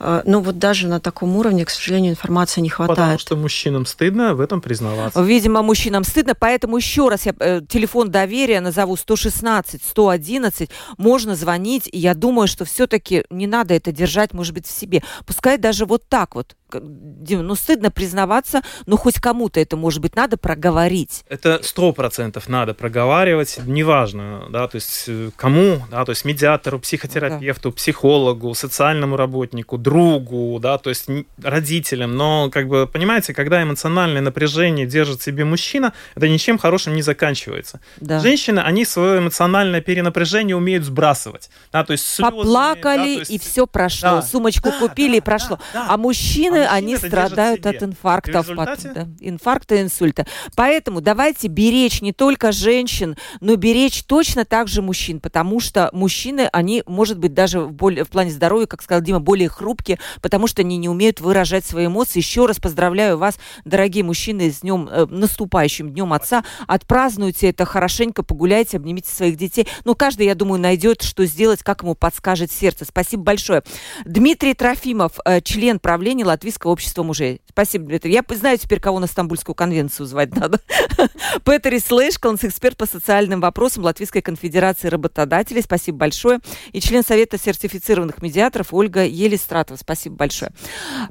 Э, 0.00 0.22
ну 0.24 0.40
вот 0.40 0.58
даже 0.58 0.86
на 0.88 1.00
таком 1.00 1.36
уровне, 1.36 1.64
к 1.64 1.70
сожалению, 1.70 2.12
информации 2.12 2.60
не 2.60 2.68
хватает. 2.68 2.98
Потому 2.98 3.18
что 3.18 3.36
мужчинам 3.36 3.86
стыдно 3.86 4.34
в 4.34 4.40
этом 4.40 4.60
признаваться. 4.60 5.20
Видимо, 5.22 5.62
мужчинам 5.62 6.04
стыдно, 6.04 6.34
поэтому 6.34 6.76
еще 6.76 7.08
раз 7.08 7.26
я 7.26 7.34
э, 7.38 7.60
телефон 7.68 8.10
доверия 8.10 8.60
назову 8.60 8.96
116 8.96 9.82
111. 9.82 10.70
Можно 10.96 11.34
звонить, 11.34 11.88
и 11.90 11.98
я 11.98 12.14
думаю, 12.14 12.48
что 12.48 12.64
все-таки 12.64 13.24
не 13.30 13.46
надо 13.46 13.74
это 13.74 13.92
держать, 13.92 14.32
может 14.32 14.54
быть, 14.54 14.66
в 14.66 14.70
себе. 14.70 15.02
Пускай 15.26 15.58
даже 15.58 15.84
вот 15.84 16.08
так 16.08 16.34
вот. 16.34 16.54
Дим, 16.70 17.46
ну 17.46 17.54
стыдно 17.54 17.90
признаваться, 17.90 18.62
но 18.84 18.96
хоть 18.98 19.14
кому-то 19.14 19.58
это, 19.58 19.76
может 19.76 20.02
быть, 20.02 20.14
надо 20.14 20.36
проговорить. 20.36 21.24
Это 21.28 21.60
сто 21.62 21.92
процентов 21.92 22.48
надо 22.48 22.74
проговаривать, 22.74 23.58
неважно, 23.64 24.46
да, 24.50 24.68
то 24.68 24.74
есть 24.76 25.04
э, 25.08 25.30
кому, 25.36 25.82
да, 25.90 26.04
то 26.04 26.10
есть 26.10 26.26
медиатору, 26.26 26.78
психотерапевту, 26.78 27.72
психологу, 27.72 28.54
социальному 28.54 29.16
работнику, 29.16 29.78
другу, 29.88 30.58
да, 30.60 30.76
то 30.76 30.90
есть 30.90 31.06
родителям, 31.42 32.14
но, 32.14 32.50
как 32.50 32.68
бы, 32.68 32.86
понимаете, 32.86 33.32
когда 33.32 33.62
эмоциональное 33.62 34.20
напряжение 34.20 34.86
держит 34.86 35.22
себе 35.22 35.44
мужчина, 35.44 35.94
это 36.14 36.28
ничем 36.28 36.58
хорошим 36.58 36.94
не 36.94 37.00
заканчивается. 37.00 37.80
Да. 37.98 38.20
Женщины, 38.20 38.60
они 38.60 38.84
свое 38.84 39.20
эмоциональное 39.20 39.80
перенапряжение 39.80 40.54
умеют 40.56 40.84
сбрасывать, 40.84 41.48
да, 41.72 41.84
то 41.84 41.92
есть 41.92 42.06
слезами, 42.06 42.36
Поплакали, 42.36 43.14
да, 43.14 43.20
есть... 43.20 43.30
и 43.30 43.38
все 43.38 43.66
прошло, 43.66 44.16
да, 44.16 44.22
сумочку 44.22 44.68
да, 44.70 44.78
купили, 44.78 45.12
да, 45.12 45.16
и 45.16 45.20
прошло. 45.20 45.58
Да, 45.72 45.86
да. 45.86 45.94
А 45.94 45.96
мужчины, 45.96 46.66
а 46.68 46.74
они 46.74 46.96
страдают 46.96 47.64
от 47.64 47.82
инфарктов, 47.82 48.48
результате... 48.48 48.92
да, 48.94 49.08
инфаркта, 49.20 49.80
инсульта. 49.80 50.26
Поэтому 50.54 51.00
давайте 51.00 51.48
беречь 51.48 52.02
не 52.02 52.12
только 52.12 52.52
женщин, 52.52 53.16
но 53.40 53.56
беречь 53.56 54.02
точно 54.04 54.44
так 54.44 54.68
же 54.68 54.82
мужчин, 54.82 55.18
потому 55.18 55.60
что 55.60 55.88
мужчины, 55.92 56.48
они, 56.52 56.82
может 56.86 57.18
быть, 57.18 57.32
даже 57.32 57.60
в, 57.60 57.72
более, 57.72 58.04
в 58.04 58.10
плане 58.10 58.30
здоровья, 58.30 58.66
как 58.66 58.82
сказал 58.82 59.02
Дима, 59.02 59.20
более 59.20 59.48
хрупкие, 59.48 59.77
поступки, 59.78 59.98
потому 60.20 60.46
что 60.46 60.62
они 60.62 60.76
не 60.76 60.88
умеют 60.88 61.20
выражать 61.20 61.64
свои 61.64 61.86
эмоции. 61.86 62.18
Еще 62.18 62.46
раз 62.46 62.58
поздравляю 62.58 63.18
вас, 63.18 63.38
дорогие 63.64 64.04
мужчины, 64.04 64.50
с 64.50 64.60
днем, 64.60 64.88
э, 64.90 65.06
наступающим 65.06 65.90
днем 65.90 66.12
отца. 66.12 66.44
Отпразднуйте 66.66 67.48
это 67.48 67.64
хорошенько, 67.64 68.22
погуляйте, 68.22 68.76
обнимите 68.76 69.10
своих 69.10 69.36
детей. 69.36 69.66
Ну, 69.84 69.94
каждый, 69.94 70.26
я 70.26 70.34
думаю, 70.34 70.60
найдет, 70.60 71.02
что 71.02 71.24
сделать, 71.26 71.62
как 71.62 71.82
ему 71.82 71.94
подскажет 71.94 72.50
сердце. 72.50 72.84
Спасибо 72.84 73.22
большое. 73.22 73.62
Дмитрий 74.04 74.54
Трофимов, 74.54 75.12
э, 75.24 75.40
член 75.40 75.78
правления 75.78 76.24
Латвийского 76.24 76.72
общества 76.72 77.02
мужей. 77.02 77.40
Спасибо, 77.48 77.86
Дмитрий. 77.86 78.12
Я 78.12 78.24
знаю 78.28 78.58
теперь, 78.58 78.80
кого 78.80 79.00
на 79.00 79.06
Стамбульскую 79.06 79.54
конвенцию 79.54 80.06
звать 80.06 80.34
надо. 80.34 80.60
Петер 81.44 81.80
Слэшкалнс, 81.80 82.44
эксперт 82.44 82.76
по 82.76 82.86
социальным 82.86 83.40
вопросам 83.40 83.84
Латвийской 83.84 84.22
конфедерации 84.22 84.88
работодателей. 84.88 85.62
Спасибо 85.62 85.98
большое. 85.98 86.40
И 86.72 86.80
член 86.80 87.02
Совета 87.04 87.38
сертифицированных 87.38 88.22
медиаторов 88.22 88.72
Ольга 88.72 89.04
Елистрат 89.04 89.67
Филатова. 89.68 89.76
Спасибо 89.76 90.16
большое. 90.16 90.50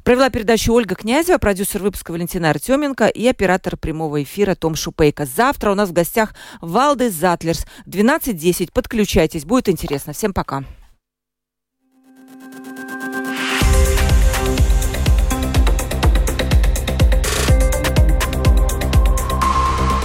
Провела 0.04 0.30
передачу 0.30 0.72
Ольга 0.72 0.94
Князева, 0.94 1.38
продюсер 1.38 1.82
выпуска 1.82 2.10
Валентина 2.12 2.50
Артеменко 2.50 3.06
и 3.06 3.26
оператор 3.26 3.76
прямого 3.76 4.22
эфира 4.22 4.54
Том 4.54 4.74
Шупейко. 4.74 5.26
Завтра 5.26 5.70
у 5.70 5.74
нас 5.74 5.90
в 5.90 5.92
гостях 5.92 6.34
Валдес 6.60 7.14
Затлерс. 7.14 7.66
12.10. 7.86 8.72
Подключайтесь, 8.72 9.44
будет 9.44 9.68
интересно. 9.68 10.12
Всем 10.12 10.32
пока. 10.32 10.64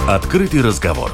Открытый 0.06 0.60
разговор 0.60 1.12